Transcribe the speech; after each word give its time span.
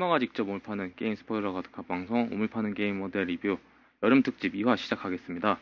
게이머가 0.00 0.18
직접 0.18 0.48
오물 0.48 0.60
파는 0.60 0.94
게임 0.96 1.14
스포일러 1.14 1.52
가득한 1.52 1.86
방송 1.86 2.30
오물 2.32 2.48
파는 2.48 2.72
게임 2.72 2.98
모델 2.98 3.26
리뷰 3.26 3.58
여름 4.02 4.22
특집 4.22 4.54
2화 4.54 4.78
시작하겠습니다. 4.78 5.58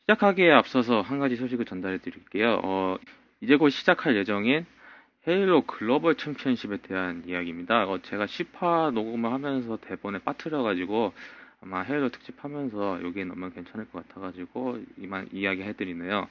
시작하기에 0.00 0.50
앞서서 0.50 1.02
한 1.02 1.18
가지 1.18 1.36
소식을 1.36 1.66
전달해 1.66 1.98
드릴게요. 1.98 2.60
어, 2.64 2.96
이제 3.42 3.56
곧 3.56 3.68
시작할 3.68 4.16
예정인 4.16 4.64
헤일로 5.28 5.66
글로벌 5.66 6.14
챔피언십에 6.14 6.78
대한 6.78 7.22
이야기입니다. 7.26 7.84
어, 7.84 8.00
제가 8.00 8.24
10화 8.24 8.92
녹음을 8.94 9.30
하면서 9.30 9.76
대본에 9.76 10.20
빠뜨려가지고 10.20 11.12
아마 11.60 11.82
헤일로 11.82 12.08
특집 12.08 12.42
하면서 12.42 12.98
여기에 13.04 13.24
넣으면 13.24 13.52
괜찮을 13.52 13.90
것 13.90 14.08
같아가지고 14.08 14.78
이만 14.96 15.28
이야기 15.32 15.62
해드리네요. 15.62 16.28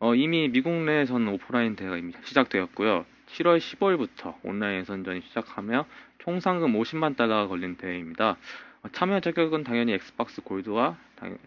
어, 0.00 0.14
이미 0.16 0.48
미국 0.48 0.72
내에서는 0.72 1.28
오프라인 1.28 1.76
대회가 1.76 1.96
이미 1.96 2.12
시작되었고요. 2.24 3.06
7월 3.26 3.58
15일부터 3.58 4.34
온라인 4.42 4.80
예선전이 4.80 5.20
시작하며 5.20 5.86
총 6.20 6.40
상금 6.40 6.72
50만 6.74 7.16
달러가 7.16 7.48
걸린 7.48 7.76
대회입니다. 7.76 8.36
어, 8.82 8.88
참여 8.92 9.20
자격은 9.20 9.64
당연히 9.64 9.92
Xbox 9.92 10.42
Gold와 10.42 10.96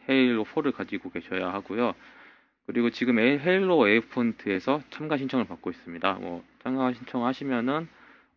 헤일로 0.10 0.46
4를 0.46 0.74
가지고 0.74 1.10
계셔야 1.10 1.52
하고요. 1.54 1.96
그리고 2.66 2.90
지금 2.90 3.20
헤일로 3.20 3.88
Waypoint에서 3.88 4.82
참가 4.90 5.18
신청을 5.18 5.46
받고 5.46 5.70
있습니다. 5.70 6.14
뭐 6.14 6.44
참가 6.64 6.94
신청하시면은 6.94 7.88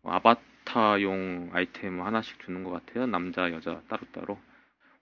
뭐 0.02 0.12
아바타용 0.12 1.50
아이템 1.52 2.02
하나씩 2.02 2.40
주는 2.40 2.64
것 2.64 2.70
같아요. 2.70 3.06
남자, 3.06 3.50
여자 3.52 3.80
따로따로. 3.88 4.38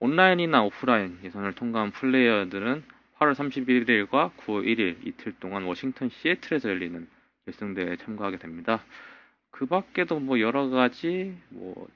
온라인이나 0.01 0.63
오프라인 0.63 1.19
예선을 1.25 1.55
통과한 1.55 1.91
플레이어들은 1.93 2.85
8월 3.19 3.35
31일과 3.35 4.33
9월 4.37 4.67
1일 4.67 5.07
이틀 5.07 5.33
동안 5.41 5.65
워싱턴 5.65 6.11
시애틀에서 6.11 6.69
열리는 6.69 7.09
결승대회에 7.47 7.97
참가하게 7.97 8.39
됩니다. 8.39 8.85
그 9.55 9.67
밖에도 9.67 10.19
뭐 10.19 10.41
여러 10.41 10.69
가지 10.69 11.37
뭐 11.51 11.89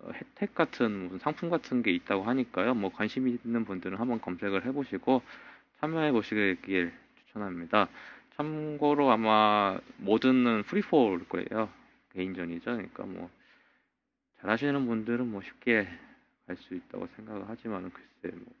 어, 0.00 0.10
혜택 0.12 0.56
같은 0.56 1.04
무슨 1.04 1.18
상품 1.20 1.50
같은 1.50 1.80
게 1.82 1.92
있다고 1.92 2.24
하니까요. 2.24 2.74
뭐 2.74 2.90
관심 2.90 3.28
있는 3.28 3.64
분들은 3.64 3.98
한번 3.98 4.20
검색을 4.20 4.66
해보시고 4.66 5.22
참여해 5.78 6.10
보시길 6.10 6.92
추천합니다. 7.18 7.88
참고로 8.36 9.08
아마 9.12 9.78
모든은 9.98 10.64
프리폴 10.64 11.28
거예요. 11.28 11.70
개인전이죠. 12.12 12.64
그러니까 12.72 13.04
뭐 13.04 13.30
잘하시는 14.40 14.86
분들은 14.86 15.30
뭐 15.30 15.42
쉽게 15.42 15.86
갈 16.48 16.56
수 16.56 16.74
있다고 16.74 17.06
생각을 17.14 17.48
하지만은 17.48 17.90
글쎄 17.90 18.36
뭐, 18.36 18.54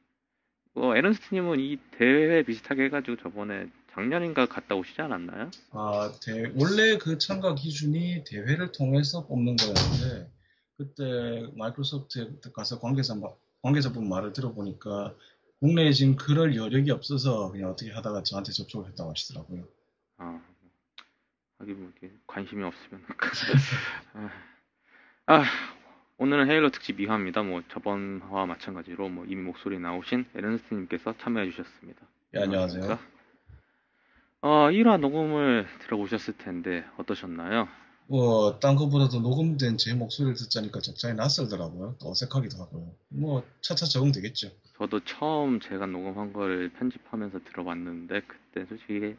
뭐 0.74 0.96
에른스트님은 0.96 1.58
이 1.58 1.78
대회 1.90 2.44
비슷하게 2.44 2.84
해가지고 2.84 3.16
저번에 3.16 3.68
작년인가 3.96 4.44
갔다 4.44 4.74
오시지 4.74 5.00
않았나요? 5.00 5.50
아, 5.70 6.12
대, 6.22 6.52
원래 6.54 6.98
그 6.98 7.16
참가 7.16 7.54
기준이 7.54 8.24
대회를 8.24 8.70
통해서 8.72 9.26
뽑는 9.26 9.56
거였는데, 9.56 10.30
그때 10.76 11.50
마이크로소프트에 11.56 12.28
가서 12.52 12.78
관계자, 12.78 13.14
관계자분 13.62 14.06
말을 14.06 14.34
들어보니까, 14.34 15.14
국내에 15.60 15.92
지금 15.92 16.16
그럴 16.16 16.54
여력이 16.54 16.90
없어서 16.90 17.50
그냥 17.50 17.70
어떻게 17.70 17.90
하다가 17.90 18.22
저한테 18.22 18.52
접촉을 18.52 18.90
했다고 18.90 19.10
하시더라고요. 19.10 19.64
아, 20.18 20.42
하긴 21.58 21.80
뭐 21.80 21.92
관심이 22.26 22.62
없으면. 22.62 23.02
아, 24.12 24.30
아, 25.40 25.44
오늘은 26.18 26.50
헤일로 26.50 26.70
특집 26.70 26.98
2화입니다. 26.98 27.42
뭐 27.46 27.62
저번화와 27.70 28.44
마찬가지로 28.44 29.08
뭐 29.08 29.24
이미 29.24 29.40
목소리 29.40 29.78
나오신 29.78 30.26
에른스트님께서 30.34 31.14
참여해 31.16 31.50
주셨습니다. 31.50 32.02
예, 32.34 32.40
안녕하세요. 32.40 33.15
어, 34.42 34.68
1화 34.70 34.98
녹음을 35.00 35.66
들어보셨을 35.80 36.34
텐데 36.38 36.84
어떠셨나요? 36.98 37.68
뭐, 38.08 38.60
딴 38.60 38.76
것보다도 38.76 39.20
녹음된 39.20 39.78
제 39.78 39.94
목소리를 39.94 40.36
듣자니까 40.36 40.78
적잖이 40.80 41.16
낯설더라고요. 41.16 41.96
어색하기도 42.00 42.62
하고요. 42.62 42.92
뭐, 43.08 43.42
차차 43.60 43.86
적응되겠죠. 43.86 44.50
저도 44.78 45.00
처음 45.00 45.58
제가 45.58 45.86
녹음한 45.86 46.32
걸 46.32 46.70
편집하면서 46.78 47.40
들어봤는데, 47.44 48.20
그때 48.20 48.64
솔직히 48.66 49.16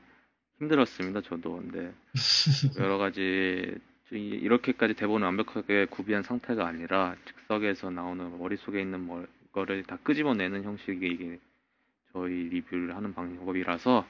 힘들었습니다, 0.60 1.22
저도. 1.22 1.58
근데, 1.58 1.94
여러 2.80 2.98
가지, 2.98 3.76
이렇게까지 4.12 4.94
대본을 4.94 5.26
완벽하게 5.26 5.88
구비한 5.88 6.24
상태가 6.24 6.66
아니라, 6.66 7.18
즉석에서 7.26 7.90
나오는 7.90 8.38
머릿속에 8.40 8.80
있는 8.80 9.10
거를 9.52 9.84
다 9.84 9.98
끄집어내는 10.02 10.64
형식의 10.64 11.12
이게 11.12 11.40
저희 12.14 12.32
리뷰를 12.32 12.96
하는 12.96 13.14
방법이라서, 13.14 14.06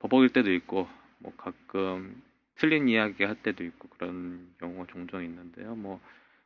버벅일 0.00 0.32
때도 0.32 0.52
있고 0.54 0.88
뭐 1.18 1.32
가끔 1.36 2.22
틀린 2.56 2.88
이야기 2.88 3.24
할 3.24 3.36
때도 3.42 3.64
있고 3.64 3.88
그런 3.90 4.54
경우가 4.58 4.86
종종 4.92 5.24
있는데요. 5.24 5.74
뭐 5.76 6.00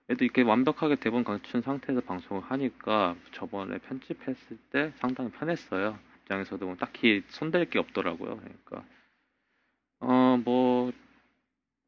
그래도 0.06 0.24
이렇게 0.24 0.42
완벽하게 0.42 0.96
대본 0.96 1.24
갖춘 1.24 1.62
상태에서 1.62 2.02
방송을 2.02 2.42
하니까 2.42 3.16
저번에 3.32 3.78
편집했을 3.78 4.58
때 4.70 4.92
상당히 4.96 5.30
편했어요. 5.30 5.98
입장에서도 6.22 6.66
뭐 6.66 6.76
딱히 6.76 7.22
손댈 7.28 7.70
게 7.70 7.78
없더라고요. 7.78 8.36
그러니까 8.36 8.84
어 10.00 10.36
뭐 10.44 10.92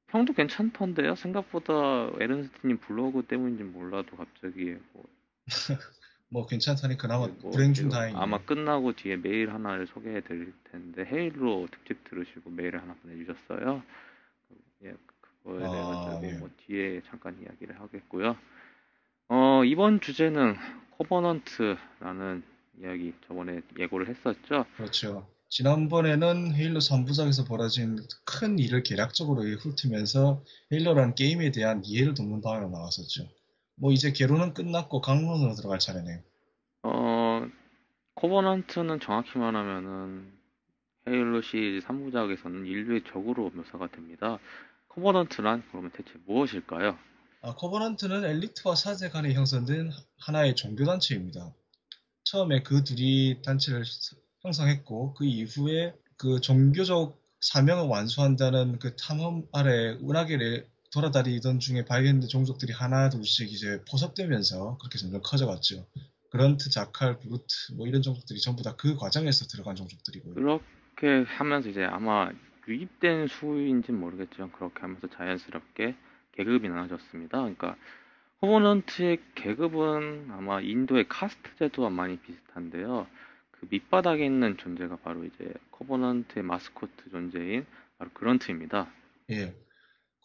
평도 0.08 0.32
괜찮던데요. 0.34 1.14
생각보다 1.16 1.72
에른스트님 2.20 2.78
블로그 2.78 3.22
때문인지 3.22 3.64
몰라도 3.64 4.16
갑자기 4.16 4.76
뭐 4.92 5.04
뭐 6.28 6.46
괜찮다니 6.46 6.96
그나마 6.96 7.28
뭐 7.28 7.50
불행 7.50 7.72
중 7.72 7.88
다행이에요. 7.88 8.20
아마 8.20 8.38
끝나고 8.38 8.94
뒤에 8.94 9.16
메일 9.16 9.52
하나를 9.52 9.86
소개해 9.86 10.22
드릴 10.22 10.52
텐데 10.70 11.04
헤일로 11.04 11.68
특집 11.70 12.02
들으시고 12.08 12.50
메일을 12.50 12.82
하나 12.82 12.94
보내주셨어요. 13.02 13.82
예, 14.84 14.94
그거에 15.20 15.60
대해 15.60 15.70
아, 15.70 16.20
예. 16.24 16.32
뭐 16.34 16.50
뒤에 16.66 17.00
잠깐 17.08 17.40
이야기를 17.40 17.80
하겠고요. 17.80 18.36
어, 19.28 19.64
이번 19.64 20.00
주제는 20.00 20.56
코버넌트라는 20.98 22.42
이야기 22.80 23.14
저번에 23.26 23.60
예고를 23.78 24.08
했었죠. 24.08 24.66
그렇죠. 24.76 25.26
지난번에는 25.48 26.54
헤일로 26.54 26.80
3부작에서 26.80 27.46
벌어진 27.46 27.98
큰 28.24 28.58
일을 28.58 28.82
개략적으로 28.82 29.42
훑으면서 29.42 30.42
헤일로라는 30.72 31.14
게임에 31.14 31.52
대한 31.52 31.82
이해를 31.84 32.14
돕는 32.14 32.40
방향으로 32.40 32.70
나왔었죠. 32.70 33.28
뭐 33.76 33.92
이제 33.92 34.12
개론은 34.12 34.54
끝났고 34.54 35.00
각론으로 35.00 35.54
들어갈 35.54 35.78
차례네요. 35.78 36.20
어, 36.82 37.46
코버넌트는 38.14 39.00
정확히 39.00 39.38
말하면은 39.38 40.32
헤일로 41.08 41.42
시리즈 41.42 41.86
3부작에서는 41.86 42.66
인류의 42.66 43.04
적으로 43.12 43.50
묘사가 43.50 43.88
됩니다. 43.88 44.38
코버넌트란 44.88 45.62
그러면 45.70 45.90
대체 45.92 46.10
무엇일까요? 46.26 46.98
아, 47.42 47.54
코버넌트는 47.54 48.24
엘리트와 48.24 48.74
사제 48.74 49.10
간에 49.10 49.32
형성된 49.34 49.90
하나의 50.18 50.56
종교단체입니다. 50.56 51.52
처음에 52.24 52.62
그 52.62 52.82
둘이 52.82 53.40
단체를 53.44 53.84
형성했고 54.40 55.14
그 55.14 55.24
이후에 55.24 55.94
그 56.16 56.40
종교적 56.40 57.20
사명을 57.40 57.88
완수한다는 57.88 58.78
그 58.78 58.96
탐험 58.96 59.46
아래 59.52 59.92
은하계를 60.02 60.66
돌아다니던 60.92 61.58
중에 61.60 61.84
발견된 61.84 62.28
종족들이 62.28 62.72
하나 62.72 63.08
둘씩 63.08 63.52
이제 63.52 63.82
포섭되면서 63.90 64.78
그렇게 64.78 64.98
점점 64.98 65.20
커져갔죠. 65.22 65.86
그런트, 66.30 66.70
자칼, 66.70 67.18
브루트 67.18 67.72
뭐 67.76 67.86
이런 67.86 68.02
종족들이 68.02 68.40
전부 68.40 68.62
다 68.62 68.76
그 68.76 68.96
과정에서 68.96 69.46
들어간 69.46 69.74
종족들이고요. 69.76 70.34
그렇게 70.34 71.24
하면서 71.30 71.68
이제 71.68 71.84
아마 71.84 72.30
유입된 72.68 73.28
수인지는 73.28 73.98
모르겠지만 74.00 74.52
그렇게 74.52 74.80
하면서 74.80 75.06
자연스럽게 75.08 75.94
계급이 76.32 76.68
나눠졌습니다. 76.68 77.38
그러니까 77.38 77.76
호버넌트의 78.42 79.18
계급은 79.34 80.28
아마 80.30 80.60
인도의 80.60 81.08
카스트 81.08 81.56
제도와 81.58 81.90
많이 81.90 82.18
비슷한데요. 82.18 83.06
그 83.52 83.66
밑바닥에 83.70 84.24
있는 84.24 84.58
존재가 84.58 84.96
바로 84.96 85.24
이제 85.24 85.54
코버넌트의 85.70 86.42
마스코트 86.44 87.10
존재인 87.10 87.64
바로 87.98 88.10
그런트입니다. 88.12 88.88
예. 89.30 89.54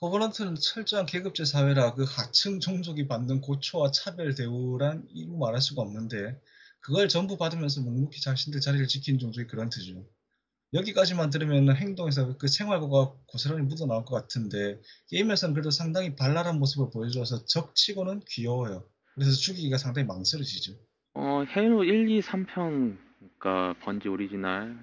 코버넌트는 0.01 0.55
철저한 0.55 1.05
계급제 1.05 1.45
사회라 1.45 1.93
그 1.93 2.05
하층 2.07 2.59
종족이 2.59 3.07
받는 3.07 3.39
고초와 3.39 3.91
차별 3.91 4.33
대우란 4.33 5.07
이루 5.13 5.37
말할 5.37 5.61
수가 5.61 5.83
없는데 5.83 6.41
그걸 6.79 7.07
전부 7.07 7.37
받으면서 7.37 7.81
묵묵히 7.81 8.19
자신들 8.19 8.61
자리를 8.61 8.87
지킨 8.87 9.19
종족이 9.19 9.45
그런트죠. 9.45 10.03
여기까지만 10.73 11.29
들으면 11.29 11.75
행동에서 11.75 12.35
그 12.39 12.47
생활고가 12.47 13.13
고스란히 13.27 13.61
묻어나올 13.61 14.03
것 14.03 14.15
같은데 14.15 14.81
게임에서는 15.09 15.53
그래도 15.53 15.69
상당히 15.69 16.15
발랄한 16.15 16.57
모습을 16.57 16.89
보여줘서 16.91 17.45
적치고는 17.45 18.21
귀여워요. 18.27 18.83
그래서 19.13 19.33
죽이기가 19.33 19.77
상당히 19.77 20.07
망설여지죠. 20.07 20.73
어, 21.13 21.43
헤일로 21.55 21.83
1, 21.83 22.09
2, 22.09 22.21
3편 22.21 22.97
그러니까 23.37 23.75
번지 23.83 24.07
오리지널 24.07 24.79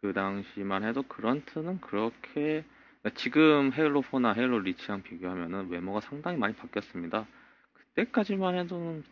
그 0.00 0.12
당시만 0.12 0.82
해도 0.82 1.04
그런트는 1.04 1.80
그렇게 1.82 2.64
지금 3.14 3.72
헤일로 3.72 4.02
4나 4.02 4.36
헤일로 4.36 4.60
리치랑 4.60 5.02
비교하면은 5.02 5.68
외모가 5.70 6.00
상당히 6.00 6.36
많이 6.38 6.54
바뀌었습니다. 6.54 7.26
그때까지만 7.74 8.58
해도 8.58 9.02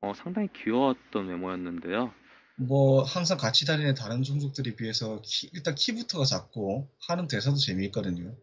어, 0.00 0.12
상당히 0.14 0.48
귀여웠던 0.52 1.28
외모였는데요. 1.28 2.12
뭐 2.56 3.02
항상 3.02 3.36
같이 3.36 3.66
다니는 3.66 3.94
다른 3.94 4.22
종족들에 4.22 4.76
비해서 4.76 5.20
키, 5.24 5.50
일단 5.52 5.74
키부터가 5.74 6.24
작고 6.24 6.88
하는 7.08 7.26
대사도 7.26 7.56
재미있거든요. 7.56 8.34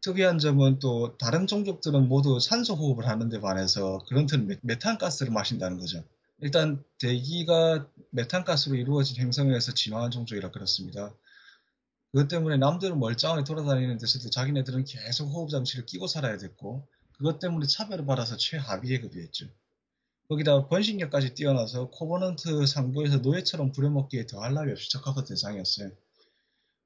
특이한 0.00 0.38
점은 0.38 0.78
또 0.78 1.16
다른 1.18 1.46
종족들은 1.46 2.08
모두 2.08 2.38
산소 2.40 2.74
호흡을 2.74 3.06
하는데 3.06 3.40
반해서 3.40 3.98
그런트는 4.08 4.58
메탄가스를 4.62 5.32
마신다는 5.32 5.78
거죠. 5.78 6.04
일단 6.40 6.82
대기가 6.98 7.86
메탄가스로 8.10 8.76
이루어진 8.76 9.20
행성에서 9.20 9.72
진화한 9.72 10.10
종족이라 10.10 10.50
그렇습니다. 10.50 11.12
그것 12.16 12.28
때문에 12.28 12.56
남들은 12.56 12.98
멀쩡하게 12.98 13.44
돌아다니는 13.44 13.98
데서도 13.98 14.30
자기네들은 14.30 14.84
계속 14.84 15.26
호흡 15.26 15.50
장치를 15.50 15.84
끼고 15.84 16.06
살아야 16.06 16.38
됐고 16.38 16.88
그것 17.12 17.38
때문에 17.40 17.66
차별을 17.66 18.06
받아서 18.06 18.38
최하위 18.38 19.00
계급이었죠. 19.00 19.48
거기다 20.30 20.66
번식력까지 20.68 21.34
뛰어나서 21.34 21.90
코버넌트 21.90 22.64
상부에서 22.64 23.18
노예처럼 23.18 23.72
부려먹기에 23.72 24.24
더할 24.28 24.54
나위 24.54 24.72
없이 24.72 24.90
적합한 24.90 25.26
대상이었어요. 25.26 25.90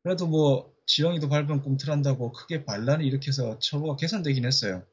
그래도 0.02 0.26
뭐 0.26 0.74
지렁이도 0.86 1.28
밟으면 1.28 1.62
꿈틀한다고 1.62 2.32
크게 2.32 2.64
반란을 2.64 3.04
일으켜서 3.04 3.60
처우가 3.60 3.94
개선되긴 3.94 4.44
했어요. 4.44 4.84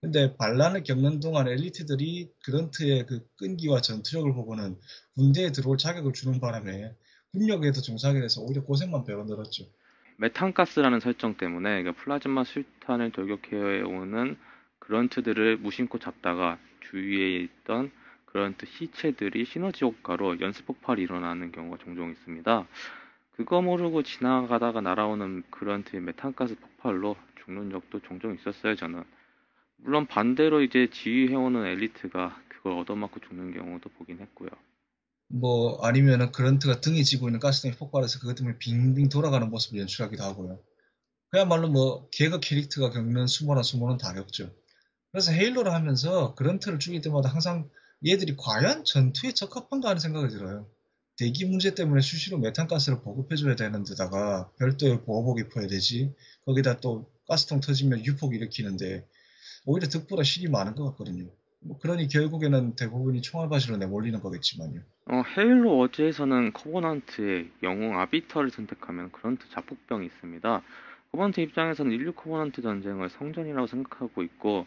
근데 0.00 0.36
반란을 0.36 0.84
겪는 0.84 1.18
동안 1.18 1.48
엘리트들이 1.48 2.30
그런트의 2.44 3.06
그 3.06 3.26
끈기와 3.34 3.80
전투력을 3.80 4.32
보고는 4.32 4.78
군대에 5.16 5.50
들어올 5.50 5.76
자격을 5.76 6.12
주는 6.12 6.38
바람에 6.38 6.94
군력에도 7.32 7.80
종사하게 7.80 8.20
돼서 8.20 8.42
오히려 8.42 8.62
고생만 8.62 9.04
배워 9.04 9.24
늘었죠. 9.24 9.64
메탄가스라는 10.18 11.00
설정 11.00 11.36
때문에 11.36 11.82
그러니까 11.82 12.02
플라즈마 12.02 12.44
술탄을 12.44 13.10
돌격해오는 13.12 14.36
그런트들을 14.78 15.56
무심코 15.58 15.98
잡다가 15.98 16.58
주위에 16.80 17.36
있던 17.36 17.90
그런트 18.26 18.66
시체들이 18.66 19.44
시너지 19.46 19.84
효과로 19.84 20.40
연쇄 20.40 20.62
폭발이 20.64 21.02
일어나는 21.02 21.52
경우가 21.52 21.78
종종 21.78 22.10
있습니다. 22.10 22.66
그거 23.32 23.62
모르고 23.62 24.02
지나가다가 24.02 24.80
날아오는 24.80 25.44
그런트의 25.50 26.02
메탄가스 26.02 26.56
폭발로 26.56 27.16
죽는 27.44 27.70
적도 27.70 28.00
종종 28.00 28.34
있었어요, 28.34 28.76
저는. 28.76 29.04
물론 29.76 30.06
반대로 30.06 30.62
이제 30.62 30.88
지휘해오는 30.90 31.64
엘리트가 31.64 32.40
그걸 32.48 32.72
얻어맞고 32.74 33.20
죽는 33.20 33.52
경우도 33.52 33.90
보긴 33.90 34.20
했고요. 34.20 34.50
뭐 35.32 35.80
아니면은 35.82 36.30
그런트가 36.30 36.80
등에 36.80 37.02
지고 37.02 37.28
있는 37.28 37.40
가스통이 37.40 37.74
폭발해서 37.76 38.18
그것 38.20 38.34
때문에 38.34 38.58
빙빙 38.58 39.08
돌아가는 39.08 39.48
모습을 39.48 39.80
연출하기도 39.80 40.22
하고요. 40.22 40.60
그야말로 41.30 41.68
뭐 41.68 42.08
개그 42.10 42.40
캐릭터가 42.40 42.90
겪는 42.90 43.26
수모나 43.26 43.62
수모는 43.62 43.96
다 43.96 44.12
겪죠. 44.12 44.54
그래서 45.10 45.32
헤일로를 45.32 45.72
하면서 45.72 46.34
그런트를 46.34 46.78
죽일 46.78 47.00
때마다 47.00 47.30
항상 47.30 47.70
얘들이 48.06 48.36
과연 48.36 48.84
전투에 48.84 49.32
적합한가 49.32 49.88
하는 49.88 50.00
생각이 50.00 50.28
들어요. 50.28 50.68
대기 51.16 51.46
문제 51.46 51.74
때문에 51.74 52.02
수시로 52.02 52.38
메탄가스를 52.38 53.00
보급해줘야 53.00 53.56
되는 53.56 53.84
데다가 53.84 54.50
별도의 54.58 55.02
보호복 55.04 55.40
입어야 55.40 55.66
되지. 55.66 56.12
거기다 56.44 56.80
또 56.80 57.10
가스통 57.26 57.60
터지면 57.60 58.04
유폭 58.04 58.34
일으키는데 58.34 59.06
오히려 59.64 59.88
득보다 59.88 60.24
실이 60.24 60.48
많은 60.48 60.74
것 60.74 60.84
같거든요. 60.90 61.30
뭐 61.64 61.78
그러니 61.78 62.08
결국에는 62.08 62.74
대부분이 62.74 63.22
총알바지로 63.22 63.76
내몰리는 63.76 64.20
거겠지만요. 64.20 64.80
어, 65.06 65.22
헤일로 65.36 65.78
워즈에서는 65.80 66.52
커버넌트의 66.52 67.50
영웅 67.62 67.98
아비터를 67.98 68.50
선택하면 68.50 69.10
그런트 69.12 69.48
자폭병이 69.50 70.06
있습니다. 70.06 70.62
커버넌트 71.12 71.40
입장에서는 71.40 71.92
인류 71.92 72.12
커버넌트 72.12 72.62
전쟁을 72.62 73.08
성전이라고 73.10 73.66
생각하고 73.66 74.22
있고 74.22 74.66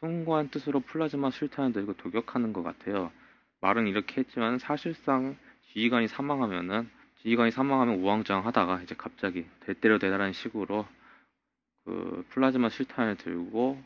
숭고한 0.00 0.50
뜻으로 0.50 0.80
플라즈마 0.80 1.30
수류탄을 1.30 1.72
들고 1.72 1.94
돌격하는 1.94 2.52
것 2.52 2.62
같아요. 2.62 3.10
말은 3.60 3.86
이렇게 3.86 4.20
했지만 4.20 4.58
사실상 4.58 5.36
지휘관이 5.72 6.08
사망하면은 6.08 6.88
지휘관이 7.22 7.50
사망하면 7.50 7.96
우왕좌왕하다가 8.00 8.82
이제 8.82 8.94
갑자기 8.96 9.46
대대로 9.60 9.98
대단한 9.98 10.32
식으로 10.32 10.86
그 11.84 12.24
플라즈마 12.30 12.68
실탄을 12.68 13.16
들고 13.16 13.82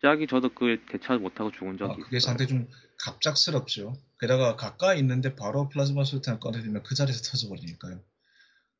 갑자기 0.00 0.26
저도 0.26 0.50
그걸 0.50 0.84
대처하지 0.86 1.22
못하고 1.22 1.50
죽은 1.50 1.78
적이 1.78 1.92
아, 1.92 1.96
그게 1.96 2.18
있어요. 2.18 2.28
상당히 2.28 2.48
좀 2.48 2.68
갑작스럽죠. 2.98 3.94
게다가 4.20 4.56
가까이 4.56 4.98
있는데 4.98 5.34
바로 5.34 5.68
플라즈마 5.68 6.04
술탄을 6.04 6.38
꺼내들면 6.38 6.82
그 6.82 6.94
자리에서 6.94 7.22
터져버리니까요. 7.22 8.00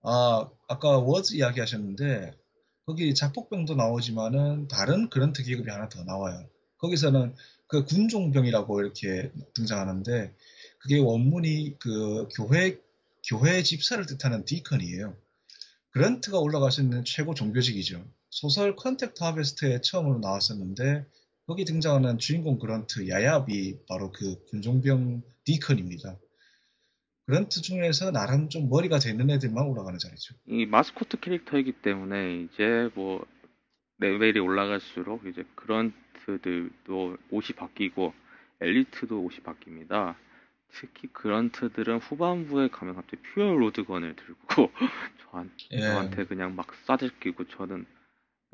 아, 0.03 0.51
아까 0.69 0.99
워즈 0.99 1.35
이야기 1.35 1.61
하셨는데 1.61 2.37
거기 2.85 3.15
작폭병도 3.15 3.75
나오지만은 3.75 4.69
다른 4.69 5.09
그런 5.09 5.33
특기급이 5.33 5.71
하나 5.71 5.89
더 5.89 6.05
나와요. 6.05 6.47
거기서는 6.79 7.35
그 7.67 7.85
군종병이라고 7.85 8.81
이렇게 8.81 9.33
등장하는데 9.55 10.35
그게 10.79 10.99
원문이 10.99 11.77
그 11.81 12.29
교회 12.37 12.79
교회 13.27 13.63
집사를 13.63 14.05
뜻하는 14.07 14.45
deacon이에요. 14.45 15.17
그런트가 15.91 16.39
올라갈 16.39 16.71
수 16.71 16.83
있는 16.83 17.05
최고 17.05 17.35
종교직이죠. 17.35 18.05
소설 18.31 18.77
컨택트 18.77 19.23
하베스트에 19.23 19.81
처음으로 19.83 20.19
나왔었는데 20.19 21.07
거기 21.47 21.65
등장하는 21.65 22.19
주인공 22.19 22.59
그런트 22.59 23.09
야얍이 23.09 23.87
바로 23.89 24.11
그 24.11 24.45
군종병 24.47 25.23
deacon입니다. 25.45 26.19
그런트 27.27 27.61
중에서 27.61 28.13
나름 28.13 28.49
좀 28.49 28.69
머리가 28.69 28.99
되는 28.99 29.31
애들만 29.31 29.67
올라가는 29.67 29.99
자리죠. 29.99 30.35
이 30.47 30.67
마스코트 30.67 31.19
캐릭터이기 31.19 31.73
때문에 31.83 32.43
이제 32.43 32.89
뭐 32.95 33.25
레벨이 33.99 34.39
올라갈수록 34.39 35.27
이제 35.27 35.45
그런트들도 35.55 37.17
옷이 37.31 37.49
바뀌고 37.57 38.13
엘리트도 38.61 39.21
옷이 39.23 39.41
바뀝니다. 39.41 40.15
특히 40.73 41.09
그런트들은 41.13 41.99
후반부에 41.99 42.69
가면 42.69 42.97
갑자기 42.97 43.23
fuel 43.23 43.53
rod 43.55 43.75
gun을 43.75 44.17
들고 44.17 44.71
저한, 45.31 45.51
예. 45.73 45.81
저한테 45.81 46.25
그냥 46.27 46.55
막 46.55 46.67
쏴제끼고 46.87 47.49
저는 47.51 47.87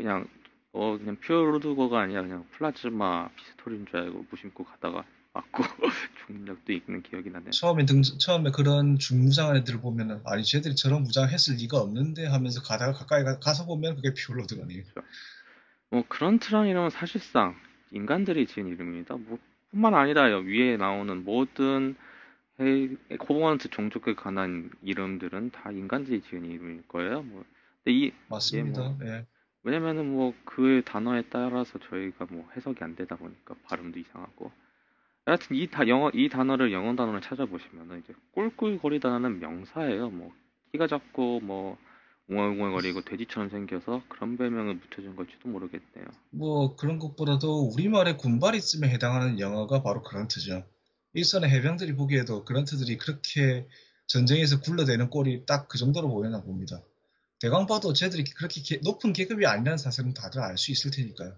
그냥 0.02 0.26
어 0.72 0.98
그냥 0.98 1.16
fuel 1.20 1.44
rod 1.44 1.68
gun이 1.68 2.00
아니라 2.00 2.22
그냥 2.22 2.44
플라즈마 2.50 3.28
피스톨인 3.36 3.86
줄 3.86 4.00
알고 4.00 4.26
무심코 4.30 4.64
가다가 4.64 5.04
맞고 5.32 5.62
죽는 6.26 6.46
적도 6.46 6.72
있는 6.72 7.02
기억이 7.02 7.30
나네요. 7.30 7.50
처음에 7.50 7.84
등 7.84 8.02
처음에 8.02 8.50
그런 8.50 8.98
중무장한 8.98 9.56
애들을 9.58 9.80
보면은 9.80 10.20
아니 10.24 10.42
쟤들이 10.42 10.74
저런 10.74 11.04
무장했을 11.04 11.56
리가 11.56 11.78
없는데 11.78 12.26
하면서 12.26 12.60
가다가 12.62 12.92
가까이 12.92 13.22
가, 13.24 13.54
서 13.54 13.64
보면 13.64 13.96
그게 13.96 14.12
fuel 14.12 14.36
rod 14.36 14.49
gun이에요. 14.49 14.82
그렇죠. 14.82 15.08
뭐 15.90 16.04
그런트란 16.08 16.66
이름은 16.66 16.90
사실상 16.90 17.54
인간들이 17.92 18.46
지은 18.46 18.66
이름입니다. 18.66 19.16
뭐 19.16 19.38
뿐만 19.70 19.94
아니라 19.94 20.24
위에 20.38 20.76
나오는 20.76 21.24
모든 21.24 21.96
코버넌트 23.18 23.68
종족에 23.68 24.14
관한 24.14 24.70
이름들은 24.82 25.50
다 25.50 25.70
인간들이 25.70 26.22
지은 26.22 26.44
이름일 26.44 26.88
거예요. 26.88 27.22
뭐, 27.22 27.44
근데 27.82 27.98
이 27.98 28.12
맞습니다. 28.28 28.82
뭐, 28.82 28.98
예. 29.04 29.26
왜냐면은 29.64 30.06
뭐 30.12 30.34
그 30.44 30.82
단어에 30.84 31.22
따라서 31.30 31.78
저희가 31.78 32.26
뭐 32.30 32.48
해석이 32.56 32.82
안 32.84 32.94
되다 32.96 33.16
보니까 33.16 33.54
발음도 33.64 33.98
이상하고. 33.98 34.52
여하튼 35.28 35.56
이 35.56 35.68
다 35.70 35.86
영어 35.88 36.10
이 36.14 36.28
단어를 36.28 36.72
영어 36.72 36.94
단어를 36.96 37.20
찾아보시면은 37.22 38.00
이제 38.00 38.14
꿀꿀거리다는 38.32 39.40
명사예요. 39.40 40.10
뭐 40.10 40.32
키가 40.72 40.86
작고 40.88 41.40
뭐 41.40 41.78
웅얼웅얼거리고 42.28 43.02
돼지처럼 43.02 43.50
생겨서 43.50 44.02
그런 44.08 44.36
별명을 44.36 44.80
붙여준 44.80 45.16
걸지도 45.16 45.48
모르겠네요. 45.48 46.06
뭐 46.30 46.76
그런 46.76 46.98
것보다도 46.98 47.68
우리말에 47.74 48.16
군발이쯤에 48.16 48.88
해당하는 48.88 49.38
영어가 49.38 49.82
바로 49.82 50.02
그런트죠. 50.02 50.64
일선의 51.14 51.50
해병들이 51.50 51.94
보기에도 51.94 52.44
그런트들이 52.44 52.96
그렇게 52.96 53.68
전쟁에서 54.06 54.60
굴러대는 54.60 55.10
꼴이 55.10 55.46
딱 55.46 55.68
그 55.68 55.78
정도로 55.78 56.08
보이나 56.08 56.42
봅니다. 56.42 56.82
대강 57.42 57.66
봐도 57.66 57.92
쟤들이 57.92 58.22
그렇게 58.22 58.60
높은 58.84 59.12
계급이 59.12 59.46
아니라는 59.46 59.76
사실은 59.76 60.14
다들 60.14 60.40
알 60.40 60.56
수 60.56 60.70
있을 60.70 60.92
테니까요. 60.92 61.34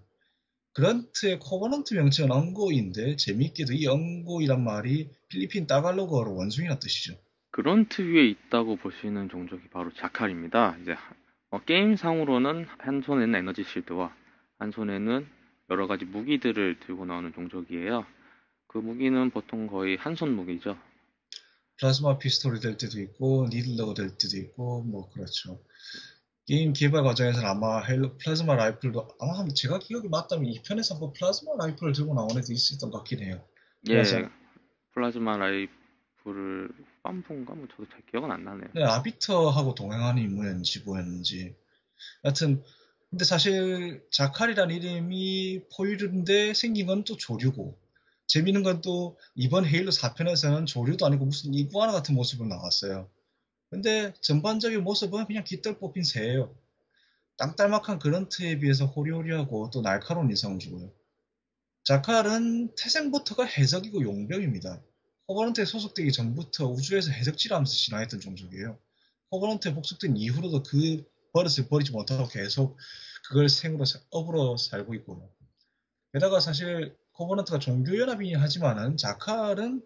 그런트의 0.73 1.39
코버넌트 1.39 1.95
명칭은 1.95 2.31
엉고인데 2.31 3.15
재미있게도 3.15 3.73
이 3.73 3.87
엉고이란 3.87 4.63
말이 4.63 5.09
필리핀 5.29 5.65
따갈로그어로 5.65 6.35
원숭이란 6.35 6.77
뜻이죠. 6.79 7.17
그런트 7.49 8.03
위에 8.03 8.27
있다고 8.27 8.75
보시는 8.75 9.29
종족이 9.29 9.69
바로 9.69 9.91
자칼입니다. 9.95 10.77
이제 10.83 10.95
어, 11.49 11.59
게임상으로는 11.63 12.67
한 12.77 13.01
손에는 13.01 13.33
에너지 13.33 13.63
shield와 13.63 14.13
한 14.59 14.71
손에는 14.71 15.25
여러 15.71 15.87
가지 15.87 16.05
무기들을 16.05 16.81
들고 16.81 17.05
나오는 17.05 17.33
종족이에요. 17.33 18.05
그 18.67 18.77
무기는 18.77 19.31
보통 19.31 19.65
거의 19.65 19.97
한 19.97 20.15
손 20.15 20.35
무기죠. 20.35 20.77
플라즈마 21.79 22.17
피스톨이 22.17 22.59
될 22.59 22.77
때도 22.77 22.99
있고 23.01 23.47
needler가 23.49 23.93
될 23.93 24.17
때도 24.17 24.37
있고 24.37 24.83
뭐 24.83 25.09
그렇죠. 25.11 25.61
게임 26.47 26.73
개발 26.73 27.03
과정에서는 27.03 27.47
아마 27.47 27.81
헤일로 27.81 28.17
플라즈마 28.17 28.55
라이플도 28.55 29.07
아마 29.19 29.47
제가 29.53 29.79
기억이 29.79 30.07
맞다면 30.09 30.45
이 30.45 30.61
편에서 30.61 30.95
한번 30.95 31.11
플라즈마 31.13 31.53
라이플을 31.57 31.93
들고 31.93 32.13
나온 32.13 32.29
애도 32.31 32.53
있었던 32.53 32.91
것 32.91 32.99
같긴 32.99 33.23
해요. 33.23 33.43
예, 33.89 34.03
플라즈마 34.93 35.37
라이플을 35.37 36.69
빰폰가 37.03 37.55
뭐 37.55 37.67
저도 37.71 37.87
잘 37.89 38.01
기억은 38.11 38.31
안 38.31 38.43
나네요. 38.43 38.69
네, 38.73 38.83
아비터하고 38.83 39.75
동행하는 39.75 40.21
인물이었는지 40.21 40.81
뭐였는지. 40.81 41.55
여튼 42.23 42.63
근데 43.09 43.25
사실 43.25 44.03
자칼이란 44.11 44.71
이름이 44.71 45.61
포유류인데 45.75 46.53
생긴 46.53 46.87
건 46.87 47.03
또 47.05 47.17
조류고 47.17 47.77
재밌는 48.27 48.63
건 48.63 48.81
또 48.81 49.17
이번 49.35 49.65
헤일로 49.65 49.91
4편에서는 49.91 50.65
조류도 50.67 51.05
아니고 51.05 51.25
무슨 51.25 51.53
이구아나 51.53 51.91
같은 51.91 52.15
모습으로 52.15 52.47
나왔어요. 52.47 53.09
근데 53.69 54.13
전반적인 54.21 54.83
모습은 54.83 55.25
그냥 55.25 55.43
깃털 55.43 55.79
뽑힌 55.79 56.03
새예요. 56.03 56.55
땅딸막한 57.37 57.99
그런트에 57.99 58.59
비해서 58.59 58.85
호리호리하고 58.85 59.69
또 59.71 59.81
날카로운 59.81 60.29
인상을 60.29 60.57
주고요. 60.59 60.91
자칼은 61.83 62.75
태생부터가 62.75 63.45
해적이고 63.45 64.01
용병입니다. 64.01 64.81
호버런트에 65.27 65.65
소속되기 65.65 66.11
전부터 66.11 66.67
우주에서 66.67 67.11
해적질하면서 67.11 67.71
진화했던 67.71 68.19
종족이에요. 68.19 68.77
호버런트에 69.31 69.73
복속된 69.73 70.17
이후로도 70.17 70.63
그 70.63 71.03
버릇을 71.33 71.67
버리지 71.67 71.91
못하고 71.91 72.27
계속 72.27 72.77
그걸 73.27 73.49
생으로 73.49 73.83
업으로 74.11 74.57
살고 74.57 74.93
있고 74.95 75.29
게다가 76.13 76.39
사실 76.39 76.95
코버넌트가 77.15 77.59
종교연합이긴 77.59 78.37
하지만은 78.37 78.97
자칼은 78.97 79.81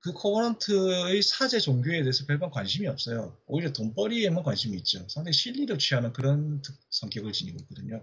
그 0.00 0.12
코버넌트의 0.12 1.22
사제 1.22 1.60
종교에 1.60 2.02
대해서 2.02 2.24
별반 2.26 2.50
관심이 2.50 2.88
없어요. 2.88 3.36
오히려 3.46 3.72
돈벌이에만 3.72 4.42
관심이 4.42 4.76
있죠. 4.78 5.06
상당히 5.08 5.32
실리를 5.32 5.78
취하는 5.78 6.12
그런 6.12 6.60
성격을 6.90 7.32
지니고 7.32 7.58
있거든요. 7.62 8.02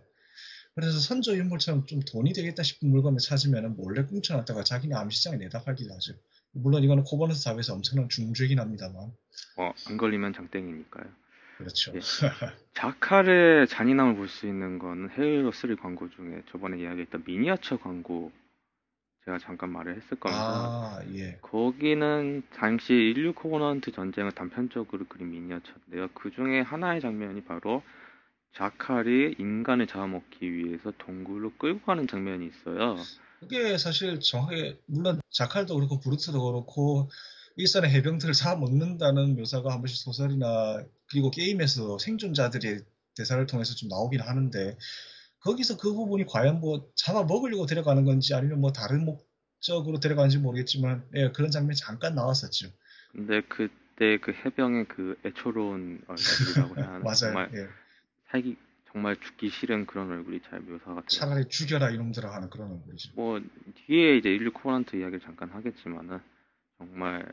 그래서 0.76 0.98
선조 1.00 1.36
유물처럼 1.36 1.88
좀 1.88 2.00
돈이 2.00 2.32
되겠다 2.32 2.64
싶은 2.64 2.90
물건을 2.90 3.20
찾으면 3.20 3.76
몰래 3.76 4.02
훔쳐놨다가 4.02 4.64
자기네 4.64 4.96
암시장에 4.96 5.38
내다 5.38 5.64
팔기도 5.64 5.94
하죠. 5.96 6.14
물론 6.52 6.84
이거는 6.84 7.04
코버넌트 7.04 7.40
사회에서 7.42 7.74
엄청난 7.74 8.08
중죄긴 8.08 8.60
합니다만. 8.60 9.12
어, 9.58 9.74
안 9.88 9.98
걸리면 9.98 10.34
장땡이니까요. 10.34 11.06
그렇죠. 11.58 11.92
예. 11.96 12.00
자칼의 12.76 13.68
잔인함을 13.68 14.16
볼 14.16 14.30
수 14.30 14.48
있는 14.48 14.80
건3 14.80 15.78
광고 15.82 16.10
중에 16.10 16.44
저번에 16.50 16.80
이야기했던 16.82 17.24
미니어처 17.26 17.78
광고 17.80 18.32
제가 19.30 19.38
잠깐 19.38 19.72
말을 19.72 19.96
했을 19.96 20.20
겁니다. 20.20 20.42
아, 20.42 21.04
예. 21.14 21.38
거기는 21.44 22.42
당시 22.56 22.94
인류 22.94 23.34
코버넌트 23.34 23.92
전쟁을 23.92 24.32
단편적으로 24.32 25.06
그린 25.08 25.30
미니어처인데요. 25.30 26.08
그 26.16 26.32
중에 26.32 26.62
하나의 26.62 27.00
장면이 27.00 27.44
바로 27.44 27.84
자칼이 28.56 29.36
인간을 29.38 29.86
잡아먹기 29.86 30.52
위해서 30.52 30.92
동굴로 30.98 31.54
끌고 31.60 31.86
가는 31.86 32.08
장면이 32.08 32.48
있어요. 32.48 32.96
그게 33.40 33.78
사실 33.78 34.20
정확하게 34.20 34.80
물론 34.88 35.22
자칼도 35.30 35.76
그렇고 35.76 36.00
브루트도 36.00 36.44
그렇고 36.44 37.12
일선의 37.56 37.92
해병들을 37.92 38.34
잡아먹는다는 38.34 39.36
묘사가 39.36 39.72
한 39.72 39.82
번씩 39.82 39.98
소설이나 39.98 40.84
그리고 41.12 41.30
게임에서 41.30 42.00
생존자들의 42.00 42.80
대사를 43.16 43.46
통해서 43.46 43.76
좀 43.76 43.90
나오긴 43.90 44.22
하는데 44.22 44.76
거기서 45.42 45.78
그 45.78 45.94
부분이 45.94 46.26
과연 46.26 46.60
뭐 46.60 46.92
잡아 46.96 47.24
먹으려고 47.24 47.66
데려가는 47.66 48.06
건지 48.06 48.34
아니면 48.34 48.60
뭐 48.60 48.72
다른 48.72 49.06
목적으로 49.06 50.00
데려가는지 50.00 50.38
모르겠지만 50.38 51.08
예, 51.16 51.32
그런 51.32 51.52
장면이 51.52 51.76
잠깐 51.76 52.16
나왔었죠. 52.16 52.68
근데 53.12 53.42
그때 53.48 54.18
그 54.18 54.34
해병의 54.34 54.88
그 54.88 55.18
애초로운 55.26 56.02
얼굴이라고 56.08 56.76
해야 56.78 56.88
하나 56.88 57.00
맞아요. 57.00 57.16
정말 57.16 57.52
예. 57.56 57.68
살기 58.32 58.58
정말 58.92 59.16
죽기 59.20 59.50
싫은 59.50 59.86
그런 59.86 60.10
얼굴이 60.12 60.42
잘 60.50 60.60
묘사가 60.62 60.94
돼요. 60.94 61.08
차라리 61.08 61.48
죽여라 61.48 61.92
이놈들아 61.92 62.34
하는 62.34 62.50
그런 62.50 62.72
얼굴이죠. 62.72 63.14
뭐 63.16 63.40
뒤에 63.86 64.18
이제 64.18 64.30
인류 64.30 64.52
코버넌트 64.52 64.96
이야기를 64.96 65.22
잠깐 65.22 65.50
하겠지만은 65.52 66.20
정말 66.78 67.32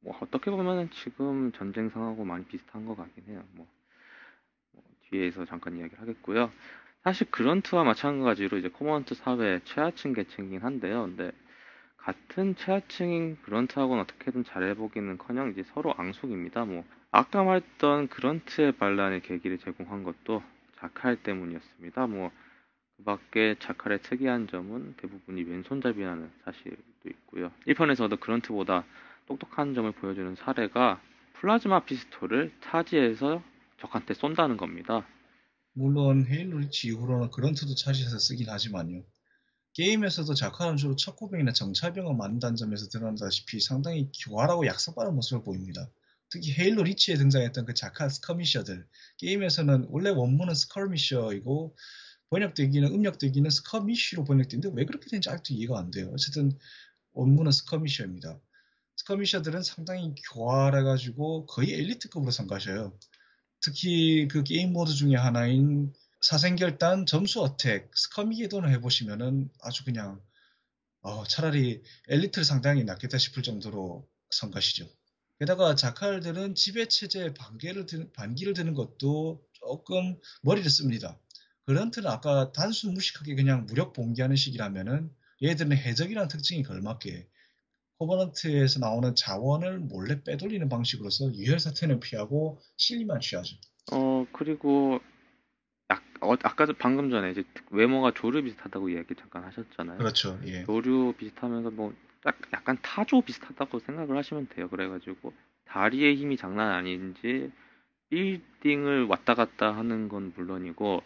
뭐 0.00 0.16
어떻게 0.20 0.50
보면은 0.50 0.90
지금 0.90 1.52
전쟁 1.52 1.90
상하고 1.90 2.24
많이 2.24 2.44
비슷한 2.44 2.86
것 2.86 2.96
같긴 2.96 3.24
해요. 3.28 3.44
뭐, 3.52 3.66
뭐 4.72 4.84
뒤에서 5.10 5.44
잠깐 5.44 5.76
이야기를 5.76 6.00
하겠고요. 6.00 6.52
사실 7.02 7.30
그런트와 7.30 7.84
마찬가지로 7.84 8.58
이제 8.58 8.68
코버넌트 8.68 9.14
사회 9.14 9.60
최하층 9.64 10.12
계층이긴 10.12 10.60
한데요. 10.60 11.02
근데 11.02 11.30
같은 11.96 12.56
최하층인 12.56 13.38
그런트하고는 13.42 14.02
어떻게든 14.02 14.44
잘해보기는커녕 14.44 15.50
이제 15.50 15.62
서로 15.74 15.94
앙숙입니다. 15.96 16.64
뭐 16.64 16.84
아까 17.10 17.44
말했던 17.44 18.08
그런트의 18.08 18.72
반란의 18.72 19.22
계기를 19.22 19.58
제공한 19.58 20.04
것도 20.04 20.42
자칼 20.76 21.16
때문이었습니다. 21.16 22.06
뭐 22.06 22.30
그밖에 22.98 23.56
자칼의 23.58 24.02
특이한 24.02 24.48
점은 24.48 24.94
대부분이 24.96 25.42
왼손잡이라는 25.44 26.30
사실도 26.44 26.82
있고요. 27.06 27.50
1편에서도 27.66 28.18
그런트보다 28.20 28.84
똑똑한 29.26 29.74
점을 29.74 29.90
보여주는 29.92 30.34
사례가 30.34 31.00
플라즈마 31.34 31.80
피스톨을 31.80 32.50
charge해서 32.60 33.42
적한테 33.78 34.14
쏜다는 34.14 34.56
겁니다. 34.56 35.06
물론 35.72 36.26
헤일로 36.26 36.58
리치 36.58 36.88
이후로는 36.88 37.30
그런트도 37.30 37.74
charge해서 37.74 38.18
쓰긴 38.18 38.48
하지만요. 38.48 39.04
게임에서도 39.74 40.34
자칼은 40.34 40.76
주로 40.76 40.96
척후병이나 40.96 41.52
정찰병을 41.52 42.16
맡는다는 42.16 42.56
점에서 42.56 42.88
드러난다시피 42.88 43.60
상당히 43.60 44.10
교활하고 44.24 44.66
약삭빠른 44.66 45.14
모습을 45.14 45.44
보입니다. 45.44 45.88
특히 46.30 46.52
헤일로 46.52 46.82
리치에 46.82 47.14
등장했던 47.16 47.64
그 47.64 47.74
자칼 47.74 48.08
skirmisher들 48.08 48.86
게임에서는 49.18 49.86
원래 49.90 50.10
원문은 50.10 50.54
skirmisher이고 50.54 51.76
번역되기는 52.30 52.92
음역되기는 52.92 53.48
skirmish로 53.48 54.24
번역되는데 54.24 54.70
왜 54.74 54.84
그렇게 54.84 55.08
되는지 55.08 55.30
아직도 55.30 55.54
이해가 55.54 55.78
안 55.78 55.90
돼요. 55.90 56.10
어쨌든 56.12 56.52
원문은 57.12 57.52
skirmisher입니다. 57.52 58.38
skirmisher들은 58.96 59.62
상당히 59.62 60.14
교활해가지고 60.30 61.46
거의 61.46 61.72
엘리트급으로 61.74 62.30
성가셔요. 62.30 62.98
특히 63.60 64.28
그 64.28 64.44
게임 64.44 64.72
모드 64.72 64.92
중에 64.94 65.14
하나인 65.14 65.92
사생결단 66.20 67.06
점수 67.06 67.42
attack 67.42 67.90
스커미게돈을 67.96 68.70
해보시면은 68.72 69.50
아주 69.62 69.84
그냥 69.84 70.20
어, 71.00 71.24
차라리 71.24 71.82
엘리트를 72.08 72.44
상당히 72.44 72.84
낫겠다 72.84 73.18
싶을 73.18 73.42
정도로 73.42 74.08
성가시죠. 74.30 74.88
게다가 75.38 75.76
자칼들은 75.76 76.56
지배체제에 76.56 77.34
반기를, 77.34 77.86
드, 77.86 78.10
반기를 78.12 78.54
드는 78.54 78.74
것도 78.74 79.40
조금 79.52 80.18
머리를 80.42 80.68
씁니다. 80.68 81.18
그런트는 81.66 82.10
아까 82.10 82.50
단순 82.52 82.94
무식하게 82.94 83.36
그냥 83.36 83.66
무력 83.66 83.92
봉기하는 83.92 84.34
식이라면은 84.34 85.10
얘들은 85.42 85.76
해적이라는 85.76 86.28
특징이 86.28 86.62
걸맞게 86.64 87.28
코버넌트에서 87.98 88.80
나오는 88.80 89.14
자원을 89.14 89.78
몰래 89.78 90.22
빼돌리는 90.22 90.68
방식으로서 90.68 91.34
유혈 91.34 91.58
사태는 91.58 92.00
피하고 92.00 92.58
실리만 92.76 93.20
취하죠. 93.20 93.56
어 93.92 94.26
그리고 94.32 95.00
약, 95.90 96.02
어, 96.20 96.32
아까 96.42 96.66
방금 96.78 97.10
전에 97.10 97.30
이제 97.30 97.44
외모가 97.70 98.12
조류 98.14 98.42
비슷하다고 98.44 98.90
이야기 98.90 99.14
잠깐 99.14 99.44
하셨잖아요. 99.44 99.98
그렇죠. 99.98 100.38
예. 100.44 100.64
조류 100.64 101.14
비슷하면서 101.16 101.70
뭐 101.70 101.92
딱 102.22 102.36
약간 102.52 102.76
타조 102.82 103.22
비슷하다고 103.22 103.78
생각을 103.80 104.16
하시면 104.16 104.48
돼요. 104.48 104.68
그래가지고 104.68 105.32
다리의 105.66 106.16
힘이 106.16 106.36
장난 106.36 106.72
아닌지 106.72 107.50
빌딩을 108.10 109.04
왔다 109.04 109.34
갔다 109.34 109.76
하는 109.76 110.08
건 110.08 110.32
물론이고 110.36 111.02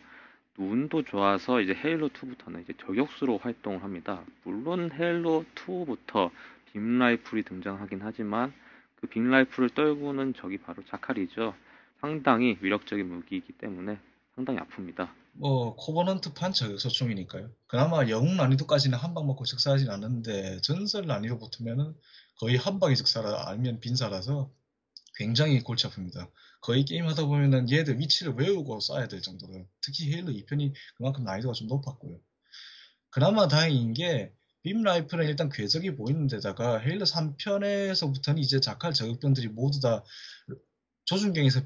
눈도 0.58 1.02
좋아서 1.02 1.60
이제 1.60 1.74
헤일로 1.74 2.10
2부터는 2.10 2.62
이제 2.62 2.72
저격수로 2.78 3.38
활동을 3.38 3.82
합니다. 3.82 4.22
물론 4.44 4.90
헤일로 4.92 5.44
2부터 5.54 6.30
빔 6.72 6.98
라이플이 6.98 7.42
등장하긴 7.44 8.00
하지만 8.02 8.52
그 8.96 9.06
빔 9.08 9.30
라이플을 9.30 9.70
떨구는 9.70 10.34
적이 10.34 10.58
바로 10.58 10.82
자칼이죠. 10.88 11.54
상당히 12.00 12.56
위력적인 12.60 13.06
무기이기 13.08 13.52
때문에 13.54 13.98
상당히 14.34 14.60
아픕니다. 14.60 15.10
뭐 15.34 15.74
코버넌트판 15.76 16.52
저격소총이니까요. 16.52 17.50
그나마 17.66 18.08
영웅 18.08 18.36
난이도까지는 18.36 18.98
한 18.98 19.14
방 19.14 19.26
먹고 19.26 19.44
즉사하진 19.44 19.90
않는데 19.90 20.60
전설 20.62 21.06
난이도 21.06 21.38
붙으면은 21.38 21.94
거의 22.38 22.56
한 22.56 22.78
방에 22.80 22.94
즉사라 22.94 23.48
아니면 23.48 23.80
빈사라서 23.80 24.50
굉장히 25.16 25.60
골치 25.62 25.86
아픕니다. 25.88 26.30
거의 26.60 26.84
게임 26.84 27.06
하다 27.06 27.26
보면은 27.26 27.70
얘들 27.70 27.98
위치를 27.98 28.34
외우고 28.34 28.78
쏴야 28.78 29.08
될 29.10 29.20
정도로 29.20 29.66
특히 29.80 30.12
헤일로 30.12 30.32
2편이 30.32 30.72
그만큼 30.96 31.24
난이도가 31.24 31.54
좀 31.54 31.66
높았고요. 31.68 32.18
그나마 33.10 33.48
다행인 33.48 33.92
게 33.94 34.32
빔 34.62 34.82
라이플은 34.82 35.26
일단 35.26 35.48
궤적이 35.48 35.96
보이는 35.96 36.26
데다가 36.28 36.78
헤일러 36.78 37.04
3편에서부터는 37.04 38.38
이제 38.38 38.60
자칼 38.60 38.92
저격병들이 38.92 39.48
모두 39.48 39.80
다 39.80 40.04
조준경에서 41.04 41.60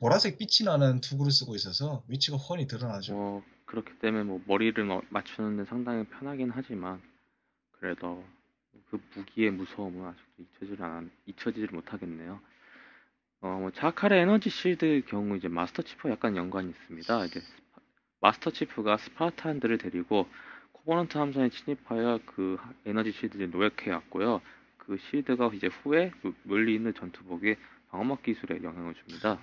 보라색 0.00 0.38
빛이 0.38 0.64
나는 0.64 1.00
투구를 1.00 1.30
쓰고 1.30 1.54
있어서 1.56 2.04
위치가 2.08 2.36
훤히 2.36 2.66
드러나죠. 2.66 3.12
뭐 3.12 3.42
그렇기 3.66 3.98
때문에 3.98 4.24
뭐 4.24 4.40
머리를 4.46 4.82
맞추는데 5.10 5.68
상당히 5.68 6.04
편하긴 6.04 6.50
하지만 6.54 7.02
그래도 7.72 8.24
그 8.90 8.98
무기의 9.14 9.50
무서움은 9.50 10.06
아직도 10.06 10.42
잊혀지를 10.42 10.84
안, 10.84 11.10
잊혀지질 11.26 11.68
못하겠네요. 11.72 12.40
어, 13.40 13.48
뭐 13.60 13.70
자칼의 13.70 14.22
에너지 14.22 14.50
shield 14.50 15.02
경우 15.08 15.36
이제 15.36 15.48
마스터 15.48 15.82
치프와 15.82 16.14
약간 16.14 16.36
연관이 16.36 16.70
있습니다. 16.70 17.24
이제 17.26 17.42
마스터 18.20 18.50
치프가 18.50 18.96
스파르탄들을 18.96 19.78
데리고 19.78 20.26
코버넌트 20.88 21.18
함선에 21.18 21.50
침입하여 21.50 22.18
그 22.24 22.56
에너지 22.86 23.12
shield를 23.12 23.50
노획해 23.50 23.90
왔고요. 23.90 24.40
그 24.78 24.96
shield가 25.10 25.50
이제 25.52 25.66
후에 25.66 26.12
묠니르 26.44 26.94
전투복에 26.98 27.56
방어막 27.90 28.22
기술에 28.22 28.62
영향을 28.62 28.94
줍니다. 28.94 29.38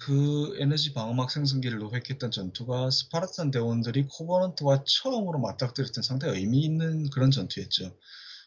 그 0.00 0.56
에너지 0.58 0.92
방어막 0.94 1.30
생성기를 1.30 1.78
노획했던 1.78 2.32
전투가 2.32 2.90
스파르탄 2.90 3.52
대원들이 3.52 4.08
코버넌트와 4.10 4.82
처음으로 4.84 5.38
맞닥뜨렸던 5.38 6.02
상당히 6.02 6.40
의미 6.40 6.62
있는 6.64 7.08
그런 7.10 7.30
전투였죠. 7.30 7.96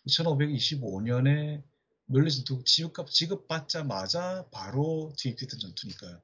2525년에 0.08 1.63
묠니르 2.08 2.30
전투 2.31 2.65
지급받자마자 2.65 4.48
바로 4.51 5.13
투입됐던 5.17 5.58
전투니까요. 5.58 6.20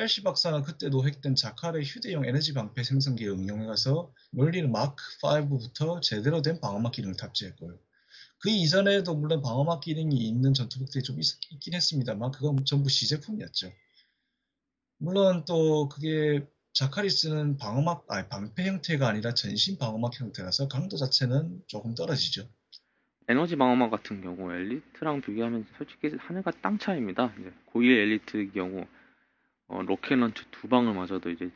헬시 0.00 0.22
박사는 0.22 0.62
그때 0.62 0.88
노획된 0.88 1.34
자칼의 1.34 1.84
휴대용 1.84 2.24
에너지 2.24 2.54
방패 2.54 2.82
생성기에 2.82 3.28
응용해가서 3.28 4.10
묠니르 4.30 4.72
마크 4.72 5.04
5부터 5.22 6.00
제대로 6.00 6.40
된 6.40 6.58
방어막 6.58 6.92
기능을 6.92 7.16
탑재했고요. 7.16 7.78
그 8.38 8.48
이전에도 8.48 9.14
물론 9.14 9.42
방어막 9.42 9.82
기능이 9.82 10.16
있는 10.16 10.54
전투복들이 10.54 11.04
좀 11.04 11.20
있, 11.20 11.38
긴 11.60 11.74
했습니다만 11.74 12.30
그건 12.30 12.64
전부 12.64 12.88
시제품이었죠. 12.88 13.70
물론 14.96 15.44
또 15.46 15.90
그게 15.90 16.46
쓰는 17.10 17.58
방어막, 17.58 18.06
아니 18.08 18.26
방패 18.28 18.66
형태가 18.66 19.06
아니라 19.06 19.34
전신 19.34 19.76
방어막 19.76 20.18
형태라서 20.18 20.68
강도 20.68 20.96
자체는 20.96 21.62
조금 21.66 21.94
떨어지죠. 21.94 22.48
에너지 23.28 23.56
방어막 23.56 23.90
같은 23.90 24.22
경우 24.22 24.50
엘리트랑 24.50 25.20
비교하면 25.20 25.66
솔직히 25.76 26.10
하늘과 26.16 26.52
땅 26.62 26.78
차이입니다. 26.78 27.34
이제 27.38 27.52
고일 27.66 27.98
엘리트 27.98 28.52
경우 28.54 28.86
어, 29.70 29.82
로켓 29.82 30.16
런처 30.16 30.42
두 30.50 30.68
방을 30.68 30.92
맞아도 30.94 31.30
이제 31.30 31.48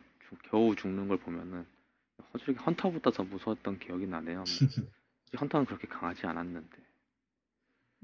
겨우 0.48 0.74
죽는 0.76 1.08
걸 1.08 1.18
보면은 1.18 1.66
솔직히 2.30 2.54
헌터보다 2.64 3.10
더 3.10 3.24
무서웠던 3.24 3.80
기억이 3.80 4.06
나네요. 4.06 4.36
뭐. 4.36 4.44
헌터는 5.40 5.66
그렇게 5.66 5.88
강하지 5.88 6.24
않았는데. 6.26 6.76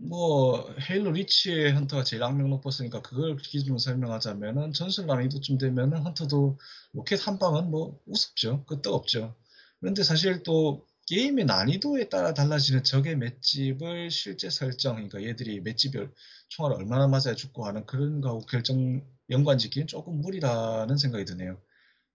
뭐 0.08 0.74
헤일로 0.80 1.12
리치의 1.12 1.74
헌터가 1.74 2.02
제일 2.02 2.24
악명 2.24 2.50
높았으니까 2.50 3.02
그걸 3.02 3.36
기준으로 3.36 3.78
설명하자면은 3.78 4.72
전술 4.72 5.06
난이도쯤 5.06 5.58
되면은 5.58 5.98
헌터도 5.98 6.58
로켓 6.92 7.28
한 7.28 7.38
방은 7.38 7.70
뭐 7.70 8.00
우습죠. 8.06 8.64
끄떡 8.64 8.92
없죠. 8.92 9.36
그런데 9.78 10.02
사실 10.02 10.42
또 10.42 10.86
게임의 11.06 11.44
난이도에 11.44 12.08
따라 12.08 12.34
달라지는 12.34 12.82
적의 12.82 13.16
맷집을 13.16 14.10
실제 14.10 14.50
설정, 14.50 14.94
그러니까 14.94 15.22
얘들이 15.22 15.60
맷집을 15.60 16.12
총알을 16.48 16.78
얼마나 16.78 17.06
맞아야 17.06 17.34
죽고 17.36 17.66
하는 17.66 17.86
그런 17.86 18.20
거하고 18.20 18.40
결정 18.46 19.02
연관 19.30 19.58
짓기는 19.58 19.86
조금 19.86 20.20
무리라는 20.20 20.96
생각이 20.96 21.24
드네요. 21.24 21.58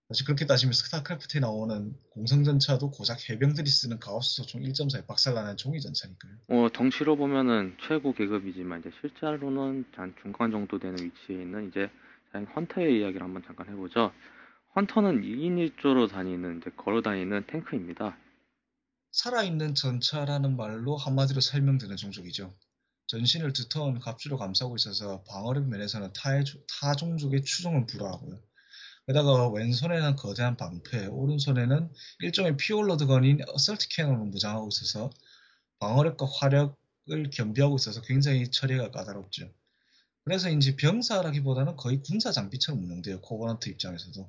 사실 0.08 0.26
그렇게 0.26 0.46
따지면 0.46 0.74
스타크래프트에 0.74 1.42
나오는 1.42 1.96
공성전차도 2.12 2.92
고작 2.92 3.28
해병들이 3.28 3.68
쓰는 3.68 4.00
가우스 4.00 4.46
총 4.46 4.62
1.4에 4.62 5.08
박살나는 5.08 5.58
종이 5.58 5.82
전차니까요. 5.82 6.34
어, 6.50 6.68
덩치로 6.72 7.16
보면은 7.16 7.76
최고 7.88 8.14
계급이지만 8.14 8.82
이제 8.82 8.92
실제로는 9.02 9.86
한 9.96 10.16
중간 10.22 10.52
정도 10.52 10.78
되는 10.78 10.96
위치에 11.04 11.42
있는 11.42 11.70
이제 11.70 11.90
헌터의 12.56 13.00
이야기를 13.00 13.24
한번 13.24 13.42
잠깐 13.48 13.68
해보죠. 13.70 14.12
헌터는 14.76 15.22
2인 15.22 15.72
1조로 15.78 16.10
다니는 16.10 16.60
이제 16.60 16.70
걸어 16.76 17.02
다니는 17.02 17.48
탱크입니다. 17.48 18.18
살아있는 19.12 19.74
전차라는 19.74 20.58
말로 20.58 20.98
한마디로 20.98 21.40
설명되는 21.40 21.96
종족이죠. 21.96 22.54
전신을 23.08 23.54
두터운 23.54 24.00
갑주로 24.00 24.38
감싸고 24.38 24.76
있어서 24.76 25.24
방어력 25.24 25.68
면에서는 25.68 26.14
타의, 26.14 26.44
타 26.68 26.96
종족의 26.96 27.44
추종을 27.44 27.86
불허하고요. 27.86 28.40
게다가 29.08 29.50
왼손에는 29.50 30.16
거대한 30.16 30.58
방패, 30.58 31.08
오른손에는 31.08 31.92
일종의 32.22 32.58
fuel 32.58 32.86
rod 32.86 33.07
gun인 33.07 33.42
assault 33.48 33.90
cannon을 33.90 34.26
무장하고 34.28 34.70
있어서 34.70 35.12
방어력과 35.80 36.26
화력을 36.26 37.30
겸비하고 37.32 37.76
있어서 37.76 38.02
굉장히 38.02 38.50
처리가 38.50 38.90
까다롭죠. 38.90 39.52
그래서인지 40.24 40.76
병사라기보다는 40.76 41.76
거의 41.76 42.02
군사 42.02 42.32
장비처럼 42.32 42.84
운영돼요. 42.84 43.22
코버넌트 43.22 43.70
입장에서도. 43.70 44.28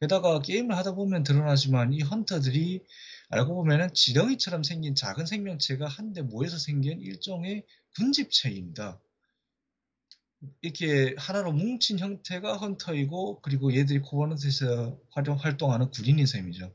게다가 0.00 0.40
게임을 0.40 0.76
하다 0.76 0.94
보면 0.94 1.24
드러나지만 1.24 1.92
이 1.92 2.02
헌터들이 2.02 2.84
알고 3.28 3.54
보면은 3.54 3.92
지렁이처럼 3.92 4.62
생긴 4.62 4.94
작은 4.94 5.26
생명체가 5.26 5.86
한데 5.86 6.22
모여서 6.22 6.58
생긴 6.58 7.00
일종의 7.00 7.64
군집체입니다. 7.96 9.00
이렇게 10.60 11.14
하나로 11.18 11.52
뭉친 11.52 11.98
형태가 11.98 12.56
헌터이고 12.58 13.40
그리고 13.40 13.74
얘들이 13.74 14.00
코버넌트에서 14.00 14.98
활동하는 15.38 15.90
군인인 15.90 16.26
셈이죠. 16.26 16.72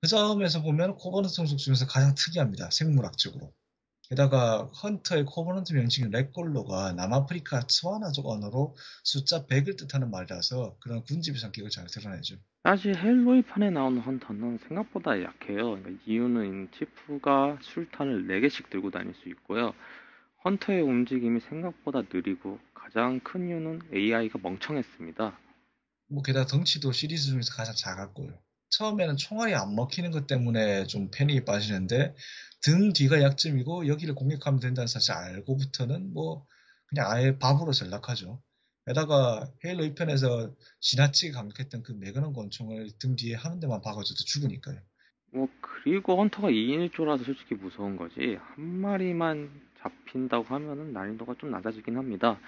그 0.00 0.08
점에서 0.08 0.62
보면 0.62 0.96
코버넌트 0.96 1.34
종족 1.34 1.58
중에서 1.58 1.86
가장 1.86 2.14
특이합니다. 2.14 2.70
생물학적으로. 2.70 3.52
게다가 4.08 4.66
헌터의 4.82 5.24
코버넌트 5.24 5.72
명칭인 5.72 6.10
렉골로가 6.10 6.92
남아프리카 6.92 7.66
츠와나족 7.68 8.26
언어로 8.26 8.76
숫자 9.02 9.46
100을 9.46 9.78
뜻하는 9.78 10.10
말이라서 10.10 10.76
그런 10.78 11.02
군집의 11.04 11.40
성격을 11.40 11.70
잘 11.70 11.86
드러내죠. 11.86 12.36
사실 12.64 12.96
헬로이 12.96 13.42
판에 13.42 13.68
나오는 13.68 14.00
헌터는 14.00 14.56
생각보다 14.66 15.22
약해요. 15.22 15.72
그러니까 15.72 16.02
이유는 16.06 16.70
치프가 16.72 17.58
술탄을 17.60 18.26
4개씩 18.26 18.70
들고 18.70 18.90
다닐 18.90 19.14
수 19.16 19.28
있고요. 19.28 19.74
헌터의 20.46 20.80
움직임이 20.80 21.40
생각보다 21.40 22.00
느리고 22.10 22.58
가장 22.72 23.20
큰 23.20 23.48
이유는 23.48 23.82
AI가 23.92 24.38
멍청했습니다. 24.42 25.38
뭐 26.08 26.22
게다가 26.22 26.46
덩치도 26.46 26.92
시리즈 26.92 27.24
중에서 27.32 27.52
가장 27.54 27.74
작았고요. 27.76 28.32
처음에는 28.70 29.18
총알이 29.18 29.54
안 29.54 29.74
먹히는 29.74 30.10
것 30.10 30.26
때문에 30.26 30.86
좀 30.86 31.10
패닉이 31.10 31.44
빠지는데 31.44 32.14
등 32.62 32.94
뒤가 32.94 33.20
약점이고 33.20 33.88
여기를 33.88 34.14
공격하면 34.14 34.60
된다는 34.60 34.86
사실 34.86 35.12
알고부터는 35.12 36.14
뭐 36.14 36.46
그냥 36.86 37.10
아예 37.10 37.38
밥으로 37.38 37.72
전락하죠. 37.72 38.40
게다가 38.86 39.48
헤일로 39.64 39.84
2편에서 39.84 40.54
지나치게 40.80 41.32
강력했던 41.32 41.82
그 41.82 41.92
매그넘 41.92 42.32
권총을 42.32 42.90
등 42.98 43.16
뒤에 43.16 43.34
하는 43.34 43.60
데만 43.60 43.80
박아줘도 43.80 44.24
죽으니까요. 44.24 44.78
뭐 45.32 45.48
그리고 45.60 46.16
헌터가 46.16 46.48
2인 46.48 46.88
1조라서 46.90 47.24
솔직히 47.24 47.54
무서운 47.54 47.96
거지 47.96 48.38
한 48.38 48.64
마리만 48.64 49.50
잡힌다고 49.80 50.44
하면은 50.44 50.92
난이도가 50.92 51.34
좀 51.38 51.50
낮아지긴 51.50 51.96
합니다. 51.96 52.38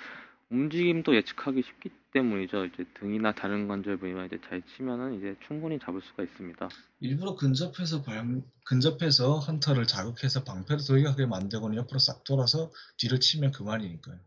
움직임도 0.51 1.17
예측하기 1.17 1.63
쉽기 1.63 1.91
때문이죠. 2.13 2.67
이제 2.67 2.85
등이나 3.01 3.35
다른 3.35 3.67
관절 3.67 3.97
부위만 3.97 4.27
이제 4.27 4.39
잘 4.49 4.63
치면은 4.63 5.19
이제 5.19 5.35
충분히 5.49 5.79
잡을 5.81 6.01
수가 6.03 6.23
있습니다. 6.23 6.69
일부러 7.01 7.35
근접해서 7.35 8.03
발, 8.03 8.43
근접해서 8.65 9.41
헌터를 9.41 9.87
자극해서 9.87 10.45
방패를 10.45 10.85
돌격하게 10.87 11.27
만들고는 11.27 11.77
옆으로 11.79 11.99
싹 11.99 12.23
돌아서 12.23 12.71
뒤를 12.99 13.19
치면 13.19 13.51
그만이니까요. 13.51 14.19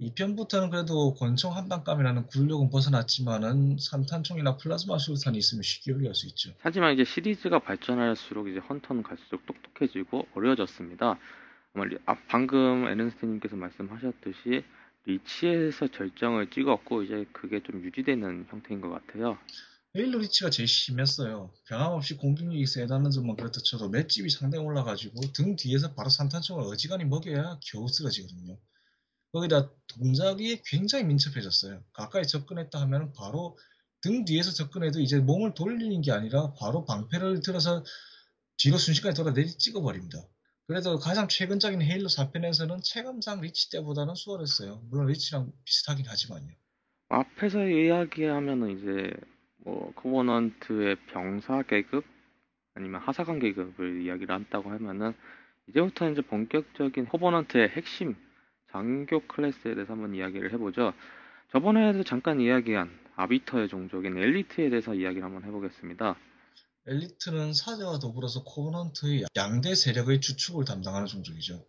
2편부터는 0.00 0.70
그래도 0.70 1.14
권총 1.14 1.54
한방감이라는 1.54 2.26
굴욕은 2.26 2.70
벗어났지만은 2.70 3.76
산탄총이나 3.78 4.56
플라즈마 4.56 4.98
수류탄이 4.98 5.38
있으면 5.38 5.62
쉽게 5.62 5.92
요리할 5.92 6.14
수 6.14 6.26
있죠. 6.28 6.52
하지만 6.60 6.94
이제 6.94 7.04
시리즈가 7.04 7.60
발전할수록 7.60 8.48
이제 8.48 8.58
헌터는 8.58 9.02
갈수록 9.02 9.46
똑똑해지고 9.46 10.26
어려워졌습니다. 10.34 11.18
아, 12.06 12.14
방금 12.28 12.86
에른스테님께서 12.88 13.56
말씀하셨듯이 13.56 14.64
리치에서 15.06 15.88
절정을 15.88 16.50
찍었고 16.50 17.02
이제 17.04 17.26
그게 17.32 17.60
좀 17.62 17.82
유지되는 17.82 18.46
형태인 18.50 18.80
것 18.80 18.90
같아요. 18.90 19.38
헤일로 19.96 20.20
리치가 20.20 20.48
제일 20.48 20.66
심했어요. 20.68 21.52
변함없이 21.68 22.16
공격력이 22.16 22.66
세다는 22.66 23.10
점만 23.10 23.36
그렇다 23.36 23.60
쳐도 23.64 23.90
맷집이 23.90 24.30
상당히 24.30 24.64
올라가지고 24.64 25.20
등 25.34 25.56
뒤에서 25.56 25.94
바로 25.94 26.08
산탄총을 26.08 26.64
어지간히 26.64 27.04
먹여야 27.04 27.58
겨우 27.70 27.88
쓰러지거든요. 27.88 28.56
거기다 29.32 29.70
동작이 29.88 30.62
굉장히 30.64 31.04
민첩해졌어요. 31.04 31.82
가까이 31.92 32.26
접근했다 32.26 32.80
하면 32.82 33.12
바로 33.14 33.56
등 34.02 34.24
뒤에서 34.24 34.50
접근해도 34.50 35.00
이제 35.00 35.18
몸을 35.18 35.54
돌리는 35.54 36.00
게 36.02 36.12
아니라 36.12 36.52
바로 36.58 36.84
방패를 36.84 37.40
들어서 37.40 37.84
뒤로 38.58 38.76
순식간에 38.76 39.14
돌아 39.14 39.32
내리 39.32 39.48
찍어버립니다. 39.48 40.18
그래도 40.66 40.98
가장 40.98 41.28
최근적인 41.28 41.82
헤일로 41.82 42.08
4편에서는 42.08 42.82
체감상 42.82 43.40
리치 43.40 43.70
때보다는 43.70 44.14
수월했어요. 44.14 44.82
물론 44.90 45.06
리치랑 45.06 45.50
비슷하긴 45.64 46.06
하지만요. 46.06 46.48
앞에서 47.08 47.66
이야기하면은 47.66 48.78
이제 48.78 49.12
뭐 49.64 49.92
코버넌트의 49.94 50.96
병사 51.12 51.62
계급 51.62 52.04
아니면 52.74 53.00
하사관 53.02 53.38
계급을 53.38 54.02
이야기를 54.02 54.34
한다고 54.34 54.70
하면은 54.70 55.14
이제부터 55.68 56.10
이제 56.10 56.22
본격적인 56.22 57.06
코버넌트의 57.06 57.68
핵심 57.70 58.16
장교 58.72 59.20
클래스에 59.26 59.74
대해서 59.74 59.92
한번 59.92 60.14
이야기를 60.14 60.52
해보죠. 60.54 60.92
저번에도 61.52 62.02
잠깐 62.04 62.40
이야기한 62.40 62.90
아비터의 63.14 63.68
종족인 63.68 64.16
엘리트에 64.16 64.70
대해서 64.70 64.94
이야기를 64.94 65.22
한번 65.22 65.44
해보겠습니다. 65.44 66.16
엘리트는 66.86 67.52
사제와 67.52 67.98
더불어서 67.98 68.42
코버넌트의 68.42 69.26
양대 69.36 69.74
세력의 69.74 70.20
주축을 70.20 70.64
담당하는 70.64 71.06
종족이죠. 71.06 71.64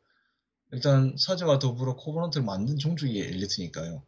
일단 0.72 1.16
사제와 1.18 1.60
더불어 1.60 1.96
코버넌트를 1.96 2.46
만든 2.46 2.78
종족이 2.78 3.20
엘리트니까요. 3.22 4.04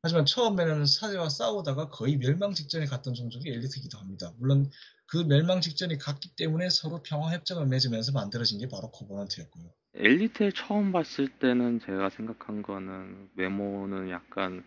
하지만 0.00 0.24
처음에는 0.24 0.86
사제와 0.86 1.28
싸우다가 1.28 1.90
거의 1.90 2.16
멸망 2.16 2.54
직전에 2.54 2.86
갔던 2.86 3.14
종족이 3.14 3.50
엘리트이기도 3.50 3.98
합니다. 3.98 4.32
물론 4.38 4.70
그 5.06 5.18
멸망 5.18 5.60
직전에 5.60 5.98
갔기 5.98 6.36
때문에 6.36 6.70
서로 6.70 7.02
평화 7.02 7.32
협정을 7.32 7.66
맺으면서 7.66 8.12
만들어진 8.12 8.58
게 8.60 8.68
바로 8.68 8.90
코버넌트였고요. 8.92 9.64
엘리트를 9.94 10.52
처음 10.52 10.92
봤을 10.92 11.28
때는 11.28 11.80
제가 11.80 12.10
생각한 12.10 12.62
거는 12.62 13.30
외모는 13.36 14.10
약간 14.10 14.64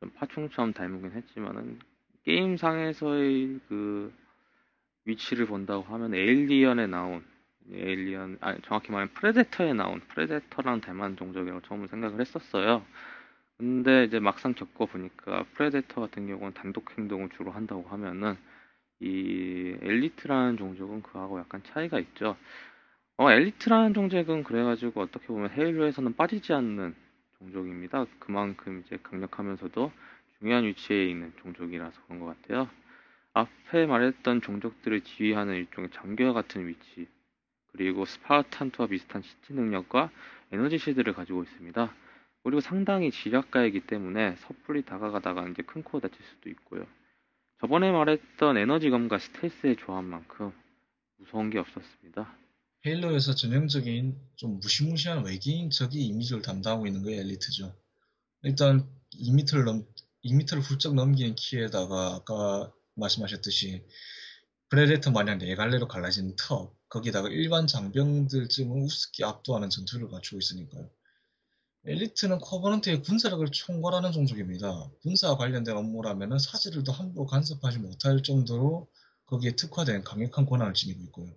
좀 0.00 0.10
파충류처럼 0.10 0.72
닮긴 0.72 1.12
했지만은 1.12 1.80
게임상에서의 2.24 3.60
그 3.68 4.12
위치를 5.04 5.46
본다고 5.46 5.82
하면 5.94 6.14
에일리언에 6.14 6.86
나온 6.86 7.24
에일리언 7.72 8.38
아 8.40 8.56
정확히 8.62 8.92
말하면 8.92 9.12
프레데터에 9.14 9.72
나온 9.72 10.00
프레데터랑 10.00 10.80
닮은 10.80 11.16
종족이라고 11.16 11.62
처음 11.62 11.86
생각을 11.86 12.20
했었어요. 12.20 12.84
근데 13.56 14.04
이제 14.04 14.20
막상 14.20 14.54
겪어 14.54 14.86
보니까 14.86 15.44
프레데터 15.54 16.02
같은 16.02 16.26
경우는 16.26 16.54
단독 16.54 16.96
행동을 16.96 17.28
주로 17.30 17.50
한다고 17.50 17.84
하면은 17.88 18.36
이 19.00 19.76
엘리트라는 19.80 20.56
종족은 20.56 21.02
그하고 21.02 21.38
약간 21.40 21.62
차이가 21.64 21.98
있죠. 22.00 22.36
어, 23.20 23.30
엘리트라는 23.32 23.94
종족은 23.94 24.44
그래가지고 24.44 25.00
어떻게 25.00 25.26
보면 25.26 25.50
헤일로에서는 25.50 26.14
빠지지 26.14 26.52
않는 26.52 26.94
종족입니다. 27.38 28.06
그만큼 28.20 28.82
이제 28.84 28.96
강력하면서도 29.02 29.90
중요한 30.38 30.64
위치에 30.64 31.06
있는 31.06 31.32
종족이라서 31.42 32.00
그런 32.06 32.20
것 32.20 32.26
같아요. 32.26 32.68
앞에 33.34 33.86
말했던 33.86 34.40
종족들을 34.40 35.00
지휘하는 35.00 35.54
일종의 35.54 35.90
장교와 35.90 36.32
같은 36.32 36.68
위치, 36.68 37.08
그리고 37.72 38.04
스파르탄 38.04 38.62
two와 38.62 38.88
비슷한 38.88 39.22
신체 39.22 39.52
능력과 39.52 40.10
에너지 40.52 40.78
shield를 40.78 41.12
가지고 41.12 41.42
있습니다. 41.42 41.92
그리고 42.44 42.60
상당히 42.60 43.10
지략가이기 43.10 43.80
때문에 43.80 44.36
섣불리 44.36 44.82
다가가다가 44.82 45.48
이제 45.48 45.62
큰 45.62 45.82
코 45.82 45.98
다칠 46.00 46.24
수도 46.24 46.48
있고요. 46.50 46.86
저번에 47.60 47.90
말했던 47.90 48.56
에너지검과 48.56 49.18
스텔스의 49.18 49.76
조합만큼 49.76 50.52
무서운 51.18 51.50
게 51.50 51.58
없었습니다. 51.58 52.32
헤일로에서 52.86 53.34
전형적인 53.34 54.16
좀 54.36 54.60
무시무시한 54.60 55.24
외계인 55.24 55.70
적의 55.70 56.06
이미지를 56.06 56.42
담당하고 56.42 56.86
있는 56.86 57.02
게 57.02 57.16
엘리트죠. 57.18 57.74
일단 58.42 58.88
2m를 59.14 59.64
넘 59.64 59.86
2m를 60.24 60.60
훌쩍 60.60 60.94
넘기는 60.94 61.34
키에다가 61.34 62.14
아까 62.14 62.72
말씀하셨듯이 62.94 63.84
프레데터 64.68 65.10
마냥 65.10 65.38
네 65.38 65.54
갈래로 65.54 65.88
갈라진 65.88 66.36
턱 66.36 66.76
거기다가 66.88 67.28
일반 67.28 67.66
장병들쯤은 67.66 68.82
우습게 68.82 69.24
압도하는 69.24 69.70
전투력을 69.70 70.08
갖추고 70.08 70.38
있으니까요. 70.38 70.88
엘리트는 71.84 72.38
커버넌트의 72.38 73.02
군사력을 73.02 73.46
총괄하는 73.50 74.12
종족입니다. 74.12 74.90
군사와 75.02 75.36
관련된 75.36 75.76
업무라면 75.76 76.38
사제들도 76.38 76.92
함부로 76.92 77.26
간섭하지 77.26 77.78
못할 77.78 78.22
정도로 78.22 78.88
거기에 79.26 79.56
특화된 79.56 80.04
강력한 80.04 80.46
권한을 80.46 80.74
지니고 80.74 81.02
있고요. 81.04 81.34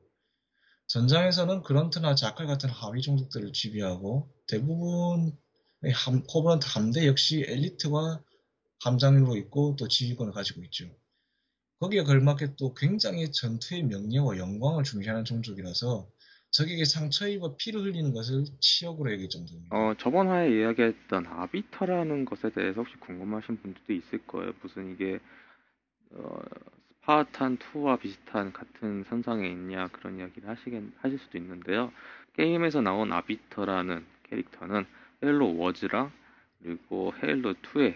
전장에서는 0.91 1.61
그런트나 1.61 2.15
자칼 2.15 2.47
같은 2.47 2.69
하위 2.69 3.01
종족들을 3.01 3.53
지휘하고 3.53 4.29
대부분의 4.49 5.31
함, 5.93 6.23
커버넌트 6.27 6.67
함대 6.67 7.07
역시 7.07 7.45
엘리트가 7.47 8.21
함장으로 8.83 9.37
있고 9.37 9.77
또 9.79 9.87
지휘권을 9.87 10.33
가지고 10.33 10.63
있죠. 10.65 10.85
거기에 11.79 12.03
걸맞게 12.03 12.55
또 12.57 12.73
굉장히 12.73 13.31
전투의 13.31 13.83
명예와 13.83 14.37
영광을 14.37 14.83
중시하는 14.83 15.23
종족이라서 15.23 16.09
적에게 16.51 16.83
상처 16.83 17.25
입어 17.29 17.55
피를 17.55 17.83
흘리는 17.83 18.11
것을 18.13 18.43
치욕으로 18.59 19.13
여길 19.13 19.29
정도입니다. 19.29 19.73
어, 19.73 19.95
저번 19.97 20.27
화에 20.27 20.49
이야기했던 20.49 21.25
아비터라는 21.25 22.25
것에 22.25 22.51
대해서 22.51 22.81
혹시 22.81 22.97
궁금하신 22.97 23.61
분들도 23.61 23.93
있을 23.93 24.27
거예요. 24.27 24.51
무슨 24.61 24.91
이게 24.91 25.19
어, 26.11 26.37
스파르탄 26.43 27.57
2와 27.57 27.99
비슷한 27.99 28.53
같은 28.53 29.03
선상에 29.05 29.47
있냐 29.47 29.87
그런 29.87 30.19
이야기를 30.19 30.47
하시겠, 30.47 30.83
하실 30.99 31.17
수도 31.19 31.37
있는데요. 31.37 31.91
게임에서 32.33 32.81
나온 32.81 33.11
아비터라는 33.11 34.05
캐릭터는 34.23 34.85
헤일로 35.23 35.57
워즈랑 35.57 36.11
그리고 36.61 37.13
헤일로 37.21 37.53
2에 37.55 37.95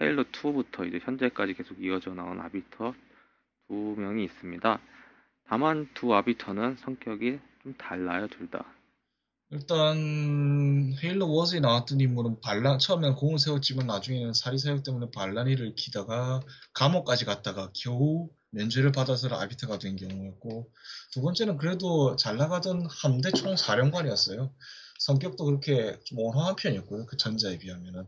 헤일로 0.00 0.24
2부터 0.24 0.86
이제 0.86 0.98
현재까지 1.02 1.54
계속 1.54 1.82
이어져 1.82 2.14
나온 2.14 2.40
아비터 2.40 2.94
두 3.68 3.94
명이 3.98 4.24
있습니다. 4.24 4.80
다만 5.46 5.88
두 5.94 6.14
아비터는 6.14 6.76
성격이 6.76 7.38
좀 7.62 7.74
달라요, 7.74 8.28
둘 8.28 8.48
다. 8.50 8.64
일단 9.54 10.96
헤일로 11.00 11.32
워즈에 11.32 11.60
나왔던 11.60 12.00
인물은 12.00 12.40
반란 12.40 12.80
처음에는 12.80 13.14
공을 13.14 13.38
세웠지만 13.38 13.86
나중에는 13.86 14.34
사리사욕 14.34 14.82
때문에 14.82 15.12
반란 15.14 15.76
일으키다가 15.76 16.40
감옥까지 16.72 17.24
갔다가 17.24 17.70
겨우 17.72 18.28
면죄를 18.50 18.90
받아서 18.90 19.28
아비터가 19.28 19.78
된 19.78 19.94
경우였고 19.94 20.72
두 21.12 21.22
번째는 21.22 21.56
그래도 21.58 22.16
잘 22.16 22.36
나가던 22.36 22.88
함대 22.90 23.30
총사령관이었어요. 23.30 24.52
성격도 24.98 25.44
그렇게 25.44 26.00
좀 26.04 26.18
온화한 26.18 26.56
편이었고요. 26.56 27.06
그 27.06 27.16
전자에 27.16 27.58
비하면은 27.58 28.06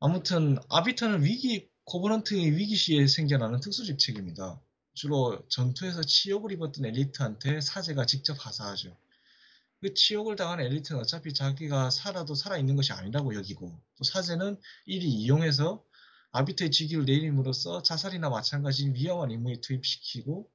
아무튼 0.00 0.56
아비터는 0.70 1.24
위기 1.24 1.68
코버넌트의 1.84 2.56
위기 2.56 2.74
시에 2.74 3.06
생겨나는 3.06 3.60
특수 3.60 3.84
직책입니다. 3.84 4.58
주로 4.94 5.46
전투에서 5.48 6.00
치욕을 6.04 6.52
입었던 6.52 6.86
엘리트한테 6.86 7.60
사제가 7.60 8.06
직접 8.06 8.34
하사하죠. 8.38 8.96
그 9.84 9.92
치욕을 9.92 10.34
당한 10.34 10.60
엘리트는 10.60 10.98
어차피 10.98 11.34
자기가 11.34 11.90
살아도 11.90 12.34
살아있는 12.34 12.74
것이 12.74 12.94
아니라고 12.94 13.34
여기고 13.34 13.78
또 13.98 14.04
사제는 14.04 14.58
이리 14.86 15.06
이용해서 15.10 15.84
아비트의 16.32 16.70
직위를 16.70 17.04
내림으로써 17.04 17.82
자살이나 17.82 18.30
마찬가지인 18.30 18.94
위험한 18.94 19.30
임무에 19.30 19.60
투입시키고 19.60 20.50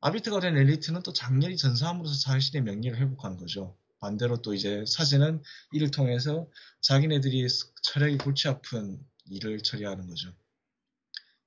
아비트가 0.00 0.40
된 0.40 0.56
엘리트는 0.56 1.04
또 1.04 1.12
장렬히 1.12 1.56
전사함으로써 1.56 2.18
자신의 2.18 2.64
명예를 2.64 2.98
회복하는 2.98 3.36
거죠. 3.36 3.76
반대로 4.00 4.42
또 4.42 4.54
이제 4.54 4.84
사제는 4.88 5.40
이를 5.70 5.92
통해서 5.92 6.48
자기네들이 6.80 7.46
처리하기 7.82 8.18
골치 8.18 8.48
아픈 8.48 8.98
일을 9.26 9.62
처리하는 9.62 10.08
거죠. 10.08 10.34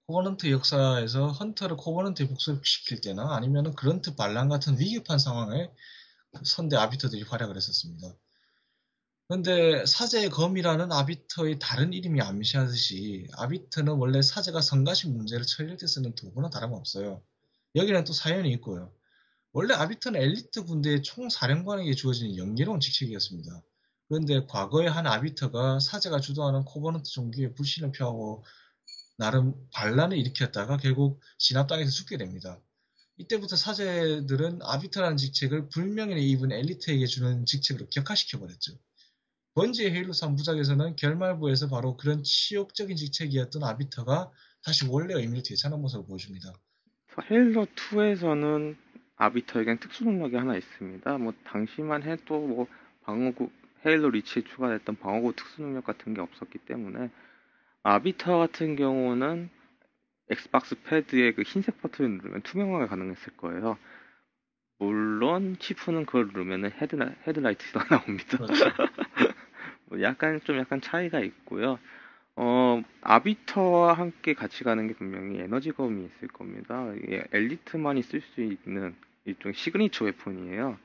코버넌트 0.08 0.50
역사에서 0.50 1.28
헌터를 1.28 1.76
코버넌트에 1.76 2.30
복속시킬 2.30 3.02
때나 3.02 3.36
아니면 3.36 3.76
그런트 3.76 4.16
반란 4.16 4.48
같은 4.48 4.80
위급한 4.80 5.20
상황에 5.20 5.70
선대 6.44 6.76
아비터들이 6.76 7.24
활약을 7.24 7.56
했었습니다. 7.56 8.16
그런데 9.28 9.86
사제의 9.86 10.30
검이라는 10.30 10.92
아비터의 10.92 11.60
다른 11.60 11.94
이름이 11.94 12.22
암시하듯이 12.22 13.28
아비터는 13.38 13.94
원래 13.94 14.22
사제가 14.22 14.62
성가신 14.62 15.16
문제를 15.16 15.46
처리할 15.46 15.78
때 15.78 15.88
쓰는 15.88 16.16
도구나 16.16 16.50
다름없어요. 16.50 17.24
여기는 17.76 18.04
또 18.04 18.12
사연이 18.12 18.52
있고요. 18.54 18.94
원래 19.54 19.74
아비터는 19.74 20.20
엘리트 20.20 20.66
군대의 20.66 21.04
총사령관에게 21.04 21.94
주어지는 21.94 22.38
영예로운 22.38 22.80
직책이었습니다. 22.80 23.64
그런데 24.10 24.46
과거에 24.48 24.88
한 24.88 25.08
아비터가 25.08 25.80
사제가 25.80 26.20
주도하는 26.20 26.66
코버넌트 26.66 27.10
종교에 27.10 27.54
불신을 27.54 27.94
표하고 27.94 28.44
나름 29.18 29.54
반란을 29.72 30.18
일으켰다가 30.18 30.76
결국 30.76 31.22
진압당해서 31.38 31.92
죽게 31.92 32.18
됩니다. 32.18 32.60
이때부터 33.22 33.56
사제들은 33.56 34.60
아비터라는 34.64 35.18
직책을 35.18 35.70
불명예를 35.70 36.22
입은 36.22 36.52
엘리트에게 36.52 37.06
주는 37.06 37.46
직책으로 37.46 37.88
격하시켜버렸죠. 37.90 38.74
번지의 39.54 39.92
헤일로 39.92 40.14
3부작에서는 40.14 40.96
결말부에서 40.96 41.68
바로 41.70 41.98
그런 41.98 42.24
치욕적인 42.24 42.96
직책이었던 42.96 43.64
아비터가 43.64 44.32
다시 44.64 44.88
원래 44.88 45.14
의미를 45.14 45.44
되찾는 45.44 45.82
모습을 45.82 46.06
보여줍니다. 46.08 46.54
헤일로 47.30 47.66
2에서는 47.66 48.78
아비터에겐 49.18 49.80
특수 49.80 50.04
능력이 50.04 50.36
하나 50.36 50.56
있습니다. 50.56 51.18
뭐 51.20 51.34
당시만 51.44 52.04
해도 52.04 52.40
뭐 52.40 52.68
방어구 53.04 53.52
헤일로 53.86 54.10
리치에 54.10 54.44
추가됐던 54.44 54.98
방어구 54.98 55.36
특수 55.36 55.62
능력 55.62 55.84
같은 55.84 56.14
게 56.14 56.22
없었기 56.22 56.60
때문에 56.60 57.12
아비터 57.84 58.38
같은 58.38 58.76
경우는 58.76 59.50
엑스박스 60.32 60.82
패드의 60.84 61.36
그 61.36 61.44
흰색 61.44 61.82
버튼을 61.82 62.12
누르면 62.18 62.42
투명화가 62.42 62.88
가능했을 62.88 63.34
거예요. 63.38 63.78
물론 64.80 65.58
치프는 65.60 66.06
그걸 66.06 66.28
누르면 66.28 66.72
헤드라, 66.72 67.12
헤드라이트가 67.28 67.86
나옵니다. 67.96 68.38
그렇죠. 68.38 68.66
뭐 69.86 70.02
약간 70.02 70.42
좀 70.44 70.58
약간 70.58 70.82
차이가 70.82 71.20
있고요. 71.20 71.78
어, 72.36 72.82
아비터와 73.02 73.94
함께 73.94 74.34
같이 74.34 74.64
가는 74.64 74.88
게 74.88 74.94
분명히 74.94 75.40
에너지 75.40 75.72
검이 75.72 76.06
있을 76.06 76.28
겁니다. 76.30 76.92
엘리트만이 77.32 78.02
쓸 78.04 78.22
수 78.22 78.42
있는 78.42 78.96
일종의 79.26 79.54
signature 79.54 80.06
weapon이에요. 80.06 80.80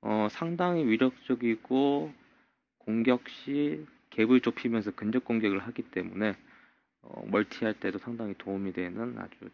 어, 0.00 0.28
상당히 0.30 0.84
위력적이고 0.84 2.12
공격 2.78 3.28
시 3.28 3.86
갭을 4.10 4.42
좁히면서 4.42 4.90
근접 4.92 5.24
공격을 5.24 5.60
하기 5.60 5.82
때문에 5.82 6.34
어, 7.02 7.24
multi할 7.26 7.78
때도 7.80 7.98
상당히 7.98 8.34
도움이 8.38 8.72
되는 8.72 9.18
아주 9.18 9.50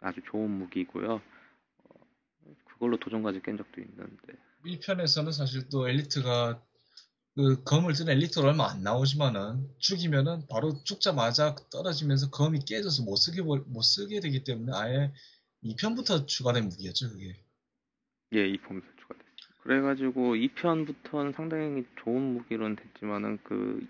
아주 0.00 0.20
좋은 0.26 0.50
무기고요. 0.50 1.14
어, 1.14 2.54
그걸로 2.64 2.98
도전까지 2.98 3.42
깬 3.42 3.56
적도 3.56 3.80
있는데. 3.80 4.34
1편에서는 4.64 5.32
사실 5.32 5.68
또 5.68 5.88
엘리트가 5.88 6.62
그 7.34 7.62
검을 7.62 7.92
든 7.92 8.08
엘리트가 8.08 8.48
얼마 8.48 8.68
안 8.68 8.82
나오지만은 8.82 9.68
죽이면은 9.78 10.46
바로 10.48 10.82
죽자마자 10.82 11.54
떨어지면서 11.70 12.30
검이 12.30 12.64
깨져서 12.66 13.04
못 13.04 13.14
쓰게 13.14 13.42
못 13.42 13.82
쓰게 13.82 14.18
되기 14.20 14.42
때문에 14.42 14.72
아예 14.74 15.12
2편부터 15.62 16.26
추가된 16.26 16.68
무기였죠 16.68 17.10
그게. 17.10 17.40
예, 18.32 18.38
2편부터 18.52 18.84
추가됐죠. 18.98 19.54
그래가지고 19.62 20.34
2편부터는 20.34 21.34
상당히 21.34 21.84
좋은 22.02 22.20
무기로는 22.34 22.76
됐지만은 22.76 23.38
그, 23.44 23.86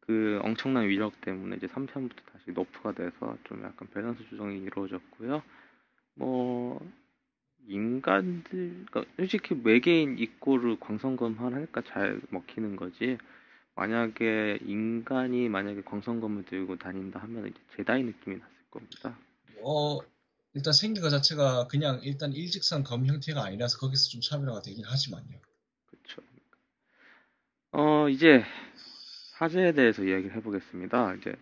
그 0.00 0.40
엄청난 0.42 0.86
위력 0.86 1.18
때문에 1.22 1.56
이제 1.56 1.66
3편부터 1.66 2.33
다시 2.44 2.52
너프가 2.52 2.92
돼서 2.92 3.36
좀 3.44 3.62
약간 3.64 3.88
밸런스 3.92 4.22
조정이 4.28 4.58
이루어졌고요. 4.58 5.42
뭐, 6.14 6.80
인간들, 7.66 8.84
그러니까 8.86 9.04
솔직히 9.16 9.60
외계인 9.64 10.18
입고를 10.18 10.78
광선검 10.78 11.38
하니까 11.38 11.82
잘 11.86 12.20
먹히는 12.28 12.76
거지, 12.76 13.18
만약에 13.74 14.58
인간이 14.62 15.48
만약에 15.48 15.82
광선검을 15.82 16.44
들고 16.44 16.76
다닌다 16.76 17.20
하면 17.20 17.48
이제 17.48 17.58
제다이 17.76 18.04
느낌이 18.04 18.36
났을 18.36 18.54
겁니다. 18.70 19.18
어, 19.62 20.00
일단 20.52 20.72
생긴 20.72 21.02
것 21.02 21.10
자체가 21.10 21.66
그냥 21.66 22.00
일단 22.04 22.32
일직선 22.32 22.84
검 22.84 23.06
형태가 23.06 23.42
아니라서 23.42 23.78
거기서 23.78 24.10
좀 24.10 24.20
차별화가 24.20 24.62
되긴 24.62 24.84
하지만요. 24.84 25.40
그렇죠. 25.86 26.22
어, 27.72 28.08
이제 28.08 28.44
사제에 29.38 29.72
대해서 29.72 30.04
이야기를 30.04 30.36
해보겠습니다. 30.36 31.14
이제 31.14 31.34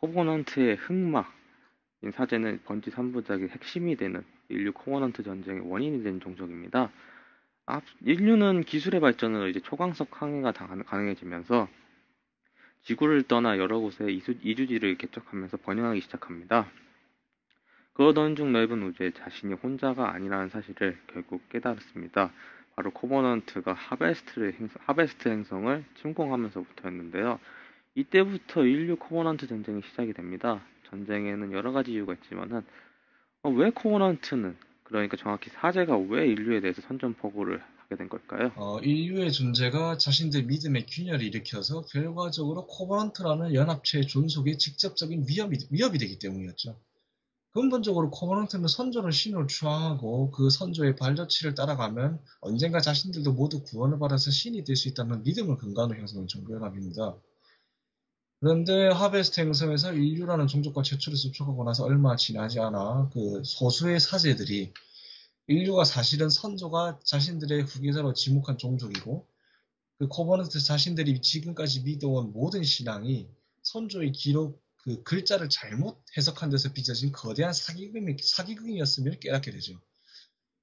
코버넌트의 0.00 0.76
흑막인 0.76 2.12
사제는 2.12 2.62
번지 2.64 2.90
3부작의 2.90 3.50
핵심이 3.50 3.96
되는 3.96 4.24
인류 4.48 4.72
코버넌트 4.72 5.22
전쟁의 5.22 5.70
원인이 5.70 6.02
된 6.02 6.18
종족입니다. 6.20 6.90
앞, 7.66 7.84
인류는 8.00 8.62
기술의 8.62 9.00
발전으로 9.00 9.48
이제 9.48 9.60
초광속 9.60 10.20
항해가 10.20 10.52
가능해지면서 10.52 11.68
지구를 12.82 13.24
떠나 13.24 13.58
여러 13.58 13.78
곳에 13.78 14.10
이수, 14.10 14.34
이주지를 14.42 14.96
개척하면서 14.96 15.58
번영하기 15.58 16.00
시작합니다. 16.00 16.70
그러던 17.92 18.34
중 18.34 18.52
넓은 18.52 18.82
우주에 18.82 19.10
자신이 19.10 19.52
혼자가 19.52 20.14
아니라는 20.14 20.48
사실을 20.48 20.98
결국 21.08 21.46
깨달았습니다. 21.50 22.32
바로 22.74 22.90
코버넌트가 22.92 23.74
하베스트를 23.74 24.54
행성, 24.54 24.80
하베스트 24.86 25.28
행성을 25.28 25.84
침공하면서부터였는데요. 25.96 27.38
이때부터 27.94 28.64
인류 28.64 28.96
코버넌트 28.96 29.46
전쟁이 29.46 29.80
시작이 29.90 30.12
됩니다. 30.12 30.62
전쟁에는 30.90 31.52
여러 31.52 31.72
가지 31.72 31.92
이유가 31.92 32.14
있지만은 32.14 32.62
어, 33.42 33.50
왜 33.50 33.70
코버넌트는 33.70 34.56
그러니까 34.84 35.16
정확히 35.16 35.50
사제가 35.50 35.96
왜 35.98 36.26
인류에 36.26 36.60
대해서 36.60 36.82
선전포고를 36.82 37.62
하게 37.78 37.96
된 37.96 38.08
걸까요? 38.08 38.52
어, 38.56 38.78
인류의 38.80 39.32
존재가 39.32 39.98
자신들 39.98 40.44
믿음의 40.44 40.86
균열을 40.86 41.22
일으켜서 41.22 41.82
결과적으로 41.82 42.66
코버넌트라는 42.66 43.54
연합체의 43.54 44.06
존속에 44.06 44.56
직접적인 44.56 45.26
위협이, 45.28 45.58
위협이 45.70 45.98
되기 45.98 46.18
때문이었죠. 46.18 46.76
근본적으로 47.52 48.10
코버넌트는 48.10 48.68
선조를 48.68 49.10
신으로 49.10 49.46
추앙하고 49.46 50.30
그 50.30 50.50
선조의 50.50 50.94
발자취를 50.96 51.54
따라가면 51.56 52.20
언젠가 52.40 52.80
자신들도 52.80 53.32
모두 53.32 53.62
구원을 53.64 53.98
받아서 53.98 54.30
신이 54.30 54.62
될 54.64 54.76
수 54.76 54.88
있다는 54.88 55.24
믿음을 55.24 55.56
근간으로 55.56 55.98
형성한 55.98 56.28
종교 56.28 56.54
연합입니다. 56.54 57.16
그런데 58.40 58.88
하베스트 58.88 59.40
행성에서 59.40 59.92
인류라는 59.92 60.46
종족과 60.46 60.82
최초로 60.82 61.14
접촉하고 61.14 61.62
나서 61.62 61.84
얼마 61.84 62.16
지나지 62.16 62.58
않아 62.58 63.10
그 63.12 63.42
소수의 63.44 64.00
사제들이 64.00 64.72
인류가 65.46 65.84
사실은 65.84 66.30
선조가 66.30 67.00
자신들의 67.04 67.64
후계자로 67.64 68.14
지목한 68.14 68.56
종족이고 68.56 69.26
그 69.98 70.08
코버넌트 70.08 70.58
자신들이 70.58 71.20
지금까지 71.20 71.82
믿어온 71.82 72.32
모든 72.32 72.64
신앙이 72.64 73.28
선조의 73.62 74.12
기록 74.12 74.62
그 74.78 75.02
글자를 75.02 75.50
잘못 75.50 76.02
해석한 76.16 76.48
데서 76.48 76.72
빚어진 76.72 77.12
거대한 77.12 77.52
사기금이, 77.52 78.16
사기극이었음을 78.22 79.20
깨닫게 79.20 79.50
되죠. 79.50 79.78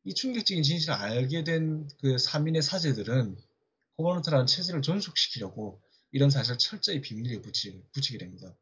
이 0.04 0.16
충격적인 0.16 0.64
진실을 0.64 0.96
알게 0.96 1.44
된그 1.44 2.16
3인의 2.16 2.64
사제들은 2.64 3.38
코버넌트라는 3.98 4.48
체제를 4.48 4.82
존속시키려고 4.82 5.80
이런 6.12 6.30
사실을 6.30 6.58
철저히 6.58 7.02
비밀리에 7.02 7.42
붙이, 7.42 7.84
붙이게 7.94 8.18
됩니다. 8.18 8.56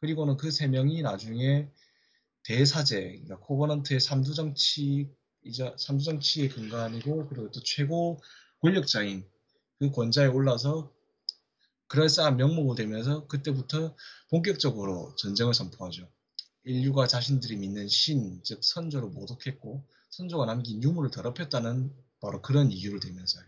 그리고는 0.00 0.36
그 0.36 0.50
세 0.50 0.66
명이 0.66 1.02
나중에 1.02 1.68
대사제, 2.44 3.00
그러니까 3.00 3.38
코버넌트의 3.40 4.00
삼두정치 4.00 5.10
이자 5.42 5.74
삼두정치의 5.78 6.48
근간이고 6.50 7.28
그리고 7.28 7.50
또 7.50 7.62
최고 7.62 8.20
권력자인 8.60 9.26
그 9.78 9.90
권좌에 9.90 10.26
올라서 10.26 10.92
그럴싸한 11.88 12.36
명목을 12.36 12.76
대면서 12.76 13.26
그때부터 13.26 13.96
본격적으로 14.30 15.14
전쟁을 15.16 15.54
선포하죠. 15.54 16.08
인류가 16.64 17.06
자신들이 17.06 17.56
믿는 17.56 17.88
신, 17.88 18.40
즉 18.44 18.60
선조를 18.62 19.08
모독했고 19.08 19.86
선조가 20.10 20.46
남긴 20.46 20.82
유물을 20.82 21.10
더럽혔다는 21.10 21.90
바로 22.20 22.42
그런 22.42 22.70
이유를 22.70 23.00
대면서요. 23.00 23.44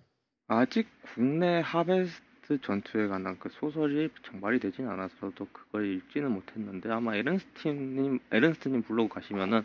아직 0.49 0.89
국내 1.15 1.61
하베스트 1.61 2.32
전투에 2.61 3.09
관한 3.09 3.39
그 3.39 3.49
소설이 3.51 4.11
정발이 4.25 4.61
되진 4.61 4.89
않아서도 4.89 5.49
그걸 5.53 5.87
읽지는 5.95 6.31
못했는데 6.33 6.91
아마 6.91 7.17
에른스틴님 7.17 8.21
에른스트님 8.31 8.83
블로그 8.83 9.15
가시면은 9.15 9.65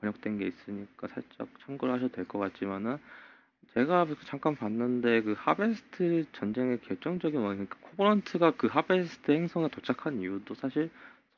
번역된 0.00 0.38
게 0.38 0.46
있으니까 0.48 1.08
살짝 1.08 1.48
참고를 1.66 1.94
하셔도 1.94 2.12
될 2.14 2.24
것 2.26 2.38
같지만은 2.38 2.98
제가 3.74 4.06
잠깐 4.26 4.56
봤는데 4.56 5.22
그 5.22 5.34
하베스트 5.38 6.26
전쟁의 6.32 6.80
결정적인 6.82 7.38
원인, 7.40 7.66
그러니까 7.68 7.78
코버런트가 7.90 8.56
그 8.56 8.66
하베스트 8.66 9.30
행성에 9.30 9.68
도착한 9.68 10.20
이유도 10.20 10.54
사실 10.54 10.90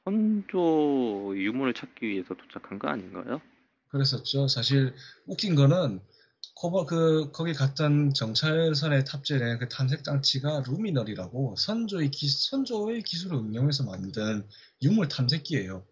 선조 0.04 1.32
유물을 1.36 1.74
찾기 1.74 2.06
위해서 2.08 2.34
도착한 2.34 2.78
거 2.78 2.88
아닌가요? 2.88 3.40
그랬었죠. 3.88 4.48
사실 4.48 4.94
웃긴 5.26 5.54
거는 5.54 6.00
코버 6.54 6.86
그 6.86 7.30
거기 7.32 7.54
갔던 7.54 8.14
정찰선에 8.14 9.04
탑재된 9.04 9.58
그 9.58 9.68
탐색 9.68 10.04
장치가 10.04 10.62
루미널이라고 10.66 11.56
선조의 11.56 12.10
기 12.10 12.28
선조의 12.28 13.02
기술을 13.02 13.38
응용해서 13.38 13.84
만든 13.84 14.46
유물 14.82 15.08
탐색기예요. 15.08 15.84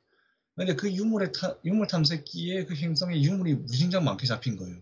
근데 0.54 0.76
그 0.76 0.92
유물의 0.92 1.32
타, 1.32 1.56
유물 1.64 1.86
탐색기에 1.86 2.66
그 2.66 2.74
행성에 2.74 3.20
유물이 3.20 3.54
무진장 3.54 4.04
많게 4.04 4.26
잡힌 4.26 4.56
거예요. 4.56 4.76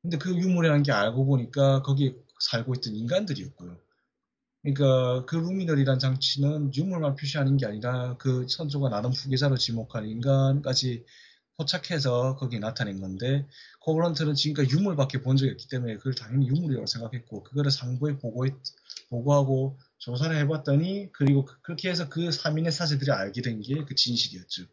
근데 0.00 0.18
그 0.18 0.34
유물이라는 0.34 0.82
게 0.82 0.92
알고 0.92 1.26
보니까 1.26 1.82
거기 1.82 2.16
살고 2.40 2.74
있던 2.74 2.96
인간들이었고요. 2.96 3.78
그러니까 4.62 5.24
그 5.26 5.36
루미널이란 5.36 5.98
장치는 5.98 6.74
유물만 6.74 7.16
표시하는 7.16 7.56
게 7.56 7.66
아니라 7.66 8.16
그 8.18 8.46
선조가 8.48 8.90
나름 8.90 9.10
후계자로 9.10 9.56
지목한 9.56 10.08
인간까지 10.08 11.04
포착해서 11.56 12.36
거기에 12.36 12.58
나타낸 12.58 13.00
건데 13.00 13.46
코브런트는 13.80 14.34
지금까지 14.34 14.74
유물밖에 14.76 15.20
본 15.22 15.36
적이 15.36 15.52
없기 15.52 15.68
때문에 15.68 15.96
그걸 15.96 16.14
당연히 16.14 16.48
유물이라고 16.48 16.86
생각했고 16.86 17.42
그거를 17.44 17.70
상부에 17.70 18.18
보고했, 18.18 18.54
보고하고 19.10 19.78
조사를 19.98 20.34
해봤더니 20.36 21.10
그리고 21.12 21.44
그, 21.44 21.60
그렇게 21.62 21.90
해서 21.90 22.08
그 22.08 22.28
3인의 22.28 22.70
사제들이 22.70 23.10
알게 23.12 23.42
된 23.42 23.60
게 23.62 23.84
그 23.84 23.94
진실이었죠. 23.94 24.64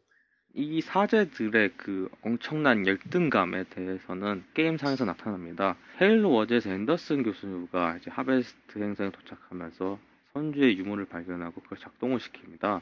이 0.56 0.82
사제들의 0.82 1.74
그 1.78 2.10
엄청난 2.24 2.88
열등감에 2.88 3.65
대해서는 3.70 4.44
게임상에서 4.56 5.06
나타납니다. 5.06 5.78
헤일로 6.02 6.32
워즈에서 6.32 6.72
앤더슨 6.72 7.24
교수가 7.24 7.98
이제 7.98 8.10
하베스트 8.10 8.80
행성에 8.80 9.12
도착하면서 9.12 10.00
선주의 10.34 10.78
유물을 10.78 11.06
발견하고 11.08 11.62
그걸 11.62 11.78
작동을 11.80 12.20
시킵니다. 12.20 12.82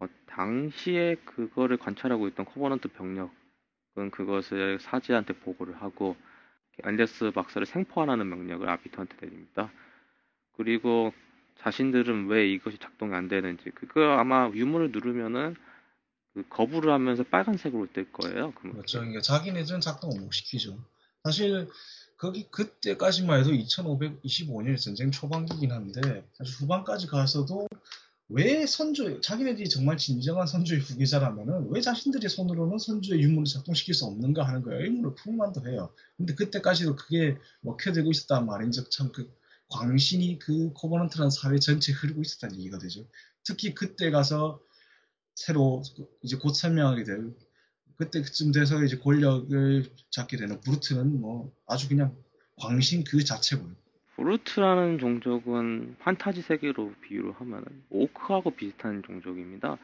어, 0.00 0.06
당시에 0.26 1.16
그거를 1.24 1.76
관찰하고 1.76 2.28
있던 2.28 2.46
코버넌트 2.46 2.88
병력은 2.88 4.10
그것을 4.12 4.78
사제한테 4.80 5.34
보고를 5.34 5.80
하고 5.82 6.16
앤더스 6.84 7.32
박사를 7.32 7.66
생포하라는 7.66 8.28
명령을 8.28 8.68
아비터한테 8.68 9.16
내립니다. 9.20 9.72
그리고 10.56 11.12
자신들은 11.60 12.28
왜 12.28 12.48
이것이 12.48 12.78
작동이 12.78 13.14
안 13.14 13.28
되는지 13.28 13.70
그거 13.70 14.12
아마 14.12 14.48
유물을 14.50 14.92
누르면은 14.92 15.56
그 16.34 16.44
거부를 16.48 16.92
하면서 16.92 17.24
빨간색으로 17.24 17.88
뜰 17.92 18.12
거예요. 18.12 18.52
그렇죠. 18.52 19.00
그러니까 19.00 19.20
자기네들은 19.22 19.80
작동을 19.80 20.20
못 20.20 20.30
시키죠. 20.30 20.78
사실 21.24 21.68
거기 22.16 22.48
그때까지만 22.50 23.40
해도 23.40 23.50
2525년 23.50 24.80
전쟁 24.80 25.10
초반기긴 25.10 25.72
한데 25.72 26.28
사실 26.34 26.54
후반까지 26.60 27.08
가서도 27.08 27.66
왜 28.30 28.66
선조 28.66 29.20
자기네들이 29.20 29.68
정말 29.70 29.96
진정한 29.96 30.46
선조의 30.46 30.80
후계자라면은 30.80 31.68
왜 31.70 31.80
자신들의 31.80 32.28
손으로는 32.28 32.78
선조의 32.78 33.22
유물을 33.22 33.46
작동시킬 33.46 33.94
수 33.94 34.04
없는가 34.04 34.46
하는 34.46 34.62
거예요. 34.62 34.84
의문을 34.84 35.14
품만도 35.14 35.66
해요. 35.68 35.92
근데 36.16 36.34
그때까지도 36.34 36.96
그게 36.96 37.36
먹혀들고 37.62 38.10
있었단 38.10 38.46
말인즉 38.46 38.90
참 38.90 39.12
그 39.12 39.30
광신이 39.70 40.38
그 40.38 40.72
코버넌트라는 40.72 41.30
사회 41.30 41.58
전체에 41.58 41.94
흐르고 41.94 42.22
있었다는 42.22 42.56
얘기가 42.56 42.78
되죠. 42.78 43.06
특히 43.44 43.74
그때 43.74 44.10
가서 44.10 44.60
새로 45.34 45.82
이제 46.22 46.36
곧 46.36 46.54
설명하게 46.54 47.04
될 47.04 47.34
그때쯤 47.96 48.52
돼서 48.52 48.82
이제 48.84 48.98
권력을 48.98 49.90
잡게 50.10 50.36
되는 50.36 50.60
브루트는 50.60 51.20
뭐 51.20 51.52
아주 51.66 51.88
그냥 51.88 52.16
광신 52.56 53.04
그 53.04 53.24
자체고요. 53.24 53.74
브루트라는 54.18 54.98
종족은 54.98 55.94
판타지 56.00 56.42
세계로 56.42 56.92
비유를 57.02 57.34
하면 57.38 57.64
오크하고 57.88 58.50
비슷한 58.50 59.00
종족입니다. 59.04 59.78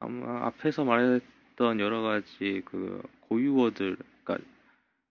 아마 0.00 0.46
앞에서 0.46 0.84
말했던 0.84 1.78
여러 1.78 2.02
가지 2.02 2.62
그 2.64 3.00
고유어들, 3.28 3.96
그러니까 4.24 4.44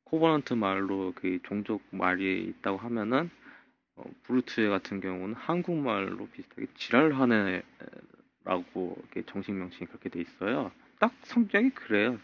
코버넌트 0.03 0.55
말로 0.55 1.13
그 1.15 1.39
종족 1.43 1.83
말이 1.91 2.43
있다고 2.43 2.77
하면은 2.77 3.29
어, 3.95 4.03
브루트 4.23 4.69
같은 4.69 4.99
경우는 4.99 5.35
한국말로 5.35 6.27
비슷하게 6.27 6.67
지랄하네 6.75 7.62
라고 8.43 9.01
정식 9.25 9.53
명칭이 9.53 9.88
그렇게 9.88 10.09
돼 10.09 10.19
있어요. 10.19 10.69
딱 10.99 11.13
성격이 11.23 11.69
그래요. 11.69 12.19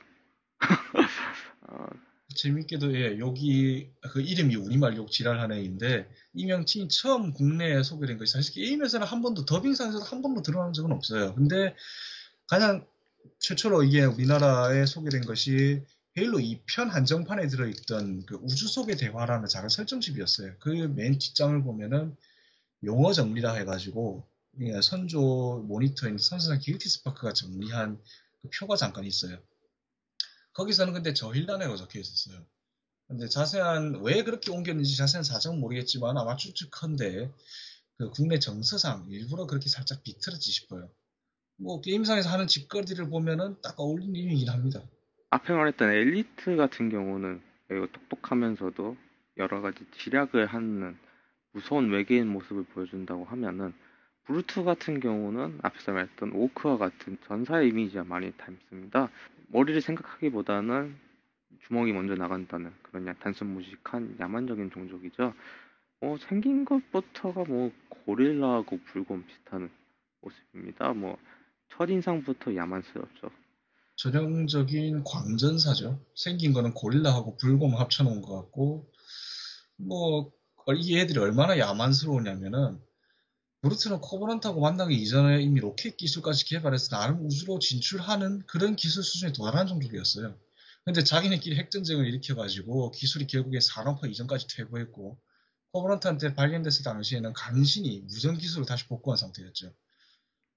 어, 1.69 1.87
재밌게도 2.35 2.95
예, 2.95 3.19
여기 3.19 3.91
그 4.11 4.21
이름이 4.21 4.55
우리말 4.55 4.95
욕 4.97 5.11
지랄하는 5.11 5.57
애인데 5.57 6.09
이 6.33 6.45
명칭이 6.45 6.89
처음 6.89 7.33
국내에 7.33 7.83
소개된 7.83 8.17
것이 8.17 8.33
사실 8.33 8.53
게임에서는 8.53 9.05
한 9.05 9.21
번도 9.21 9.45
더빙상에서도 9.45 10.03
한 10.05 10.21
번도 10.21 10.41
드러난 10.41 10.73
적은 10.73 10.91
없어요. 10.91 11.35
근데 11.35 11.75
가장 12.47 12.85
최초로 13.39 13.83
이게 13.83 14.03
우리나라에 14.03 14.85
소개된 14.85 15.21
것이 15.25 15.83
헤일로 16.17 16.39
2편 16.39 16.89
한정판에 16.89 17.47
들어있던 17.47 18.25
그 18.25 18.35
우주 18.41 18.67
속의 18.67 18.97
대화라는 18.97 19.47
작은 19.47 19.69
설정집이었어요. 19.69 20.57
그 20.59 20.69
맨 20.69 21.17
뒷장을 21.17 21.63
보면은 21.63 22.15
용어 22.83 23.13
정리라 23.13 23.53
해가지고 23.53 24.27
선조 24.83 25.63
모니터인 25.67 26.17
선수상 26.17 26.59
기르티 26.59 26.89
스파크가 26.89 27.33
정리한 27.33 28.01
그 28.41 28.49
표가 28.49 28.75
잠깐 28.75 29.05
있어요. 29.05 29.37
거기서는 30.53 30.93
근데 30.93 31.13
저힐란이라고 31.13 31.75
적혀 31.75 31.99
있었어요. 31.99 32.45
근데 33.07 33.27
자세한 33.27 34.01
왜 34.03 34.23
그렇게 34.23 34.51
옮겼는지 34.51 34.95
자세한 34.95 35.23
사정은 35.23 35.59
모르겠지만 35.59 36.17
아마 36.17 36.35
추측컨대 36.35 37.31
그 37.97 38.09
국내 38.11 38.39
정서상 38.39 39.07
일부러 39.09 39.45
그렇게 39.45 39.69
살짝 39.69 40.01
비틀었지 40.03 40.51
싶어요. 40.51 40.89
뭐 41.57 41.81
게임상에서 41.81 42.29
하는 42.29 42.47
짓거리를 42.47 43.09
보면은 43.09 43.57
딱 43.61 43.79
어울리는 43.79 44.15
이름이긴 44.15 44.49
합니다. 44.49 44.81
앞에 45.29 45.53
말했던 45.53 45.91
엘리트 45.91 46.55
같은 46.55 46.89
경우는 46.89 47.41
매우 47.67 47.87
똑똑하면서도 47.87 48.97
여러 49.37 49.61
가지 49.61 49.79
지략을 49.99 50.47
하는 50.47 50.97
무서운 51.51 51.91
외계인 51.91 52.27
모습을 52.27 52.63
보여준다고 52.63 53.25
하면은 53.25 53.73
브루트 54.25 54.63
같은 54.63 54.99
경우는 54.99 55.59
앞에서 55.61 55.91
말했던 55.91 56.31
오크와 56.33 56.77
같은 56.77 57.17
전사의 57.27 57.69
이미지와 57.69 58.03
많이 58.03 58.31
닮습니다. 58.37 59.09
머리를 59.51 59.81
생각하기보다는 59.81 60.95
주먹이 61.67 61.91
먼저 61.93 62.15
나간다는 62.15 62.71
그런 62.83 63.13
단순 63.19 63.47
무식한 63.53 64.17
야만적인 64.19 64.71
종족이죠. 64.71 65.33
뭐 65.99 66.17
생긴 66.17 66.65
것부터가 66.65 67.43
뭐 67.43 67.71
고릴라하고 68.05 68.79
불곰 68.85 69.25
비슷한 69.25 69.69
모습입니다. 70.21 70.93
뭐 70.93 71.17
첫인상부터 71.69 72.55
야만스럽죠. 72.55 73.29
전형적인 73.97 75.03
광전사죠. 75.03 75.99
생긴 76.15 76.53
거는 76.53 76.73
고릴라하고 76.73 77.37
불곰 77.37 77.75
합쳐놓은 77.75 78.21
것 78.21 78.41
같고 78.41 78.89
뭐 79.77 80.31
이 80.75 80.97
애들이 80.97 81.19
얼마나 81.19 81.57
야만스러우냐면은 81.57 82.79
브루트는 83.61 84.01
코버넌트하고 84.01 84.59
만나기 84.59 84.95
이전에 84.95 85.41
이미 85.41 85.59
로켓 85.59 85.95
기술까지 85.95 86.45
개발해서 86.45 86.95
나름 86.95 87.23
우주로 87.25 87.59
진출하는 87.59 88.43
그런 88.47 88.75
기술 88.75 89.03
수준에 89.03 89.33
도달한 89.33 89.67
정도였어요. 89.67 90.35
근데 90.83 91.03
자기네끼리 91.03 91.57
핵전쟁을 91.57 92.07
일으켜가지고 92.07 92.89
기술이 92.91 93.27
결국에 93.27 93.59
산업화 93.59 94.07
이전까지 94.07 94.47
퇴보했고 94.47 95.19
코버넌트한테 95.73 96.33
발견됐을 96.33 96.83
당시에는 96.83 97.33
간신히 97.33 98.01
무전 98.07 98.35
기술을 98.35 98.65
다시 98.65 98.87
복구한 98.87 99.15
상태였죠. 99.17 99.71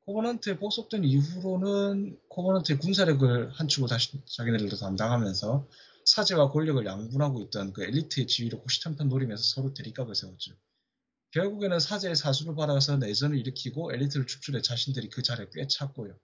코버넌트에 0.06 0.58
복속된 0.58 1.04
이후로는 1.04 2.18
코버넌트의 2.28 2.78
군사력을 2.78 3.50
한 3.50 3.68
축으로 3.68 3.86
다시 3.86 4.18
자기네들도 4.26 4.76
담당하면서 4.76 5.68
사제와 6.06 6.50
권력을 6.50 6.84
양분하고 6.84 7.42
있던 7.42 7.74
그 7.74 7.84
엘리트의 7.84 8.26
지위를 8.26 8.60
호시탐탐 8.60 9.08
노리면서 9.08 9.42
서로 9.42 9.74
대립각을 9.74 10.14
세웠죠. 10.14 10.54
결국에는 11.34 11.80
사제의 11.80 12.14
사수를 12.14 12.54
받아서 12.54 12.96
내전을 12.96 13.36
일으키고 13.38 13.92
엘리트를 13.92 14.26
축출해 14.26 14.60
자신들이 14.62 15.08
그 15.08 15.22
자리에 15.22 15.46
꽤 15.52 15.66
찼고요. 15.66 16.14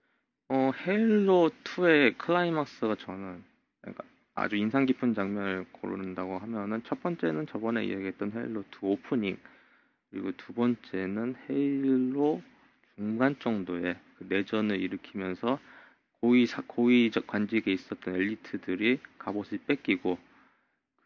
어, 0.50 0.70
헤일로 0.86 1.50
2의 1.64 2.16
클라이막스가 2.16 2.94
저는 2.94 3.42
그러니까 3.80 4.04
아주 4.34 4.54
인상 4.54 4.86
깊은 4.86 5.14
장면을 5.14 5.66
고른다고 5.72 6.38
하면은 6.38 6.82
첫 6.86 7.02
번째는 7.02 7.48
저번에 7.48 7.84
이야기했던 7.86 8.32
헤일로 8.32 8.62
2 8.62 8.64
오프닝 8.82 9.36
그리고 10.10 10.30
두 10.36 10.52
번째는 10.52 11.34
헤일로 11.48 12.40
중간 12.94 13.36
정도의 13.40 13.98
그 14.16 14.26
내전을 14.28 14.80
일으키면서 14.80 15.58
고위 16.20 16.46
사, 16.46 16.62
고위 16.64 17.10
관직에 17.10 17.72
있었던 17.72 18.14
엘리트들이 18.14 19.00
갑옷을 19.18 19.58
뺏기고 19.66 20.18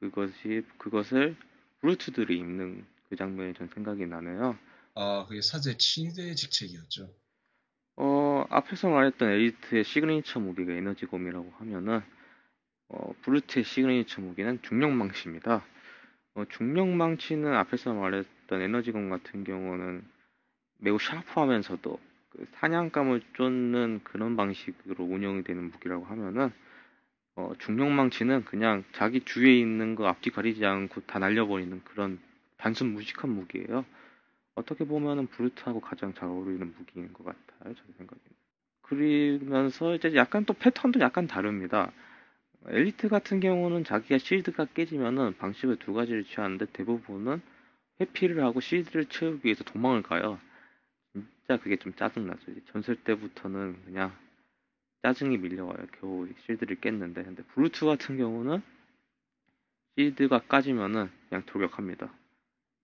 그것이 0.00 0.62
그것을 0.76 1.36
브루트들이 1.80 2.36
입는 2.36 2.84
그 3.14 3.16
장면이 3.16 3.54
전 3.54 3.68
생각이 3.68 4.06
나네요. 4.06 4.58
아, 4.96 5.24
그게 5.28 5.40
사제 5.40 5.76
친위대 5.76 6.34
직책이었죠. 6.34 7.14
어, 7.96 8.44
앞에서 8.50 8.90
말했던 8.90 9.30
에리트의 9.30 9.84
시그니처 9.84 10.40
무기가 10.40 10.72
에너지검이라고 10.72 11.52
하면은, 11.58 12.02
어, 12.88 13.12
브루트의 13.22 13.64
시그니처 13.64 14.20
무기는 14.20 14.60
중력망치입니다. 14.62 15.64
어, 16.34 16.44
중력망치는 16.48 17.54
앞에서 17.54 17.94
말했던 17.94 18.60
에너지검 18.60 19.10
같은 19.10 19.44
경우는 19.44 20.04
매우 20.78 20.98
샤프하면서도 20.98 22.00
그 22.30 22.46
사냥감을 22.54 23.22
쫓는 23.34 24.00
그런 24.02 24.36
방식으로 24.36 25.04
운영이 25.04 25.44
되는 25.44 25.70
무기라고 25.70 26.04
하면은, 26.04 26.52
어, 27.36 27.52
중력망치는 27.60 28.44
그냥 28.44 28.82
자기 28.90 29.20
주위에 29.20 29.56
있는 29.56 29.94
거 29.94 30.08
앞뒤 30.08 30.30
가리지 30.30 30.66
않고 30.66 31.02
다 31.02 31.20
날려버리는 31.20 31.80
그런 31.84 32.18
단순 32.56 32.94
무식한 32.94 33.30
무기예요. 33.30 33.84
어떻게 34.54 34.84
보면은 34.84 35.26
브루트하고 35.26 35.80
가장 35.80 36.14
잘 36.14 36.28
어울리는 36.28 36.74
무기인 36.76 37.12
것 37.12 37.24
같아요. 37.24 37.74
제 37.74 37.80
생각에는. 37.98 38.34
그러면서 38.82 39.94
이제 39.94 40.14
약간 40.14 40.44
또 40.44 40.52
패턴도 40.52 41.00
약간 41.00 41.26
다릅니다. 41.26 41.90
엘리트 42.66 43.08
같은 43.08 43.40
경우는 43.40 43.84
자기가 43.84 44.18
실드가 44.18 44.66
깨지면은 44.66 45.36
방식을 45.36 45.76
두 45.78 45.92
가지를 45.92 46.24
취하는데 46.24 46.66
대부분은 46.72 47.42
회피를 48.00 48.42
하고 48.42 48.60
실드를 48.60 49.06
채우기 49.06 49.44
위해서 49.44 49.64
도망을 49.64 50.02
가요. 50.02 50.38
진짜 51.12 51.58
그게 51.60 51.76
좀 51.76 51.94
짜증나죠. 51.94 52.40
전설 52.72 52.96
때부터는 52.96 53.84
그냥 53.84 54.16
짜증이 55.02 55.36
밀려와요. 55.38 55.86
겨우 56.00 56.26
실드를 56.46 56.80
깼는데. 56.80 57.22
근데 57.22 57.42
브루트 57.42 57.84
같은 57.84 58.16
경우는 58.16 58.62
실드가 59.96 60.40
까지면은 60.40 61.10
그냥 61.28 61.44
돌격합니다. 61.46 62.10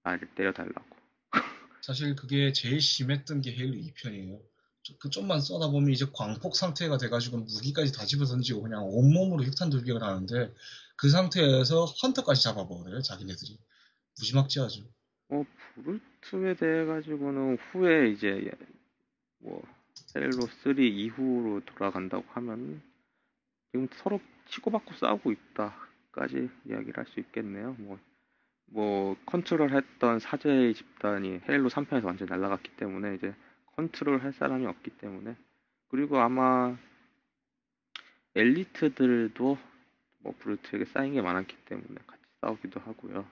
나를 0.02 0.28
때려달라고. 0.34 0.96
사실 1.82 2.14
그게 2.14 2.52
제일 2.52 2.80
심했던 2.80 3.40
게 3.40 3.52
헤일로 3.52 3.74
2편이에요. 3.74 4.40
그 4.98 5.10
좀만 5.10 5.40
쏘다 5.40 5.70
보면 5.70 5.90
이제 5.90 6.06
광폭 6.12 6.56
상태가 6.56 6.96
돼가지고 6.96 7.38
무기까지 7.38 7.92
다 7.92 8.04
집어 8.04 8.24
던지고 8.24 8.62
그냥 8.62 8.82
온몸으로 8.84 9.44
흉탄 9.44 9.70
돌격을 9.70 10.02
하는데 10.02 10.52
그 10.96 11.10
상태에서 11.10 11.84
헌터까지 11.84 12.42
잡아버려요 12.42 13.00
자기네들이 13.02 13.58
무지막지하죠. 14.18 14.82
어 15.30 15.44
브루트에 15.74 16.54
대해 16.54 16.84
가지고는 16.86 17.58
후에 17.72 18.10
이제 18.10 18.50
뭐 19.38 19.62
헤일로 20.16 20.48
3 20.64 20.78
이후로 20.80 21.60
돌아간다고 21.66 22.24
하면 22.30 22.82
지금 23.72 23.88
서로 23.94 24.20
치고받고 24.48 24.94
싸우고 24.94 25.30
있다까지 25.32 26.48
이야기를 26.66 26.96
할 26.96 27.06
수 27.06 27.20
있겠네요. 27.20 27.74
뭐 27.78 27.98
뭐 28.70 29.16
컨트롤 29.26 29.74
했던 29.74 30.18
사제의 30.18 30.74
집단이 30.74 31.40
헤일로 31.48 31.68
3편에서 31.68 32.04
완전 32.04 32.28
날라갔기 32.28 32.76
때문에 32.76 33.16
이제 33.16 33.34
컨트롤 33.76 34.22
할 34.22 34.32
사람이 34.32 34.66
없기 34.66 34.90
때문에 34.98 35.36
그리고 35.88 36.18
아마 36.18 36.76
엘리트들도 38.34 39.58
뭐 40.20 40.34
브루트에게 40.38 40.84
쌓인 40.84 41.14
게 41.14 41.20
많았기 41.20 41.56
때문에 41.66 41.96
같이 42.06 42.22
싸우기도 42.40 42.80
하고요. 42.80 43.26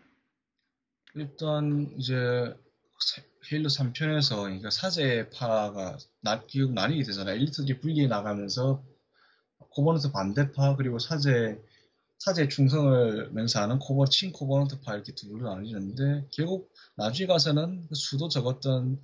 일단 1.15 1.89
이제 1.97 2.15
헤일로 3.51 3.69
3편에서 3.69 4.43
그러니까 4.43 4.71
사제 4.71 5.31
파가 5.31 5.99
나, 6.21 6.45
결국 6.47 6.75
나뉘게 6.75 7.05
되잖아. 7.05 7.33
엘리트들이 7.33 7.79
분리해 7.79 8.09
나가면서 8.09 8.83
코버넌트 9.71 10.11
반대파 10.11 10.77
그리고 10.77 10.99
사제 10.99 11.63
사제 12.19 12.49
충성을 12.49 13.31
맹세하는 13.31 13.79
코버, 13.79 14.07
친 14.07 14.33
코버넌트파 14.33 14.95
이렇게 14.95 15.15
둘로 15.15 15.49
나뉘는데 15.55 16.29
결국 16.33 16.73
나중에 16.97 17.29
가서는 17.29 17.87
그 17.89 17.95
수도 17.95 18.29
적었던 18.29 19.01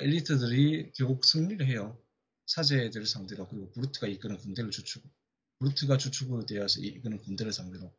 엘리트들이 0.00 0.92
결국 0.92 1.24
승리를 1.24 1.64
해요. 1.66 1.96
사제들을 2.46 3.06
상대로 3.06 3.46
그리고 3.46 3.70
브루트가 3.70 4.06
이끄는 4.08 4.38
군대를 4.38 4.70
주축 4.70 5.04
브루트가 5.58 5.98
주축으로 5.98 6.46
되어서 6.46 6.80
이끄는 6.80 7.18
군대를 7.18 7.52
상대로 7.52 7.92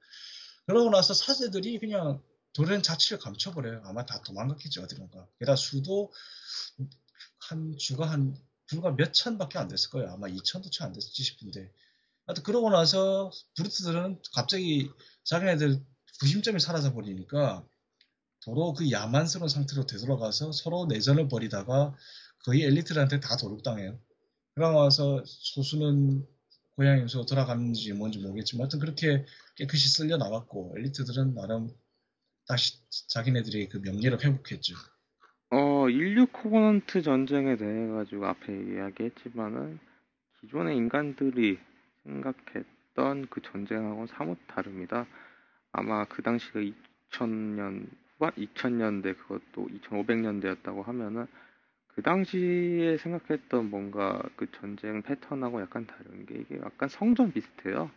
그러고 0.65 0.89
나서 0.89 1.13
사제들이 1.13 1.79
그냥 1.79 2.21
도련 2.53 2.81
자취를 2.81 3.19
감춰버려요. 3.19 3.81
아마 3.85 4.05
다 4.05 4.21
도망갔겠죠 4.23 4.83
어디론가. 4.83 5.27
게다가 5.39 5.55
수도 5.55 6.11
한 7.49 7.77
주가 7.77 8.09
한 8.09 8.35
불과 8.67 8.95
몇 8.95 9.13
천밖에 9.13 9.57
안 9.57 9.67
됐을 9.67 9.89
거예요. 9.91 10.11
아마 10.11 10.27
2천도 10.27 10.71
채 10.71 10.83
안 10.83 10.93
됐을지 10.93 11.23
싶은데 11.23 11.71
하여튼 12.29 12.43
그러고 12.43 12.69
나서 12.69 13.31
브루트들은 13.57 14.21
갑자기 14.35 14.91
자기네들 15.23 15.79
구심점이 16.19 16.59
사라져 16.59 16.93
버리니까 16.93 17.65
도로 18.45 18.73
그 18.73 18.91
야만스러운 18.91 19.49
상태로 19.49 19.87
되돌아가서 19.87 20.51
서로 20.51 20.85
내전을 20.85 21.27
벌이다가 21.27 21.95
거의 22.45 22.61
엘리트들한테 22.65 23.19
다 23.19 23.35
도륙당해요. 23.35 23.99
그러고 24.53 24.83
나서 24.83 25.23
소수는 25.25 26.23
고향 26.75 26.99
임수로 26.99 27.25
돌아갔는지 27.25 27.93
뭔지 27.93 28.19
모르겠지만 28.19 28.65
하여튼 28.65 28.79
그렇게 28.79 29.25
깨끗이 29.55 29.89
쓸려 29.89 30.17
나갔고 30.17 30.75
엘리트들은 30.77 31.33
나름 31.33 31.71
다시 32.47 32.77
자기네들이 33.07 33.69
그 33.69 33.77
명예를 33.77 34.23
회복했죠. 34.23 34.75
어, 35.49 35.89
인류 35.89 36.27
코버넌트 36.27 37.01
전쟁에 37.01 37.57
대해 37.57 37.87
가지고 37.87 38.27
앞에 38.27 38.53
이야기했지만은 38.53 39.79
기존의 40.41 40.77
인간들이 40.77 41.57
생각했던 42.03 43.27
그 43.29 43.41
전쟁하고는 43.41 44.07
사뭇 44.07 44.37
다릅니다. 44.47 45.05
아마 45.71 46.05
그 46.05 46.21
당시가 46.21 46.59
2000년 46.61 47.87
후반 48.13 48.31
2000년대 48.33 49.17
그것도 49.17 49.67
2500년대였다고 49.67 50.83
하면은 50.83 51.27
그 51.87 52.01
당시에 52.01 52.97
생각했던 52.97 53.69
뭔가 53.69 54.21
그 54.35 54.49
전쟁 54.51 55.01
패턴하고 55.01 55.61
약간 55.61 55.85
다른 55.87 56.25
게 56.25 56.35
이게 56.35 56.57
약간 56.59 56.89
성전 56.89 57.31
비슷해요. 57.33 57.91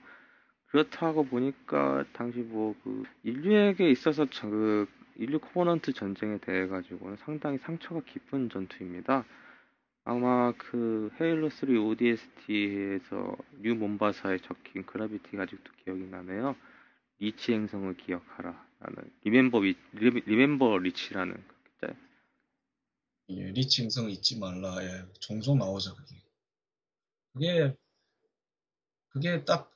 그렇다고 0.68 1.24
보니까 1.26 2.04
당시 2.12 2.40
뭐 2.40 2.74
그 2.84 3.04
인류에게 3.24 3.90
있어서 3.90 4.26
그 4.42 4.86
인류 5.16 5.38
코버넌트 5.38 5.92
전쟁에 5.92 6.38
대해 6.38 6.66
가지고는 6.66 7.16
상당히 7.18 7.58
상처가 7.58 8.00
깊은 8.06 8.50
전투입니다. 8.50 9.24
아마 10.04 10.52
그 10.58 11.10
헤일로 11.20 11.50
3 11.50 11.76
ODST에서 11.76 13.36
뉴 13.60 13.74
몬바사에 13.74 14.38
적힌 14.38 14.84
graffiti가 14.84 15.44
아직도 15.44 15.72
기억이 15.84 16.06
나네요. 16.06 16.56
리치 17.20 17.52
행성을 17.52 17.96
기억하라 17.96 18.66
라는 18.80 19.12
Remember 19.22 19.58
Re, 19.58 19.76
Remember 19.92 20.78
Reach라는 20.78 21.34
그 21.34 21.54
글자. 21.62 21.94
예, 23.28 23.52
리치 23.52 23.82
행성을 23.82 24.10
잊지 24.10 24.40
말라. 24.40 24.82
예, 24.82 25.04
종종 25.20 25.58
나오죠 25.58 25.94
그게. 25.94 26.16
그게 27.32 27.76
그게 29.10 29.44
딱 29.44 29.70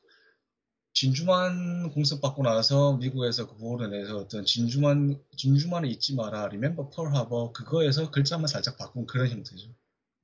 진주만 0.92 1.90
공습받고 1.90 2.42
나서 2.42 2.96
미국에서 2.96 3.46
그 3.46 3.56
부분에 3.56 3.90
대해서 3.90 4.16
어떤 4.16 4.44
진주만 4.44 5.22
진주만을 5.36 5.88
잊지 5.90 6.16
마라 6.16 6.48
Remember 6.48 6.88
Pearl 6.90 7.14
Harbor 7.14 7.52
그거에서 7.52 8.10
글자만 8.10 8.48
살짝 8.48 8.76
바꾼 8.76 9.06
그런 9.06 9.28
형태죠. 9.28 9.68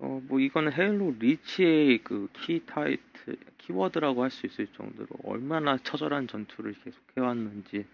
어 0.03 0.21
뭐 0.29 0.41
이거는 0.41 0.73
헤일로 0.73 1.17
리치의 1.19 1.99
그 2.03 2.29
키 2.33 2.65
타이틀 2.67 3.37
키워드라고 3.59 4.23
할 4.25 4.31
수 4.31 4.47
있을 4.47 4.67
정도로 4.69 5.09
얼마나 5.25 5.77
처절한 5.79 6.27
전투를 6.27 6.75
계속 6.85 7.01
해왔는지 7.17 7.87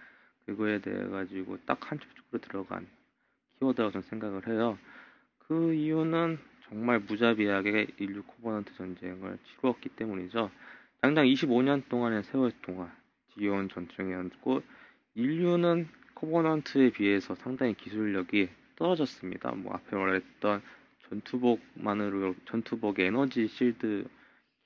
그거에 0.47 0.81
대해 0.81 1.07
가지고 1.09 1.59
딱 1.67 2.01
함축적으로 2.01 2.41
들어간 2.41 2.87
키워드라고 3.59 3.93
저는 3.93 4.09
생각을 4.09 4.49
해요. 4.49 4.79
그 5.47 5.75
이유는 5.75 6.39
정말 6.69 7.01
무자비하게 7.01 7.89
인류 7.99 8.23
코버넌트 8.23 8.75
전쟁을 8.75 9.39
치루었기 9.45 9.91
때문이죠. 9.91 10.51
당장 11.01 11.27
25년 11.27 11.89
동안의 11.89 12.25
세월 12.25 12.53
동안 12.63 12.91
지겨운 13.35 13.69
전쟁이었고 13.69 14.63
인류는 15.15 15.89
코버넌트에 16.15 16.91
비해서 16.91 17.35
상당히 17.35 17.75
기술력이 17.75 18.49
떨어졌습니다. 18.77 19.53
뭐 19.53 19.75
앞에 19.75 19.97
말했던 19.97 20.63
전투복만으로 21.11 22.35
전투복 22.49 23.01
에너지 23.01 23.49
shield 23.49 24.07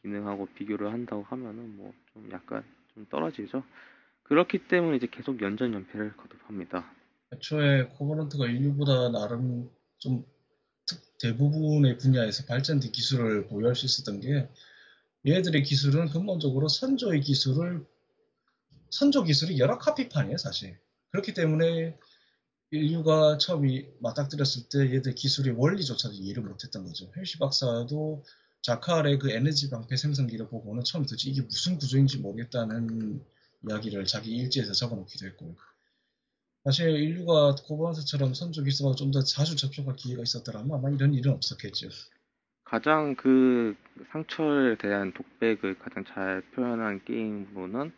기능하고 0.02 0.48
비교를 0.54 0.92
한다고 0.92 1.22
하면은 1.24 1.76
뭐 1.76 1.92
좀 2.12 2.30
약간 2.32 2.64
좀 2.94 3.06
떨어지죠. 3.10 3.62
그렇기 4.24 4.68
때문에 4.68 4.96
이제 4.96 5.06
계속 5.10 5.40
연전 5.40 5.72
연패를 5.74 6.16
거듭합니다. 6.16 6.92
애초에 7.32 7.84
코버넌트가 7.96 8.46
인류보다 8.46 9.10
나름 9.10 9.70
좀 9.98 10.24
대부분의 11.20 11.96
분야에서 11.98 12.44
발전된 12.46 12.92
기술을 12.92 13.46
보유할 13.46 13.74
수 13.74 13.86
있었던 13.86 14.20
게 14.20 14.48
얘들의 15.26 15.62
기술은 15.62 16.08
근본적으로 16.08 16.68
선조의 16.68 17.20
기술을 17.20 17.86
선조 18.90 19.22
기술이 19.22 19.58
여러 19.58 19.78
카피판이에요 19.78 20.36
사실 20.36 20.78
그렇기 21.10 21.32
때문에 21.32 21.96
인류가 22.72 23.36
처음에 23.36 23.86
맞닥뜨렸을 24.00 24.68
때 24.70 24.94
얘들 24.94 25.14
기술의 25.14 25.54
원리조차도 25.58 26.14
이해를 26.14 26.42
못했던 26.42 26.84
거죠. 26.84 27.12
헬시 27.16 27.38
박사도 27.38 28.24
자칼의 28.62 29.18
그 29.18 29.30
에너지 29.30 29.68
방패 29.68 29.96
생성기를 29.96 30.48
보고는 30.48 30.82
처음부터 30.82 31.16
이게 31.26 31.42
무슨 31.42 31.78
구조인지 31.78 32.18
모르겠다는 32.18 33.22
이야기를 33.68 34.06
자기 34.06 34.36
일지에서 34.36 34.72
적어놓기도 34.72 35.26
했고요 35.26 35.54
사실 36.64 36.88
인류가 36.90 37.56
고버넌트처럼 37.56 38.34
선조 38.34 38.62
기술과 38.62 38.94
좀더 38.94 39.22
자주 39.22 39.56
접촉할 39.56 39.96
기회가 39.96 40.22
있었더라면 40.22 40.78
아마 40.78 40.90
이런 40.90 41.12
일은 41.12 41.32
없었겠죠. 41.32 41.88
가장 42.64 43.16
그 43.16 43.76
상처에 44.12 44.76
대한 44.78 45.12
독백을 45.12 45.78
가장 45.78 46.04
잘 46.14 46.42
표현한 46.54 47.04
게임으로는 47.04 47.92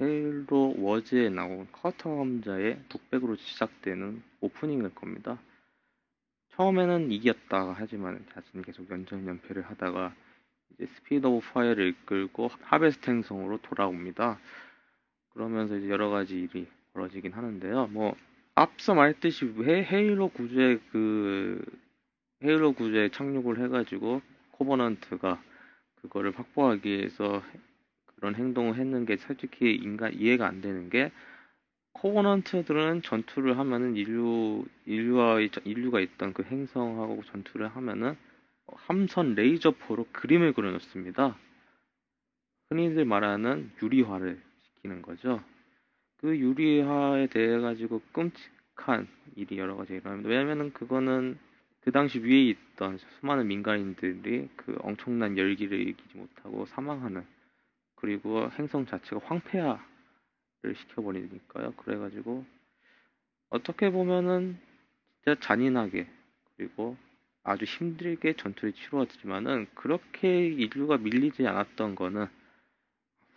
헤일로 0.00 0.74
워즈에 0.78 1.30
나온 1.30 1.66
커터 1.72 2.20
함자의 2.20 2.80
독백으로 2.88 3.36
시작되는 3.36 4.22
오프닝일 4.40 4.94
겁니다. 4.94 5.38
처음에는 6.50 7.10
이겼다 7.12 7.74
하지만 7.78 8.24
자신이 8.32 8.64
계속 8.64 8.90
연전 8.90 9.26
연패를 9.26 9.62
하다가 9.62 10.14
이제 10.74 10.86
Spirit 10.86 11.26
of 11.26 11.46
Fire를 11.52 11.88
이끌고 11.88 12.50
하베스트 12.62 13.10
행성으로 13.10 13.58
돌아옵니다. 13.62 14.38
그러면서 15.30 15.76
이제 15.76 15.88
여러 15.88 16.08
가지 16.10 16.40
일이 16.40 16.66
벌어지긴 16.92 17.32
하는데요. 17.32 17.88
뭐 17.88 18.14
앞서 18.54 18.94
말했듯이 18.94 19.52
왜 19.56 19.84
헤일로 19.84 20.28
구조의 20.28 20.80
그 20.92 21.62
헤일로 22.42 22.72
구조에 22.72 23.10
착륙을 23.10 23.62
해가지고 23.64 24.22
코버넌트가 24.52 25.42
그거를 26.02 26.38
확보하기 26.38 26.88
위해서 26.88 27.42
그런 28.16 28.34
행동을 28.34 28.76
했는 28.76 29.04
게 29.04 29.16
솔직히 29.16 29.74
인간 29.74 30.12
이해가 30.14 30.46
안 30.46 30.60
되는 30.60 30.90
게 30.90 31.12
코버넌트들은 31.92 33.02
전투를 33.02 33.58
하면은 33.58 33.96
인류 33.96 34.64
인류와 34.84 35.40
인류가 35.64 36.00
있던 36.00 36.32
그 36.34 36.42
행성하고 36.42 37.22
전투를 37.24 37.68
하면은 37.68 38.16
함선 38.66 39.34
레이저포로 39.34 40.08
그림을 40.12 40.52
그려놓습니다. 40.52 41.36
흔히들 42.68 43.04
말하는 43.04 43.70
유리화를 43.80 44.40
시키는 44.62 45.02
거죠. 45.02 45.42
그 46.18 46.36
유리화에 46.36 47.28
대해 47.28 47.58
가지고 47.60 48.02
끔찍한 48.12 49.06
일이 49.36 49.58
여러 49.58 49.76
가지 49.76 49.94
일어납니다. 49.94 50.28
왜냐면은 50.28 50.72
그거는 50.72 51.38
그 51.80 51.92
당시 51.92 52.18
위에 52.18 52.48
있던 52.48 52.98
수많은 52.98 53.46
민간인들이 53.46 54.48
그 54.56 54.76
엄청난 54.80 55.38
열기를 55.38 55.80
이기지 55.80 56.18
못하고 56.18 56.66
사망하는 56.66 57.24
그리고 57.96 58.48
행성 58.52 58.86
자체가 58.86 59.20
황폐화를 59.24 59.78
시켜버리니까요. 60.76 61.72
그래가지고 61.72 62.44
어떻게 63.50 63.90
보면은 63.90 64.58
진짜 65.24 65.38
잔인하게 65.40 66.06
그리고 66.56 66.96
아주 67.42 67.64
힘들게 67.64 68.34
전투를 68.34 68.72
치루었지만은 68.72 69.66
그렇게 69.74 70.46
인류가 70.46 70.98
밀리지 70.98 71.46
않았던 71.46 71.94
거는 71.94 72.26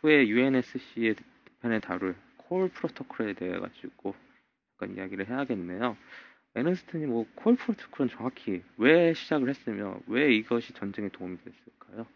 후에 0.01 0.27
UNSC의 0.27 1.15
편에 1.61 1.79
다룰 1.79 2.15
콜 2.37 2.69
프로토콜에 2.69 3.33
대해 3.33 3.59
가지고 3.59 4.15
약간 4.73 4.95
이야기를 4.95 5.29
해야겠네요. 5.29 5.97
에너스트님, 6.55 7.09
뭐, 7.09 7.27
콜 7.35 7.55
프로토콜은 7.55 8.09
정확히 8.09 8.63
왜 8.77 9.13
시작을 9.13 9.49
했으며, 9.49 9.99
왜 10.07 10.33
이것이 10.33 10.73
전쟁에 10.73 11.09
도움이 11.09 11.37
됐을까요? 11.37 12.07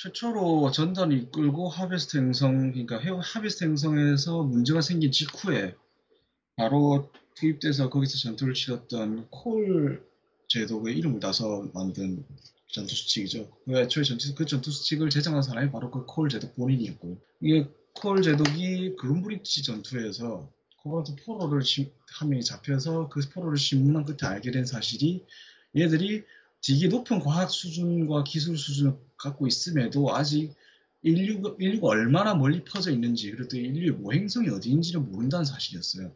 최초로 0.00 0.70
전단을 0.70 1.18
이끌고 1.18 1.68
하베스트 1.68 2.18
행성, 2.18 2.70
그러니까 2.70 3.00
하베스트 3.20 3.64
행성에서 3.64 4.44
문제가 4.44 4.80
생긴 4.80 5.10
직후에 5.10 5.74
바로 6.54 7.10
투입돼서 7.34 7.90
거기서 7.90 8.16
전투를 8.18 8.54
치렀던 8.54 9.26
콜 9.30 10.06
제독의 10.46 10.96
이름을 10.96 11.18
따서 11.18 11.68
만든 11.74 12.24
전투 12.68 12.94
수칙이죠. 12.94 13.50
그 13.64 13.76
애초에 13.76 14.04
전투, 14.04 14.36
그 14.36 14.46
전투 14.46 14.70
수칙을 14.70 15.10
제정한 15.10 15.42
사람이 15.42 15.72
바로 15.72 15.90
그 15.90 16.06
콜 16.06 16.28
제독 16.28 16.54
본인이었고요. 16.54 17.16
이게 17.40 17.68
콜 17.94 18.22
제독이 18.22 18.94
그룬브리지 18.96 19.64
전투에서 19.64 20.48
코바트 20.76 21.16
포로를 21.24 21.62
한 22.06 22.28
명이 22.28 22.44
잡혀서 22.44 23.08
그 23.08 23.20
포로를 23.34 23.58
신문한 23.58 24.04
끝에 24.04 24.30
알게 24.30 24.52
된 24.52 24.64
사실이 24.64 25.24
얘들이 25.76 26.22
되게 26.64 26.88
높은 26.88 27.20
과학 27.20 27.50
수준과 27.50 28.24
기술 28.24 28.58
수준을 28.58 28.96
갖고 29.16 29.46
있음에도 29.46 30.14
아직 30.14 30.54
인류가, 31.02 31.54
인류가 31.58 31.88
얼마나 31.88 32.34
멀리 32.34 32.64
퍼져 32.64 32.90
있는지 32.90 33.30
그리고 33.30 33.48
또 33.48 33.56
인류의 33.56 33.92
모행성이 33.92 34.48
어디인지를 34.48 35.00
모른다는 35.00 35.44
사실이었어요. 35.44 36.14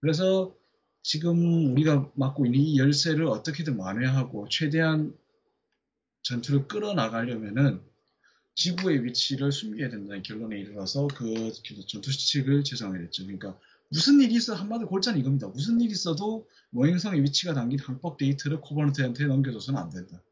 그래서 0.00 0.54
지금 1.02 1.72
우리가 1.72 2.10
맡고 2.14 2.46
있는 2.46 2.60
이 2.60 2.78
열쇠를 2.78 3.26
어떻게든 3.26 3.76
만회하고 3.76 4.48
최대한 4.48 5.16
전투를 6.22 6.68
끌어나가려면은 6.68 7.80
지구의 8.54 9.04
위치를 9.04 9.52
숨겨야 9.52 9.88
된다는 9.88 10.22
결론에 10.22 10.58
이르러서 10.58 11.06
그 11.08 11.52
전투 11.86 12.10
수칙을 12.10 12.64
제정하게 12.64 13.04
됐죠. 13.04 13.22
그러니까 13.24 13.58
무슨 13.90 14.20
일이 14.20 14.34
있어 14.34 14.54
한마디로 14.54 14.88
골자는 14.88 15.18
이겁니다. 15.18 15.48
무슨 15.48 15.80
일이 15.80 15.92
있어도 15.92 16.46
모행성의 16.70 17.22
위치가 17.22 17.54
담긴 17.54 17.78
항법 17.78 18.18
데이터를 18.18 18.60
코버넌트한테 18.60 19.26
넘겨줘서는 19.26 19.80
안 19.80 19.88
된다. 19.90 20.22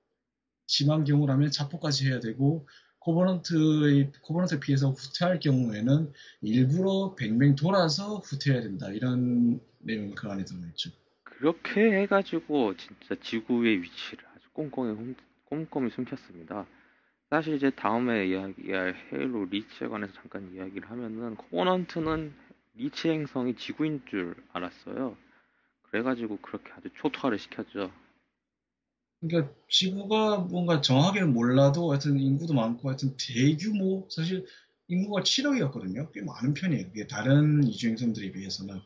심한 0.66 1.04
경우라면 1.04 1.50
자폭까지 1.50 2.08
해야 2.08 2.20
되고 2.20 2.68
코버넌트의 2.98 4.12
코버넌트 4.22 4.58
피해서 4.58 4.90
후퇴할 4.90 5.38
경우에는 5.38 6.12
일부러 6.42 7.14
뱅뱅 7.16 7.54
돌아서 7.54 8.16
후퇴해야 8.18 8.62
된다 8.62 8.90
이런 8.90 9.60
내용이 9.78 10.14
그 10.14 10.28
안에 10.28 10.44
들어있죠. 10.44 10.90
그렇게 11.22 12.02
해가지고 12.02 12.76
진짜 12.76 13.14
지구의 13.22 13.82
위치를 13.82 14.24
아주 14.34 14.48
꼼꼼히 14.52 15.14
꼼꼼히 15.44 15.90
숨겼습니다. 15.90 16.66
사실 17.30 17.54
이제 17.54 17.70
다음에 17.70 18.26
이야기할 18.26 18.94
헤일로 19.12 19.46
리치에 19.46 19.88
관해서 19.88 20.12
잠깐 20.14 20.52
이야기를 20.54 20.90
하면은 20.90 21.36
코버넌트는 21.36 22.45
리치 22.76 23.08
행성이 23.08 23.56
지구인 23.56 24.02
줄 24.08 24.36
알았어요. 24.52 25.16
그래가지고 25.90 26.38
그렇게 26.38 26.72
아주 26.72 26.88
초토화를 26.94 27.38
시켰죠. 27.38 27.90
그러니까 29.20 29.52
지구가 29.68 30.38
뭔가 30.38 30.80
정확하게는 30.80 31.32
몰라도 31.32 31.90
하여튼 31.90 32.18
인구도 32.20 32.54
많고 32.54 32.88
하여튼 32.88 33.16
대규모 33.18 34.06
사실 34.10 34.44
인구가 34.88 35.22
7억이었거든요. 35.22 36.12
꽤 36.12 36.22
많은 36.22 36.54
편이에요. 36.54 36.86
그게 36.88 37.06
다른 37.06 37.64
이주 37.64 37.88
행성들에 37.88 38.32
비해서는 38.32 38.80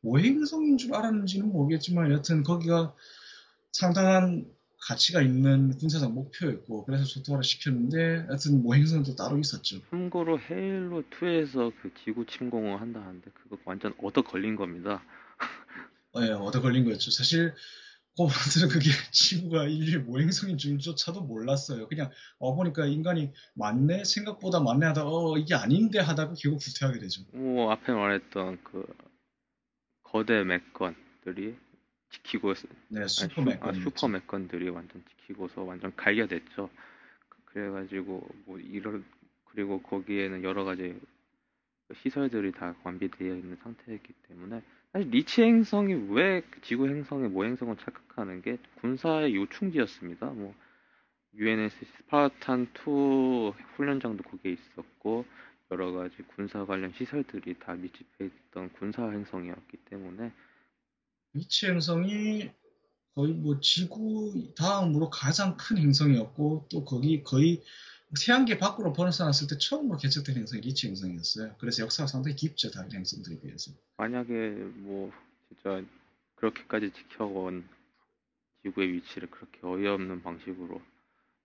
모행성인 0.00 0.78
줄 0.78 0.94
알았는지는 0.94 1.48
모르겠지만 1.48 2.12
여튼 2.12 2.42
거기가 2.42 2.94
상당한 3.72 4.46
가치가 4.86 5.22
있는 5.22 5.76
군사적 5.78 6.12
목표였고 6.12 6.84
그래서 6.84 7.04
초토화를 7.04 7.42
시켰는데 7.42 8.26
하여튼 8.28 8.62
모행성도 8.62 9.16
따로 9.16 9.38
있었죠. 9.38 9.80
참고로 9.90 10.38
헤일로 10.38 11.04
2에서 11.04 11.72
그 11.80 11.90
지구 12.04 12.26
침공을 12.26 12.80
한다는데 12.80 13.30
그거 13.32 13.56
완전 13.64 13.94
얻어 14.02 14.22
걸린 14.22 14.56
겁니다. 14.56 15.02
네, 16.14 16.30
얻어 16.32 16.60
걸린 16.60 16.84
거였죠. 16.84 17.10
사실 17.10 17.54
코버넌트는 18.16 18.68
그게 18.68 18.90
지구가 19.10 19.64
인류의 19.64 20.04
모행성인 20.04 20.58
줄조차도 20.58 21.22
몰랐어요. 21.22 21.88
그냥 21.88 22.10
어 22.38 22.54
보니까 22.54 22.86
인간이 22.86 23.32
많네 23.54 24.04
생각보다 24.04 24.60
많네 24.60 24.86
하다 24.86 25.04
어 25.06 25.38
이게 25.38 25.54
아닌데 25.54 25.98
하다가 25.98 26.34
결국 26.38 26.60
후퇴하게 26.62 27.00
되죠. 27.00 27.22
뭐 27.32 27.72
앞에 27.72 27.92
말했던 27.92 28.62
그 28.62 28.86
거대 30.02 30.44
MAC건들이 30.44 31.56
지키고 32.14 32.54
네 32.88 33.06
슈퍼 33.08 33.42
아, 33.60 33.72
슈퍼 33.72 34.08
MAC건들이 34.08 34.68
완전 34.68 35.02
지키고서 35.08 35.62
완전 35.62 35.94
갈겨댔죠. 35.96 36.70
그래가지고 37.46 38.26
뭐 38.46 38.58
이런 38.58 39.04
그리고 39.46 39.80
거기에는 39.82 40.42
여러 40.44 40.64
가지 40.64 40.98
시설들이 41.94 42.52
다 42.52 42.74
완비되어 42.82 43.34
있는 43.36 43.56
상태였기 43.62 44.12
때문에 44.28 44.62
사실 44.92 45.10
리치 45.10 45.42
행성이 45.42 45.94
왜 46.10 46.42
지구 46.62 46.88
행성의 46.88 47.30
모행성을 47.30 47.76
착각하는 47.76 48.42
게 48.42 48.58
군사의 48.76 49.34
요충지였습니다. 49.34 50.26
뭐 50.26 50.54
UNSC 51.36 51.84
스파르탄 51.84 52.68
2 52.86 53.52
훈련장도 53.76 54.22
거기에 54.22 54.52
있었고 54.52 55.24
여러 55.70 55.90
가지 55.92 56.16
군사 56.34 56.64
관련 56.64 56.92
시설들이 56.92 57.54
다 57.58 57.74
밀집해 57.74 58.26
있던 58.26 58.70
군사 58.74 59.08
행성이었기 59.08 59.78
때문에 59.90 60.32
리치 61.34 61.66
행성이 61.66 62.50
거의 63.14 63.32
뭐 63.32 63.60
지구 63.60 64.32
다음으로 64.56 65.10
가장 65.10 65.56
큰 65.56 65.78
행성이었고 65.78 66.66
또 66.70 66.84
거기 66.84 67.22
거의 67.22 67.62
태양계 68.20 68.58
밖으로 68.58 68.92
벗어났을 68.92 69.48
때 69.48 69.56
처음으로 69.58 69.98
개척된 69.98 70.36
행성이 70.36 70.62
리치 70.62 70.88
행성이었어요. 70.88 71.56
그래서 71.58 71.82
역사가 71.82 72.06
상당히 72.06 72.36
깊죠 72.36 72.70
다른 72.70 72.92
행성들에 72.92 73.40
비해서. 73.40 73.72
만약에 73.96 74.32
뭐 74.32 75.12
진짜 75.48 75.82
그렇게까지 76.36 76.92
지켜온 76.92 77.68
지구의 78.62 78.92
위치를 78.92 79.30
그렇게 79.30 79.58
어이없는 79.62 80.22
방식으로 80.22 80.80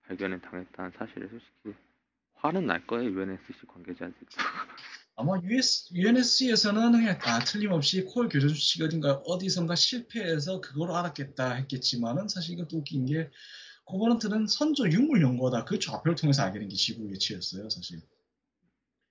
발견을 0.04 0.42
당했다는 0.42 0.92
사실을 0.98 1.30
솔직히 1.30 1.80
화는 2.36 2.66
날 2.66 2.86
거예요 2.88 3.10
UNSC 3.10 3.68
관계자들. 3.68 4.14
아마 5.20 5.38
US, 5.44 5.94
UNSC에서는 5.94 6.94
그냥 6.94 7.18
다 7.20 7.40
틀림없이 7.40 8.06
콜 8.06 8.30
교전 8.30 8.50
수칙 8.52 8.84
어딘가 8.84 9.16
어디선가 9.26 9.76
실패해서 9.76 10.62
그걸 10.62 10.94
알았겠다 10.94 11.56
했겠지만은 11.56 12.30
사실 12.30 12.54
이것도 12.54 12.78
웃긴 12.78 13.06
게 13.06 13.30
코버넌트는 13.84 14.48
선조 14.48 14.90
유물 14.90 15.22
연구하다 15.22 15.66
그 15.66 15.78
좌표를 15.78 16.16
통해서 16.16 16.44
알게 16.44 16.60
된 16.60 16.70
게 16.70 16.76
지구 16.76 17.12
위치였어요 17.12 17.70
사실. 17.70 18.00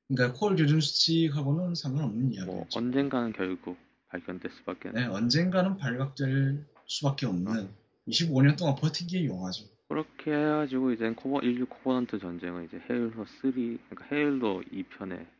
그러니까 0.09 0.39
콜 0.39 0.57
교전 0.57 0.81
수칙하고는 0.81 1.75
상관없는 1.75 2.33
이야기죠. 2.33 2.53
뭐 2.53 2.67
언젠가는 2.75 3.35
결국 3.35 3.77
발견될 4.09 4.51
수밖에. 4.53 4.91
네, 4.93 5.05
언젠가는 5.05 5.77
발각될 5.77 6.65
수밖에 6.87 7.27
없는 7.27 7.65
어. 7.67 7.69
25년 8.09 8.57
동안 8.57 8.77
버티기에 8.77 9.27
용하죠. 9.27 9.67
그렇게 9.89 10.33
해가지고 10.33 10.93
이제 10.93 11.11
코버 11.11 11.41
인류 11.41 11.67
코버넌트 11.67 12.19
전쟁은 12.19 12.65
이제 12.65 12.81
헤일로 12.89 13.27
3 13.43 13.53
그러니까 13.53 14.07
헤일로 14.11 14.63
2편에서 14.73 15.38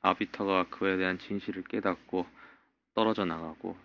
아비터가 0.00 0.68
그에 0.68 0.96
대한 0.96 1.18
진실을 1.18 1.64
깨닫고 1.64 2.26
떨어져 2.94 3.24
나가고 3.24 3.76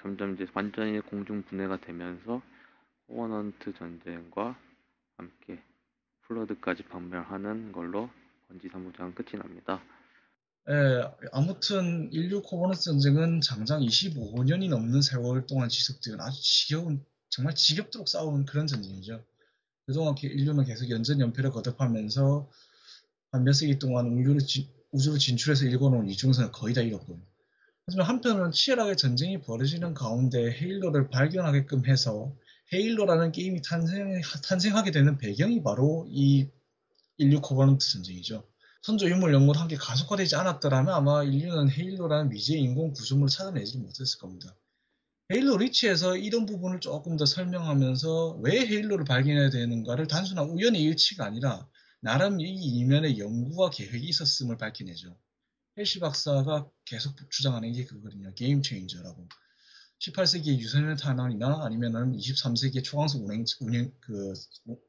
점점 0.00 0.34
이제 0.34 0.46
완전히 0.54 1.00
공중 1.00 1.42
분해가 1.42 1.80
되면서 1.80 2.42
코버넌트 3.06 3.74
전쟁과 3.74 4.58
함께 5.16 5.62
플러드까지 6.22 6.84
박멸하는 6.84 7.72
걸로 7.72 8.10
번지 8.48 8.68
3부작은 8.68 9.14
끝이 9.14 9.40
납니다. 9.40 9.82
예, 10.68 11.02
아무튼 11.32 12.10
인류 12.12 12.42
코버넌트 12.42 12.80
전쟁은 12.80 13.40
장장 13.42 13.80
25년이 13.80 14.70
넘는 14.70 15.02
세월 15.02 15.46
동안 15.46 15.68
지속되는 15.68 16.20
아주 16.20 16.42
지겨운 16.42 17.04
정말 17.28 17.54
지겹도록 17.54 18.08
싸운 18.08 18.46
그런 18.46 18.66
전쟁이죠. 18.66 19.22
그동안 19.86 20.14
인류는 20.20 20.64
계속 20.64 20.88
연전 20.88 21.20
연패를 21.20 21.50
거듭하면서 21.50 22.48
한 23.34 23.42
몇 23.42 23.52
세기 23.52 23.80
동안 23.80 24.06
우주로, 24.16 24.38
진, 24.38 24.68
우주로 24.92 25.18
진출해서 25.18 25.64
일궈놓은 25.64 26.08
이주성을 26.08 26.52
거의 26.52 26.72
다 26.72 26.82
잃었고요. 26.82 27.18
하지만 27.84 28.06
한편으로는 28.06 28.52
치열하게 28.52 28.94
전쟁이 28.94 29.40
벌어지는 29.40 29.92
가운데 29.92 30.52
헤일로를 30.52 31.10
발견하게끔 31.10 31.84
해서 31.86 32.32
헤일로라는 32.72 33.32
게임이 33.32 33.60
탄생, 33.62 34.20
탄생하게 34.44 34.92
되는 34.92 35.18
배경이 35.18 35.64
바로 35.64 36.06
이 36.08 36.48
인류 37.18 37.40
코버넌트 37.40 37.84
전쟁이죠. 37.84 38.44
선조 38.82 39.10
유물 39.10 39.34
연구를 39.34 39.60
함께 39.60 39.74
가속화되지 39.74 40.36
않았더라면 40.36 40.94
아마 40.94 41.24
인류는 41.24 41.70
헤일로라는 41.70 42.28
미지의 42.28 42.60
인공 42.60 42.92
구조물을 42.92 43.30
찾아내지 43.30 43.78
못했을 43.78 44.20
겁니다. 44.20 44.54
헤일로 45.32 45.56
리치에서 45.56 46.16
이런 46.16 46.46
부분을 46.46 46.78
조금 46.78 47.16
더 47.16 47.26
설명하면서 47.26 48.38
왜 48.42 48.60
헤일로를 48.60 49.04
발견해야 49.04 49.50
되는가를 49.50 50.06
단순한 50.06 50.50
우연의 50.50 50.80
일치가 50.82 51.24
아니라 51.24 51.66
나름 52.04 52.38
이 52.38 52.52
이면에 52.52 53.16
연구와 53.16 53.70
계획이 53.70 54.06
있었음을 54.06 54.58
밝혀내죠. 54.58 55.16
헬시 55.78 56.00
박사가 56.00 56.68
계속 56.84 57.14
주장하는 57.30 57.72
게 57.72 57.86
그거거든요. 57.86 58.30
game 58.34 58.60
changer라고. 58.60 59.26
18세기의 60.00 60.58
유선형 60.58 60.96
탄환이나 60.96 61.64
아니면은 61.64 62.14
23세기의 62.14 62.84
초광속 62.84 63.24
운행, 63.24 63.46
운행, 63.60 63.90
그, 64.00 64.34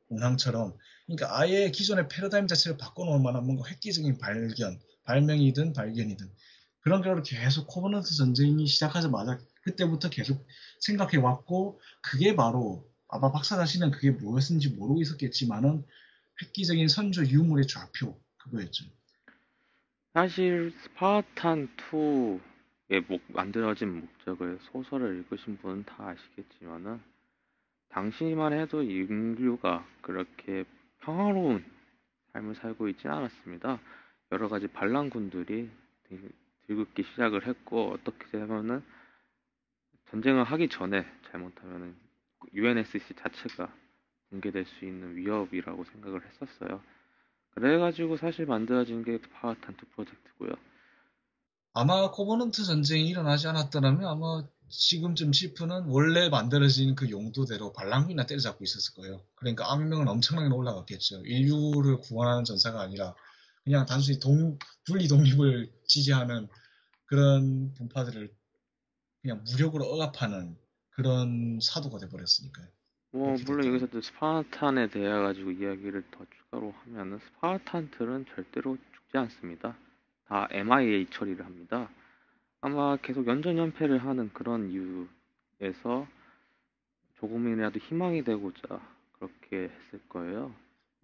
운항처럼, 0.09 0.77
그러니까 1.05 1.39
아예 1.39 1.71
기존의 1.71 2.09
패러다임 2.09 2.47
자체를 2.47 2.75
바꿔놓을 2.75 3.21
만한 3.21 3.45
뭔가 3.45 3.63
획기적인 3.69 4.17
발견, 4.17 4.77
발명이든 5.05 5.71
발견이든, 5.71 6.29
그런 6.81 7.01
거를 7.01 7.23
계속 7.23 7.67
코버넌트 7.67 8.13
전쟁이 8.13 8.67
시작하자마자 8.67 9.39
그때부터 9.63 10.09
계속 10.09 10.45
생각해 10.81 11.15
왔고 11.15 11.79
그게 12.01 12.35
바로 12.35 12.91
아마 13.07 13.31
박사 13.31 13.55
자신은 13.55 13.91
그게 13.91 14.11
무엇인지 14.11 14.71
모르고 14.71 15.01
있었겠지만은 15.01 15.85
획기적인 16.41 16.87
선조 16.87 17.25
유물의 17.25 17.67
좌표 17.67 18.17
그거였죠. 18.37 18.85
사실 20.13 20.73
스파탄 20.81 21.67
2의 21.77 23.05
목, 23.07 23.21
만들어진 23.27 23.99
목적을 23.99 24.59
소설을 24.61 25.17
읽으신 25.17 25.57
분은 25.57 25.83
다 25.85 26.09
아시겠지만은 26.09 27.01
당시만 27.89 28.53
해도 28.53 28.81
인류가 28.81 29.87
그렇게 30.01 30.65
평화로운 30.99 31.65
삶을 32.33 32.55
살고 32.55 32.89
있지는 32.89 33.15
않았습니다. 33.15 33.79
여러 34.31 34.47
가지 34.49 34.67
반란군들이 34.67 35.69
들끓기 36.67 37.03
시작을 37.03 37.47
했고 37.47 37.91
어떻게 37.91 38.25
되면은 38.31 38.83
전쟁을 40.09 40.43
하기 40.43 40.69
전에 40.69 41.05
잘못하면 41.31 41.95
UNSC 42.53 43.15
자체가 43.15 43.73
붕괴될 44.35 44.65
수 44.65 44.85
있는 44.85 45.15
위협이라고 45.15 45.85
생각을 45.85 46.21
했었어요. 46.25 46.81
그래가지고 47.53 48.17
사실 48.17 48.45
만들어진 48.45 49.03
게 49.03 49.17
파워탄2 49.17 49.89
프로젝트고요. 49.95 50.51
아마 51.73 52.11
코버넌트 52.11 52.63
전쟁이 52.63 53.09
일어나지 53.09 53.47
않았더라면 53.47 54.05
아마 54.07 54.43
지금쯤 54.69 55.31
시프는 55.31 55.85
원래 55.85 56.29
만들어진 56.29 56.95
그 56.95 57.09
용도대로 57.09 57.71
발랑이나 57.73 58.25
때려잡고 58.25 58.63
있었을 58.63 58.95
거예요. 58.95 59.21
그러니까 59.35 59.71
악명은 59.71 60.07
엄청나게 60.07 60.53
올라갔겠죠. 60.53 61.21
인류를 61.25 61.99
구원하는 61.99 62.43
전사가 62.43 62.81
아니라 62.81 63.13
그냥 63.63 63.85
단순히 63.85 64.19
동, 64.19 64.57
분리 64.85 65.07
독립을 65.07 65.71
지지하는 65.87 66.47
그런 67.05 67.73
분파들을 67.75 68.33
그냥 69.21 69.43
무력으로 69.49 69.85
억압하는 69.85 70.57
그런 70.91 71.59
사도가 71.61 71.99
돼버렸으니까요. 71.99 72.67
뭐 73.15 73.37
물론. 73.45 73.67
여기서도 73.67 74.01
스파르탄에 74.01 74.89
대해 74.89 75.07
가지고 75.07 75.51
이야기를 75.51 76.03
더 76.11 76.25
추가로 76.25 76.73
하면은 76.83 77.19
스파르탄들은 77.19 78.25
절대로 78.35 78.77
죽지 78.93 79.17
않습니다. 79.17 79.77
다 80.27 80.49
MIA 80.51 81.07
처리를 81.11 81.45
합니다. 81.45 81.89
아마 82.59 82.97
계속 82.97 83.25
연전 83.25 83.57
연패를 83.57 84.03
하는 84.03 84.33
그런 84.33 84.69
이유에서 84.69 86.07
조금이라도 87.19 87.79
희망이 87.79 88.23
되고자 88.25 88.81
그렇게 89.13 89.69
했을 89.69 90.01
거예요. 90.09 90.53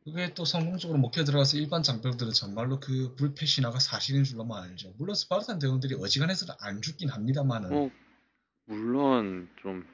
그게 0.03 0.34
또 0.34 0.43
성공적으로 0.43 0.99
먹혀 0.99 1.24
들어가서 1.24 1.57
일반 1.57 1.82
장병들은 1.84 2.34
정말로 2.34 2.80
그 2.80 3.16
불패 3.16 3.45
신화가 3.45 3.80
사실인 3.80 4.24
줄로만 4.26 4.64
알죠. 4.64 4.93
물론 4.97 5.16
스파르탄 5.16 5.59
대원들이 5.59 5.95
어지간해서는 5.95 6.55
안 6.59 6.82
죽긴 6.82 7.09
합니다만은 7.09 7.70
뭐 7.70 7.91
물론 8.66 9.47
좀 9.62 9.86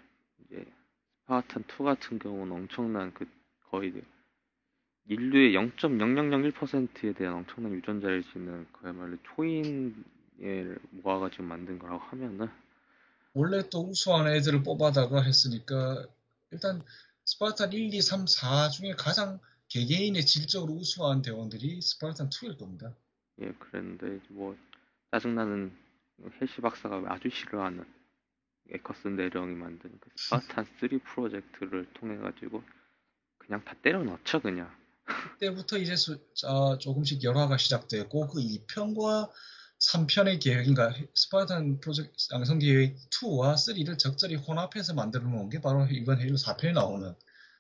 이제 0.46 0.64
스파르탄 0.64 1.64
2 1.64 1.84
같은 1.84 2.20
경우는 2.20 2.54
엄청난 2.54 3.14
그 3.14 3.28
거의 3.70 3.94
인류의 5.10 5.54
0.0001%에 5.54 7.14
대한 7.14 7.36
엄청난 7.36 7.74
유전자를 7.74 8.24
지닌 8.24 8.66
그야말로 8.72 9.18
초인을 9.36 10.80
모아가지고 10.92 11.44
만든 11.44 11.80
거라고 11.80 12.00
하면은 12.00 12.50
원래 13.34 13.62
또 13.70 13.90
우수한 13.90 14.28
애들을 14.28 14.64
뽑아다가 14.64 15.22
했으니까 15.22 16.08
일단 16.52 16.82
스파르탄 17.26 17.74
1, 17.74 17.94
2, 17.94 18.02
3, 18.02 18.26
4 18.26 18.70
중에 18.70 18.94
가장 18.98 19.40
개개인의 19.68 20.26
질적으로 20.26 20.74
우수한 20.74 21.22
대원들이 21.22 21.82
스파르탄 21.82 22.30
2일 22.30 22.58
겁니다. 22.58 22.96
예 23.42 23.52
그랬는데 23.52 24.22
뭐 24.30 24.56
짜증나는 25.12 25.76
헬시 26.42 26.62
박사가 26.62 27.04
아주 27.08 27.30
싫어하는 27.30 27.86
에커슨 28.72 29.16
대령이 29.18 29.56
만든 29.56 29.92
그 30.00 30.10
스파르탄 30.16 30.66
3 30.80 31.00
프로젝트를 31.14 31.92
통해 31.94 32.18
가지고 32.18 32.64
그냥 33.38 33.64
다 33.64 33.76
때려 33.82 34.04
넣죠 34.04 34.42
그냥 34.42 34.70
그때부터 35.06 35.78
이제 35.78 35.96
수- 35.96 36.20
아, 36.46 36.78
조금씩 36.80 37.24
열화가 37.24 37.58
시작되고 37.58 38.28
그 38.28 38.40
2편과 38.42 39.30
3편의 39.80 40.42
계획인가 40.42 40.94
스파르탄 41.14 41.80
프로젝트 41.80 42.12
양성 42.34 42.60
계획 42.60 42.98
2와 43.12 43.54
3를 43.56 43.98
적절히 43.98 44.36
혼합해서 44.36 44.94
만들어 44.96 45.24
놓은 45.30 45.50
게 45.50 45.62
바로 45.62 45.86
이번 45.88 46.20
헤일로 46.20 46.36
4편에 46.36 46.74
나오는 46.74 47.14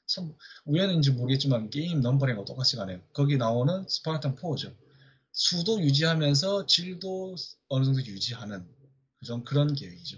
참 0.07 0.33
우연인지 0.65 1.11
모르겠지만 1.11 1.69
게임 1.69 2.01
넘버링과 2.01 2.45
똑같이 2.45 2.75
가네요. 2.75 3.01
거기 3.13 3.37
나오는 3.37 3.87
스파르탄 3.87 4.35
4죠. 4.35 4.75
수도 5.31 5.79
유지하면서 5.81 6.65
질도 6.65 7.35
어느 7.69 7.85
정도 7.85 7.99
유지하는 7.99 8.65
그런 9.45 9.73
계획이죠. 9.75 10.17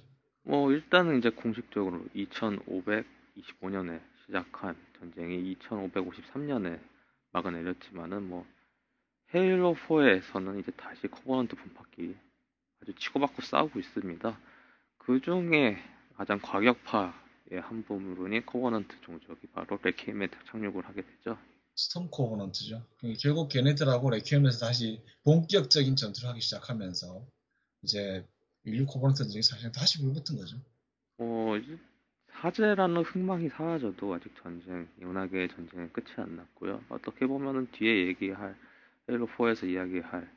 뭐 0.50 0.72
일단은 0.72 1.20
이제 1.20 1.30
공식적으로 1.30 2.04
2525년에 2.16 4.02
시작한 4.26 4.76
전쟁이 4.98 5.56
2553년에 5.56 6.80
막을 7.32 7.52
내렸지만은 7.52 8.28
뭐 8.28 8.48
헤일로 9.36 9.76
4에서는 9.76 10.60
이제 10.60 10.72
다시 10.72 11.08
코버넌트 11.08 11.56
분파끼리 11.56 12.18
아주 12.82 12.96
치고받고 12.96 13.44
싸우고 13.44 13.80
있습니다. 13.80 14.40
그 14.98 15.22
중에 15.22 15.78
가장 16.16 16.40
과격파의 16.42 17.62
한 17.62 17.84
부분이 17.84 18.44
코버넌트 18.48 19.02
종족이 19.02 19.46
바로 19.54 19.78
레퀴엠에 19.84 20.30
착륙을 20.48 20.84
하게 20.84 21.04
되죠. 21.04 21.38
스톰 21.76 22.10
코버넌트죠. 22.10 22.84
결국 23.22 23.50
걔네들하고 23.50 24.10
레퀴엠에서 24.10 24.66
다시 24.66 25.00
본격적인 25.26 25.96
전투를 25.96 26.30
하기 26.32 26.42
시작하면서 26.42 27.24
이제 27.84 28.28
인류 28.64 28.86
코버넌트들이 28.86 29.42
사실 29.42 29.72
다시 29.72 30.00
불붙은 30.00 30.38
거죠. 30.38 30.58
뭐 31.18 31.58
이제 31.58 31.78
사제라는 32.42 33.04
흥망이 33.04 33.50
사라져도 33.50 34.14
아직 34.14 34.34
전쟁, 34.42 34.88
은하계의 35.02 35.50
전쟁은 35.50 35.92
끝이 35.92 36.08
안 36.18 36.36
났고요. 36.38 36.82
어떻게 36.90 37.26
보면은 37.26 37.68
뒤에 37.72 38.08
얘기할 38.08 38.56
헤일로 39.10 39.28
4에서 39.28 39.68
이야기할 39.68 40.32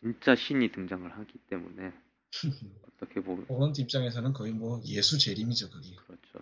진짜 0.00 0.34
신이 0.34 0.72
등장을 0.72 1.10
하기 1.10 1.38
때문에 1.50 1.92
어떻게 2.88 3.20
보면 3.20 3.46
코버넌트 3.46 3.80
입장에서는 3.82 4.32
거의 4.32 4.52
뭐 4.52 4.80
예수 4.86 5.18
재림이죠, 5.18 5.70
그게. 5.70 5.94
그렇죠. 5.96 6.38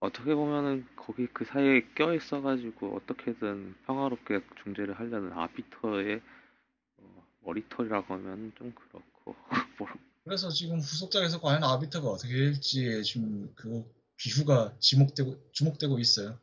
어떻게 0.00 0.34
보면은 0.34 0.86
거기 0.94 1.26
그 1.26 1.44
사이에 1.44 1.86
껴 1.94 2.14
있어가지고 2.14 2.96
어떻게든 2.96 3.74
평화롭게 3.86 4.40
중재를 4.62 4.98
하려는 4.98 5.32
아비터의 5.32 6.20
어, 6.98 7.26
머리털이라고 7.44 8.14
하면 8.14 8.52
좀 8.56 8.72
그렇고 8.72 9.34
뭐 9.78 9.88
그래서 10.24 10.50
지금 10.50 10.78
후속작에서 10.78 11.40
과연 11.40 11.62
아비터가 11.62 12.08
어떻게 12.08 12.34
될지에 12.34 13.02
지금 13.02 13.52
그 13.54 13.84
비후가 14.16 14.74
지목되고 14.80 15.36
주목되고 15.52 15.98
있어요. 15.98 16.38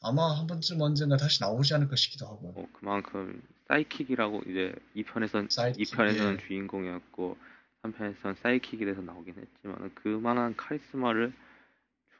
아마 0.00 0.38
한 0.38 0.46
번쯤 0.46 0.80
언젠가 0.80 1.16
다시 1.16 1.40
나오지 1.42 1.74
않을까 1.74 1.96
싶기도 1.96 2.26
하고요. 2.26 2.52
어, 2.56 2.68
그만큼 2.78 3.42
사이킥이라고 3.68 4.42
이제 4.46 4.74
2편에선 4.96 5.50
사이킥, 5.50 5.88
2편에서는 5.88 6.34
예. 6.34 6.46
주인공이었고 6.46 7.36
3편에서는 7.82 8.36
사이킥이 8.42 8.84
돼서 8.84 9.00
나오긴 9.00 9.34
했지만 9.38 9.94
그만한 9.94 10.54
카리스마를 10.56 11.32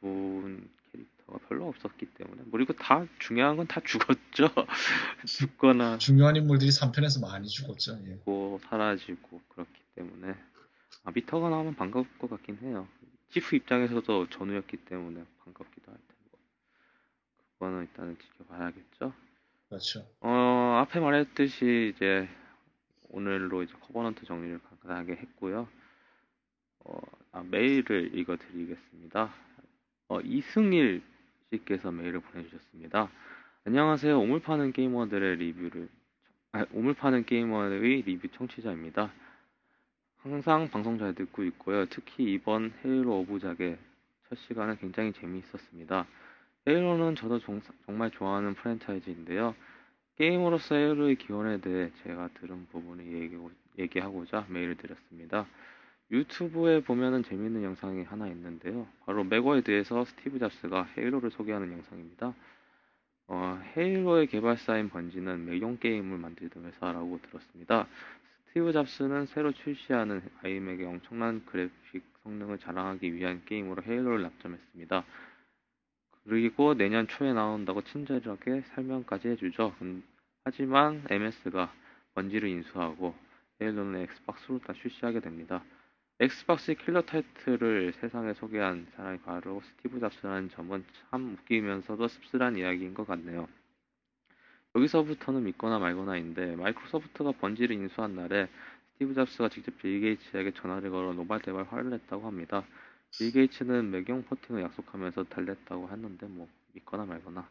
준 0.01 0.69
캐릭터가 0.93 1.39
별로 1.49 1.69
없었기 1.69 2.07
때문에 2.15 2.43
뭐 2.43 2.53
그리고 2.53 2.73
다 2.73 3.07
중요한 3.19 3.57
건 3.57 3.67
다 3.67 3.81
죽었죠 3.85 4.49
죽거나 5.27 5.99
중요한 5.99 6.37
인물들이 6.37 6.71
3편에서 6.71 7.21
많이 7.21 7.49
죽었죠. 7.49 8.01
예. 8.07 8.15
고 8.25 8.59
사라지고 8.65 9.41
그렇기 9.51 9.79
때문에 9.95 10.35
아비터가 11.05 11.51
나오면 11.51 11.75
반가울 11.75 12.07
것 12.19 12.31
같긴 12.31 12.59
해요 12.63 12.87
치프 13.31 13.57
입장에서도 13.57 14.29
전우였기 14.31 14.77
때문에 14.79 15.25
반갑기도 15.45 15.91
할 15.91 15.99
테고 15.99 16.39
그거는 17.55 17.83
일단은 17.83 18.17
지켜봐야겠죠 18.19 19.13
그렇죠. 19.69 20.07
어, 20.21 20.79
앞에 20.83 21.01
말했듯이 21.01 21.93
이제 21.95 22.29
오늘로 23.09 23.63
이제 23.63 23.73
커버넌트 23.81 24.25
정리를 24.25 24.61
간단하게 24.61 25.15
했고요. 25.15 25.67
어, 26.81 27.01
아, 27.33 27.43
메일을 27.43 28.17
읽어드리겠습니다. 28.17 29.35
어, 30.09 30.21
이승일 30.21 31.03
씨께서 31.51 31.91
메일을 31.91 32.21
보내주셨습니다. 32.21 33.11
안녕하세요. 33.65 34.21
오물 34.21 34.41
파는 34.43 34.73
게이머들의 34.73 35.37
리뷰를 35.37 35.89
아, 36.53 36.67
오물 36.73 36.95
파는 36.95 37.25
게이머의 37.25 38.03
리뷰 38.03 38.29
청취자입니다. 38.29 39.13
항상 40.25 40.71
방송 40.71 40.97
잘 40.97 41.15
듣고 41.15 41.45
있고요. 41.45 41.85
특히 41.85 42.33
이번 42.33 42.73
헤일로 42.83 43.21
오브작의 43.21 43.77
첫 44.27 44.39
시간은 44.39 44.79
굉장히 44.79 45.13
재미있었습니다. 45.13 46.07
헤일로는 46.67 47.15
저도 47.15 47.41
정, 47.41 47.61
정말 47.85 48.11
좋아하는 48.11 48.55
프랜차이즈인데요. 48.55 49.55
게임으로서 50.17 50.77
헤일로의 50.77 51.17
기원에 51.17 51.61
대해 51.61 51.91
제가 52.03 52.31
들은 52.41 52.67
부분을 52.73 53.05
얘기, 53.05 53.37
얘기하고자 53.79 54.47
메일을 54.49 54.77
드렸습니다. 54.77 55.45
유튜브에 56.11 56.83
보면은 56.83 57.23
재밌는 57.23 57.63
영상이 57.63 58.05
하나 58.05 58.27
있는데요. 58.29 58.87
바로 59.05 59.25
맥월드에서 59.25 60.07
스티브 60.07 60.39
잡스가 60.39 60.89
헤일로를 60.97 61.33
소개하는 61.33 61.71
영상입니다. 61.71 62.35
어, 63.27 63.63
헤일로의 63.77 64.29
개발사인 64.29 64.89
번지는 64.89 65.45
맥용 65.45 65.77
게임을 65.77 66.17
만들던 66.17 66.65
회사라고 66.65 67.21
들었습니다. 67.29 67.87
스티브 68.55 68.73
잡스는 68.73 69.27
새로 69.27 69.51
출시하는 69.51 70.23
아이맥의 70.45 70.87
엄청난 70.87 71.45
그래픽 71.45 72.05
성능을 72.23 72.61
자랑하기 72.61 73.13
위한 73.13 73.45
게임으로 73.47 73.83
헤일로를 73.83 74.23
낙점했습니다. 74.23 75.05
그리고 76.23 76.75
내년 76.75 77.09
초에 77.09 77.33
나온다고 77.33 77.83
친절하게 77.83 78.63
설명까지 78.77 79.27
해주죠. 79.27 79.75
음, 79.83 80.05
하지만 80.45 81.05
MS가 81.11 81.75
번지를 82.15 82.49
인수하고 82.49 83.17
헤일로는 83.61 84.03
엑스박스로 84.03 84.61
다 84.61 84.73
출시하게 84.73 85.19
됩니다. 85.19 85.65
엑스박스의 86.21 86.77
킬러 86.77 87.03
타이틀을 87.03 87.95
세상에 87.95 88.35
소개한 88.35 88.87
사람이 88.95 89.19
바로 89.23 89.63
스티브 89.63 89.99
잡스라는 89.99 90.51
점은 90.51 90.85
참 91.11 91.35
웃기면서도 91.41 92.07
씁쓸한 92.07 92.57
이야기인 92.57 92.95
것 92.95 93.05
같네요. 93.05 93.49
여기서부터는 94.77 95.45
믿거나 95.45 95.79
말거나인데 95.79 96.57
마이크로소프트가 96.57 97.33
번지를 97.33 97.77
인수한 97.77 98.17
날에 98.17 98.49
스티브 98.93 99.15
잡스가 99.15 99.49
직접 99.49 99.77
빌 99.79 100.01
게이츠에게 100.01 100.53
전화를 100.53 100.91
걸어 100.91 101.13
노발대발 101.13 101.65
화를 101.65 101.91
냈다고 101.91 102.27
합니다. 102.27 102.65
빌 103.17 103.33
게이츠는 103.33 103.91
맥용 103.91 104.25
porting을 104.25 104.63
약속하면서 104.63 105.25
달랬다고 105.25 105.89
했는데 105.91 106.27
뭐 106.27 106.49
믿거나 106.73 107.05
말거나 107.05 107.49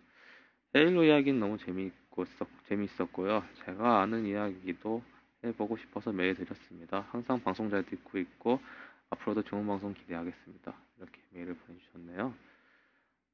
헤일로 0.76 1.06
이야기는 1.06 1.40
너무 1.40 1.58
재미있고 1.58 2.26
재미있었고요. 2.68 3.44
제가 3.66 4.02
아는 4.02 4.26
이야기도 4.26 5.02
해보고 5.46 5.78
싶어서 5.78 6.12
메일 6.12 6.36
드렸습니다. 6.36 7.06
항상 7.12 7.42
방송 7.42 7.70
잘 7.70 7.84
듣고 7.84 8.18
있고 8.18 8.60
앞으로도 9.12 9.44
좋은 9.44 9.66
방송 9.66 9.94
기대하겠습니다. 9.94 10.74
이렇게 10.98 11.22
메일을 11.32 11.56
보내주셨네요. 11.56 12.34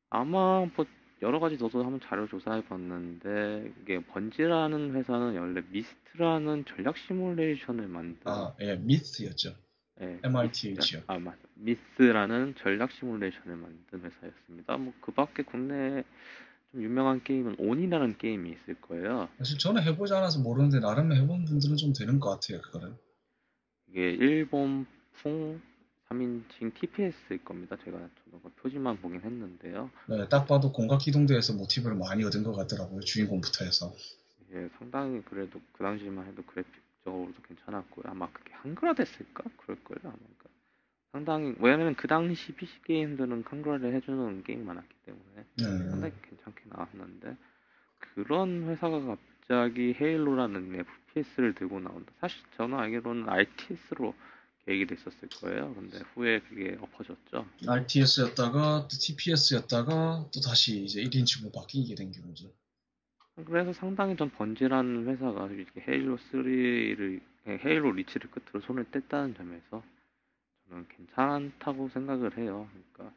아마 0.09 0.65
뭐 0.75 0.85
여러 1.21 1.39
가지 1.39 1.57
저도 1.57 1.83
한번 1.83 1.99
자료 2.01 2.27
조사해 2.27 2.63
봤는데 2.65 3.73
이게 3.81 3.99
번지라는 4.05 4.95
회사는 4.95 5.37
원래 5.37 5.61
미스트라는 5.69 6.65
전략 6.65 6.97
시뮬레이션을 6.97 7.87
만든 7.87 8.19
아, 8.25 8.55
예, 8.61 8.75
미스였죠. 8.77 9.53
예, 10.01 10.19
MITH요. 10.23 11.01
아 11.07 11.19
맞아 11.19 11.37
미스라는 11.55 12.55
전략 12.57 12.91
시뮬레이션을 12.91 13.55
만든 13.57 14.01
회사였습니다. 14.01 14.77
뭐 14.77 14.93
그 15.01 15.11
밖에 15.11 15.43
국내에 15.43 16.03
좀 16.71 16.83
유명한 16.83 17.21
게임은 17.23 17.55
온이라는 17.57 18.17
게임이 18.17 18.51
있을 18.51 18.75
거예요. 18.81 19.27
사실 19.39 19.57
저는 19.57 19.83
해보지 19.83 20.13
않아서 20.13 20.39
모르는데 20.39 20.79
나름 20.79 21.11
해본 21.11 21.45
분들은 21.45 21.75
좀 21.75 21.91
되는 21.93 22.19
것 22.19 22.29
같아요, 22.29 22.61
그거는. 22.61 22.95
이게 23.89 24.11
일본풍 24.11 25.61
3인칭 26.09 26.73
TPS일 26.73 27.43
겁니다. 27.45 27.77
제가 27.85 27.99
그 28.31 28.49
표지만 28.61 28.97
보긴 28.97 29.21
했는데요. 29.21 29.91
네, 30.07 30.27
딱 30.27 30.47
봐도 30.47 30.71
공각 30.71 30.97
기동대에서 30.97 31.53
모티브를 31.53 31.95
많이 31.97 32.23
얻은 32.23 32.43
것 32.43 32.53
같더라고요, 32.53 33.01
주인공부터 33.01 33.63
해서. 33.63 33.93
예, 34.53 34.67
상당히 34.79 35.21
그래도 35.21 35.61
그 35.71 35.83
당시만 35.83 36.25
해도 36.25 36.41
그래픽적으로도 36.43 37.39
괜찮았고요. 37.43 38.05
아마 38.07 38.27
그게 38.31 38.53
한글화 38.53 38.93
됐을까? 38.93 39.43
그럴걸요, 39.57 39.99
아마. 40.03 40.15
그러니까 40.17 40.49
상당히, 41.11 41.55
왜냐면 41.59 41.93
그 41.93 42.07
당시 42.07 42.53
PC 42.53 42.81
게임들은 42.85 43.43
한글화를 43.45 43.93
해주는 43.93 44.43
게임이 44.43 44.63
많았기 44.63 44.95
때문에 45.05 45.45
네. 45.57 45.89
상당히 45.91 46.13
괜찮게 46.23 46.63
나왔는데, 46.69 47.37
그런 47.99 48.63
회사가 48.67 48.99
갑자기 49.01 49.95
헤일로라는 49.99 50.85
FPS를 51.13 51.53
들고 51.53 51.79
나온다. 51.81 52.11
사실 52.19 52.43
저는 52.57 52.79
알기로는 52.79 53.29
RTS로 53.29 54.15
계획이 54.69 54.85
됐었을 54.85 55.29
거예요. 55.41 55.73
근데 55.73 55.97
후에 56.13 56.39
그게 56.41 56.77
엎어졌죠. 56.79 57.47
RTS였다가 57.67 58.87
또 58.87 58.89
TPS였다가 58.89 60.29
또 60.31 60.41
다시 60.41 60.83
이제 60.83 61.01
1인칭으로 61.01 61.51
바뀌게 61.51 61.95
된 61.95 62.11
경우죠. 62.11 62.51
그래서 63.45 63.73
상당히 63.73 64.15
전 64.15 64.29
번지라는 64.29 65.07
회사가 65.07 65.47
이렇게 65.47 65.83
헤일로 65.87 66.17
3를 66.17 67.21
헤일로 67.47 67.93
리치를 67.93 68.29
끝으로 68.29 68.61
손을 68.61 68.85
뗐다는 68.85 69.35
점에서 69.35 69.81
저는 70.67 70.87
괜찮다고 70.89 71.89
생각을 71.89 72.37
해요. 72.37 72.69
그러니까 72.93 73.15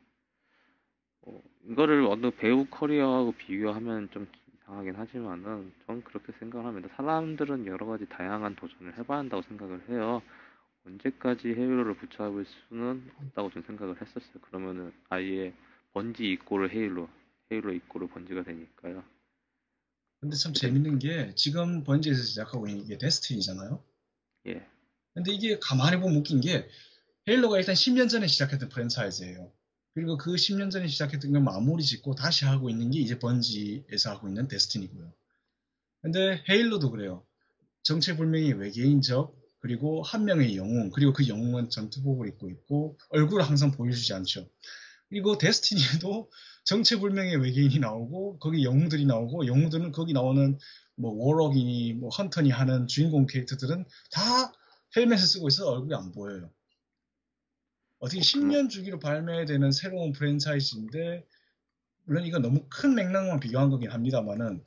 어, 1.22 1.42
이거를 1.68 2.06
어느 2.06 2.30
배우 2.30 2.64
커리어하고 2.66 3.32
비교하면 3.32 4.10
좀 4.10 4.26
이상하긴 4.54 4.94
하지만은 4.94 5.72
전 5.86 6.02
그렇게 6.02 6.32
생각을 6.38 6.64
합니다. 6.66 6.88
사람들은 6.96 7.66
여러 7.66 7.84
가지 7.84 8.06
다양한 8.06 8.54
도전을 8.56 8.96
해봐야 8.96 9.18
한다고 9.18 9.42
생각을 9.42 9.82
해요. 9.90 10.22
언제까지 10.84 11.48
헤일로를 11.48 11.96
붙잡을 11.96 12.44
수는 12.68 13.10
없다고 13.18 13.50
저는 13.50 13.66
생각을 13.66 14.00
했었어요. 14.00 14.40
그러면은 14.42 14.92
아예 15.08 15.54
번지 15.92 16.24
입고를 16.24 16.70
헤일로, 16.72 17.08
헤일로 17.50 17.72
입고를 17.72 18.08
번지가 18.08 18.44
되니까요. 18.44 19.04
근데 20.20 20.36
참 20.36 20.52
재밌는 20.52 20.98
게 20.98 21.34
지금 21.34 21.84
번지에서 21.84 22.22
제작하고 22.22 22.68
있는 22.68 22.86
게 22.86 22.98
데스티니잖아요. 22.98 23.82
예. 24.48 24.66
근데 25.14 25.32
이게 25.32 25.58
가만히 25.60 25.98
보면 25.98 26.16
웃긴 26.16 26.40
게 26.40 26.68
헤일로가 27.28 27.58
일단 27.58 27.74
10년 27.74 28.08
전에 28.08 28.26
시작했던 28.26 28.68
프랜차이즈예요. 28.68 29.52
그리고 29.94 30.16
그 30.16 30.34
10년 30.34 30.70
전에 30.70 30.86
시작했던 30.86 31.32
걸 31.32 31.42
마무리 31.42 31.82
짓고 31.82 32.14
다시 32.14 32.44
하고 32.44 32.70
있는 32.70 32.90
게 32.90 32.98
이제 32.98 33.18
번지에서 33.18 34.10
하고 34.10 34.28
있는 34.28 34.48
데스티니고요. 34.48 35.12
근데 36.02 36.42
헤일로도 36.48 36.90
그래요. 36.90 37.24
정체불명의 37.82 38.54
외계인적 38.54 39.41
그리고 39.62 40.02
한 40.02 40.24
명의 40.24 40.56
영웅 40.56 40.90
그리고 40.90 41.12
그 41.12 41.28
영웅은 41.28 41.70
전투복을 41.70 42.28
입고 42.28 42.50
있고 42.50 42.98
얼굴을 43.10 43.44
항상 43.48 43.70
보여주지 43.70 44.12
않죠. 44.12 44.48
그리고 45.08 45.38
데스티니도 45.38 46.30
정체불명의 46.64 47.36
외계인이 47.36 47.78
나오고 47.78 48.38
거기 48.40 48.64
영웅들이 48.64 49.06
나오고 49.06 49.46
영웅들은 49.46 49.92
거기 49.92 50.12
나오는 50.12 50.58
뭐 50.96 51.12
워럭이니 51.12 51.94
뭐 51.94 52.10
헌터니 52.10 52.50
하는 52.50 52.88
주인공 52.88 53.26
캐릭터들은 53.26 53.84
다 54.10 54.52
헬멧을 54.96 55.24
쓰고 55.24 55.46
있어 55.46 55.70
얼굴이 55.70 55.94
안 55.94 56.10
보여요. 56.10 56.50
어떻게 58.00 58.20
10년 58.20 58.68
주기로 58.68 58.98
발매되는 58.98 59.70
새로운 59.70 60.10
프랜차이즈인데 60.10 61.24
물론 62.04 62.24
이거 62.24 62.40
너무 62.40 62.66
큰 62.68 62.96
맥락만 62.96 63.38
비교한 63.38 63.70
거긴 63.70 63.92
합니다만은 63.92 64.64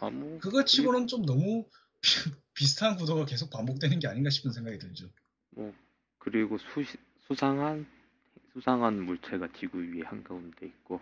아, 0.00 0.10
뭐, 0.10 0.38
그거 0.40 0.64
치고는 0.64 1.08
좀 1.08 1.26
너무 1.26 1.66
비슷한 2.54 2.96
구도가 2.96 3.24
계속 3.24 3.50
반복되는 3.50 3.98
게 3.98 4.08
아닌가 4.08 4.30
싶은 4.30 4.52
생각이 4.52 4.78
들죠. 4.78 5.08
뭐 5.50 5.72
그리고 6.18 6.58
수, 6.58 6.84
수상한 7.26 7.86
수상한 8.52 9.02
물체가 9.02 9.48
지구 9.58 9.78
위에 9.78 10.02
한가운데 10.04 10.66
있고 10.66 11.00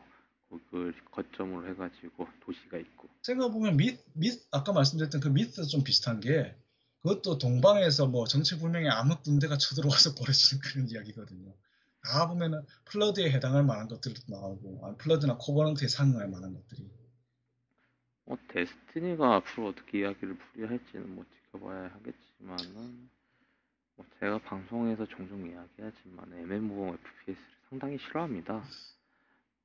그걸 0.49 0.95
거점으로 1.11 1.69
해가지고 1.69 2.29
도시가 2.41 2.79
있고 2.79 3.09
생각해보면 3.23 3.77
밋, 3.77 4.01
밋 4.15 4.41
아까 4.51 4.73
말씀드렸던 4.73 5.21
그 5.21 5.29
미스 5.29 5.65
좀 5.67 5.85
비슷한 5.85 6.21
게 6.21 6.55
그것도 7.03 7.39
동방에서 7.39 8.09
뭐 8.09 8.27
정체불명의 8.27 8.91
암흑 8.91 9.23
군대가 9.23 9.57
쳐들어와서 9.57 10.15
벌어지는 10.19 10.63
그런 10.63 10.89
이야기거든요. 10.89 11.55
다 12.03 12.29
보면은 12.29 12.63
플러드에 12.87 13.31
해당할 13.31 13.65
만한 13.65 13.89
것들도 13.89 14.23
나오고 14.29 14.87
아니, 14.87 14.97
플러드나 14.99 15.37
코버넌트에 15.37 15.89
상응할 15.89 16.29
만한 16.29 16.55
것들이 16.55 16.91
뭐 18.25 18.39
데스티니가 18.49 19.37
앞으로 19.37 19.69
어떻게 19.69 20.01
이야기를 20.01 20.39
풀이할지는 20.39 21.15
뭐 21.15 21.25
지켜봐야 21.51 21.91
하겠지만은 21.95 23.11
뭐 23.97 24.07
제가 24.19 24.39
방송에서 24.39 25.07
종종 25.07 25.47
이야기하지만 25.47 26.33
MMO 26.33 26.95
FPS를 26.95 27.49
상당히 27.69 27.99
싫어합니다. 27.99 28.63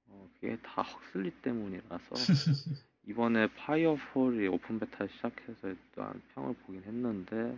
어, 0.08 0.30
그게 0.36 0.58
다 0.62 0.82
헉슬리 0.82 1.32
때문이라서 1.42 2.16
이번에 3.08 3.48
파이어폴이 3.56 4.48
open 4.48 4.80
beta 4.80 5.08
시작해서 5.08 5.68
일단 5.68 6.22
평을 6.34 6.56
보긴 6.66 6.84
했는데 6.84 7.58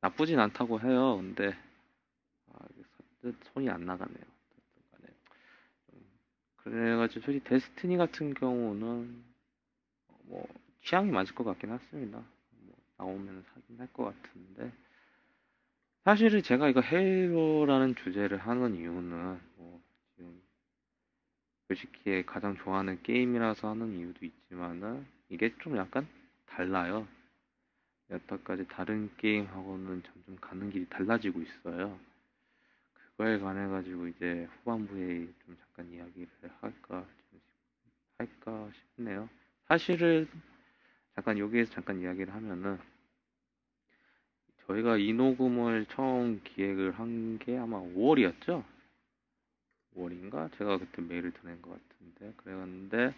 나쁘진 0.00 0.38
않다고 0.38 0.80
해요. 0.80 1.16
근데 1.16 1.56
아, 2.52 2.66
손이 3.52 3.70
안 3.70 3.84
나가네요. 3.84 4.32
그래가지고 6.56 7.24
솔직히 7.24 7.44
데스티니 7.48 7.96
같은 7.96 8.34
경우는 8.34 9.24
뭐 10.24 10.46
취향이 10.84 11.10
맞을 11.10 11.34
것 11.34 11.42
같긴 11.42 11.72
했습니다. 11.72 12.22
뭐 13.02 13.12
나오면 13.12 13.44
사긴 13.52 13.78
할 13.78 13.88
것 13.92 14.04
같은데 14.04 14.72
사실은 16.04 16.42
제가 16.42 16.68
이거 16.68 16.80
헤일로라는 16.80 17.94
주제를 17.96 18.38
하는 18.38 18.74
이유는 18.74 19.40
뭐 19.56 19.80
지금 20.16 20.40
솔직히 21.68 22.24
가장 22.24 22.56
좋아하는 22.56 23.02
게임이라서 23.02 23.70
하는 23.70 23.92
이유도 23.98 24.24
있지만은 24.26 25.06
이게 25.28 25.54
좀 25.58 25.76
약간 25.76 26.06
달라요. 26.46 27.06
여태까지 28.10 28.66
다른 28.68 29.10
게임하고는 29.16 30.02
점점 30.02 30.36
가는 30.40 30.70
길이 30.70 30.86
달라지고 30.88 31.40
있어요. 31.40 31.98
그거에 32.94 33.38
관해 33.38 33.68
가지고 33.68 34.08
이제 34.08 34.48
후반부에 34.56 35.28
좀 35.44 35.56
잠깐 35.58 35.90
이야기를 35.92 36.28
할까 36.60 37.06
할까 38.18 38.70
싶네요. 38.74 39.28
사실은 39.68 40.28
잠깐 41.14 41.38
여기에서 41.38 41.72
잠깐 41.72 42.00
이야기를 42.00 42.34
하면은 42.34 42.78
저희가 44.66 44.96
이 44.96 45.12
녹음을 45.12 45.86
처음 45.90 46.40
기획을 46.44 46.92
한 46.98 47.38
게 47.38 47.56
아마 47.58 47.78
5월이었죠? 47.80 48.64
5월인가? 49.96 50.56
제가 50.56 50.78
그때 50.78 51.02
메일을 51.02 51.30
보낸 51.32 51.60
것 51.62 51.70
같은데 51.70 52.32
그랬는데 52.38 53.14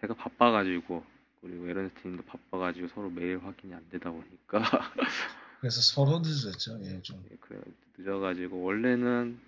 제가 0.00 0.14
바빠가지고 0.14 1.04
그리고 1.40 1.68
에런스팀도 1.68 2.24
바빠가지고 2.24 2.88
서로 2.88 3.10
메일 3.10 3.38
확인이 3.38 3.74
안 3.74 3.88
되다 3.90 4.10
보니까 4.10 4.60
그래서 5.60 5.80
서로 5.80 6.20
늦었죠. 6.20 6.78
예, 6.84 7.00
좀. 7.02 7.24
예, 7.30 7.36
그래 7.40 7.60
늦어가지고 7.96 8.62
원래는 8.62 9.40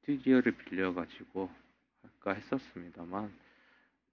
스튜디오를 0.00 0.52
빌려가지고 0.52 1.50
할까 2.02 2.32
했었습니다만 2.32 3.30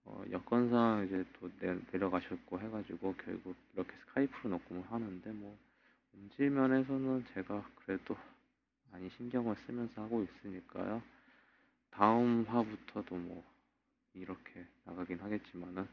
어, 0.06 0.24
여건상 0.32 1.06
이제 1.08 1.26
또 1.40 1.50
내, 1.60 1.78
내려가셨고 1.92 2.60
해가지고 2.60 3.16
결국 3.24 3.56
이렇게 3.74 3.92
스카이프로 4.02 4.50
녹음을 4.50 4.84
하는데 4.92 5.32
뭐 5.32 5.58
음질 6.18 6.50
면에서는 6.50 7.26
제가 7.34 7.70
그래도 7.76 8.16
많이 8.92 9.10
신경을 9.18 9.56
쓰면서 9.66 10.02
하고 10.02 10.24
있으니까요. 10.24 11.02
다음 11.92 12.46
화부터도 12.48 13.16
뭐 13.16 13.44
이렇게 14.14 14.66
나가긴 14.86 15.20
하겠지만은 15.20 15.88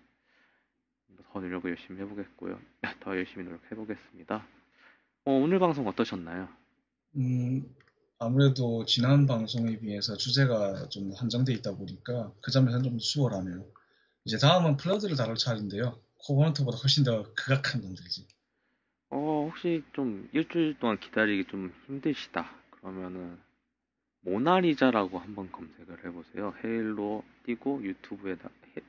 더 1.32 1.40
노력을 1.40 1.68
열심히 1.68 2.00
해보겠고요. 2.00 2.58
더 3.00 3.16
열심히 3.16 3.44
노력해보겠습니다. 3.44 4.46
어, 5.24 5.30
오늘 5.32 5.58
방송 5.58 5.86
어떠셨나요? 5.86 6.48
음, 7.16 7.74
아무래도 8.18 8.84
지난 8.84 9.26
방송에 9.26 9.78
비해서 9.78 10.16
주제가 10.16 10.88
좀 10.88 11.12
한정돼 11.12 11.52
있다 11.54 11.74
보니까 11.74 12.32
그 12.40 12.50
점에서는 12.50 12.84
좀 12.84 12.98
수월하네요. 12.98 13.66
이제 14.24 14.38
다음은 14.38 14.76
플러드를 14.76 15.16
다룰 15.16 15.36
차례인데요. 15.36 16.00
코버넌트보다 16.18 16.78
훨씬 16.78 17.04
더 17.04 17.32
극악한 17.34 17.80
놈들이지. 17.80 18.26
어, 19.14 19.46
혹시 19.50 19.82
좀 19.92 20.26
일주일 20.32 20.78
동안 20.78 20.98
기다리기 20.98 21.44
좀 21.50 21.70
힘드시다. 21.86 22.50
그러면은 22.70 23.38
모나리자라고 24.22 25.18
한번 25.18 25.52
검색을 25.52 26.04
해보세요. 26.04 26.54
헤일로 26.64 27.22
띄고 27.44 27.82
유튜브에 27.82 28.36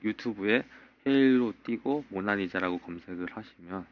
유튜브에 0.04 0.64
헤일로 1.06 1.54
띄고 1.66 2.06
모나리자라고 2.10 2.78
검색을 2.80 3.36
하시면 3.36 3.86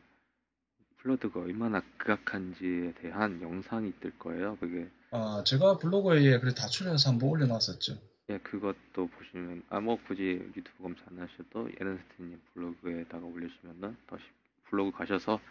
플러드가 0.97 1.41
얼마나 1.41 1.81
극악한지에 1.97 2.93
대한 3.01 3.41
영상이 3.41 3.91
뜰 3.99 4.17
거예요. 4.19 4.55
그게 4.59 4.87
아, 5.09 5.43
제가 5.45 5.79
블로그에 5.79 6.39
그래 6.39 6.53
다 6.55 6.67
추려서 6.67 7.09
한번 7.09 7.29
올려놨었죠. 7.29 7.97
예, 8.29 8.37
그것도 8.37 9.07
보시면, 9.07 9.63
아, 9.67 9.81
뭐 9.81 9.99
굳이 10.07 10.23
유튜브 10.55 10.83
검사 10.83 11.01
안 11.07 11.19
하셔도 11.19 11.67
에른스트님 11.77 12.39
블로그에다가 12.53 13.25
올리시면은 13.25 13.97
더 14.07 14.17
쉽- 14.17 14.25
블로그 14.69 14.95
가셔서 14.97 15.41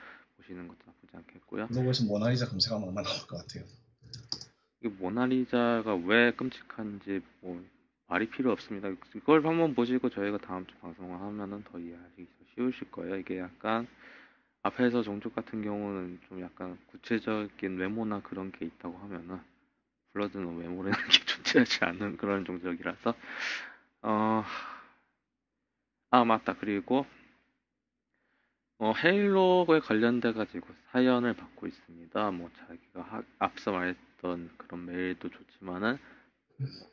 보시는 0.40 0.68
것도 0.68 0.78
나쁘지 0.86 1.16
않겠고요. 1.16 1.66
블로그에서 1.68 2.04
모나리자 2.04 2.48
검색하면 2.48 2.88
아마 2.88 3.02
나올 3.02 3.18
것 3.26 3.36
같아요. 3.38 3.64
이 4.82 4.88
모나리자가 4.88 5.94
왜 5.94 6.32
끔찍한지 6.32 7.20
뭐 7.40 7.62
말이 8.06 8.28
필요 8.30 8.50
없습니다. 8.52 8.88
그걸 9.12 9.46
한번 9.46 9.74
보시고 9.74 10.08
저희가 10.08 10.38
다음 10.38 10.66
주 10.66 10.74
방송을 10.76 11.20
하면은 11.20 11.62
더 11.64 11.78
이해하시기 11.78 12.26
쉬우실 12.54 12.90
거예요. 12.90 13.16
이게 13.16 13.38
약간 13.38 13.86
앞에서 14.62 15.02
종족 15.02 15.34
같은 15.34 15.62
경우는 15.62 16.20
좀 16.28 16.40
약간 16.40 16.78
구체적인 16.90 17.78
외모나 17.78 18.20
그런 18.22 18.50
게 18.52 18.66
있다고 18.66 18.98
하면은 18.98 19.40
블러드는 20.12 20.58
외모라는 20.58 20.92
게 21.08 21.24
존재하지 21.24 21.84
않는 21.84 22.16
그런 22.16 22.44
종족이라서 22.44 23.14
어... 24.02 24.44
아 26.12 26.24
맞다 26.24 26.54
그리고 26.58 27.06
어, 28.82 28.94
헤일로에 28.94 29.80
관련돼 29.80 30.32
가지고 30.32 30.68
사연을 30.90 31.34
받고 31.34 31.66
있습니다. 31.66 32.30
뭐 32.30 32.50
자기가 32.66 33.02
하- 33.02 33.22
앞서 33.38 33.72
말했던 33.72 34.50
그런 34.56 34.86
메일도 34.86 35.28
좋지만은 35.28 35.98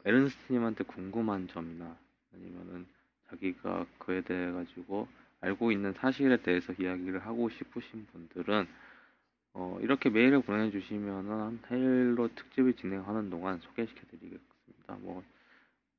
에른스트님한테 0.04 0.84
궁금한 0.84 1.48
점이나 1.48 1.98
아니면은 2.34 2.86
자기가 3.30 3.86
그에 4.00 4.20
대해 4.20 4.52
가지고 4.52 5.08
알고 5.40 5.72
있는 5.72 5.94
사실에 5.94 6.36
대해서 6.42 6.74
이야기를 6.78 7.26
하고 7.26 7.50
싶으신 7.50 8.06
분들은 8.08 8.68
어, 9.54 9.80
이렇게 9.82 10.10
메일을 10.10 10.42
보내주시면은 10.42 11.60
헤일로 11.72 12.28
특집을 12.36 12.74
진행하는 12.74 13.30
동안 13.30 13.62
소개시켜드리겠습니다. 13.62 14.94
뭐 15.00 15.24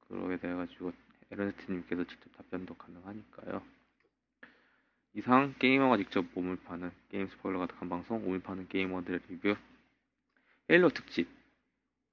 그거에 0.06 0.36
대해 0.36 0.54
가지고 0.54 0.92
에른스트님께서 1.30 2.04
직접 2.04 2.36
답변도 2.36 2.74
가능하니까요. 2.74 3.77
이상 5.14 5.54
게이머가 5.58 5.96
직접 5.96 6.24
몸을 6.34 6.56
파는 6.56 6.90
게임 7.10 7.28
스포일러 7.28 7.58
가득한 7.60 7.88
방송 7.88 8.22
몸을 8.22 8.40
파는 8.40 8.68
게이머들의 8.68 9.20
리뷰 9.28 9.56
헤일로 10.70 10.90
특집 10.90 11.28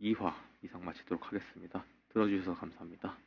2화 0.01 0.33
이상 0.63 0.83
마치도록 0.83 1.27
하겠습니다. 1.27 1.83
들어주셔서 2.09 2.55
감사합니다. 2.55 3.24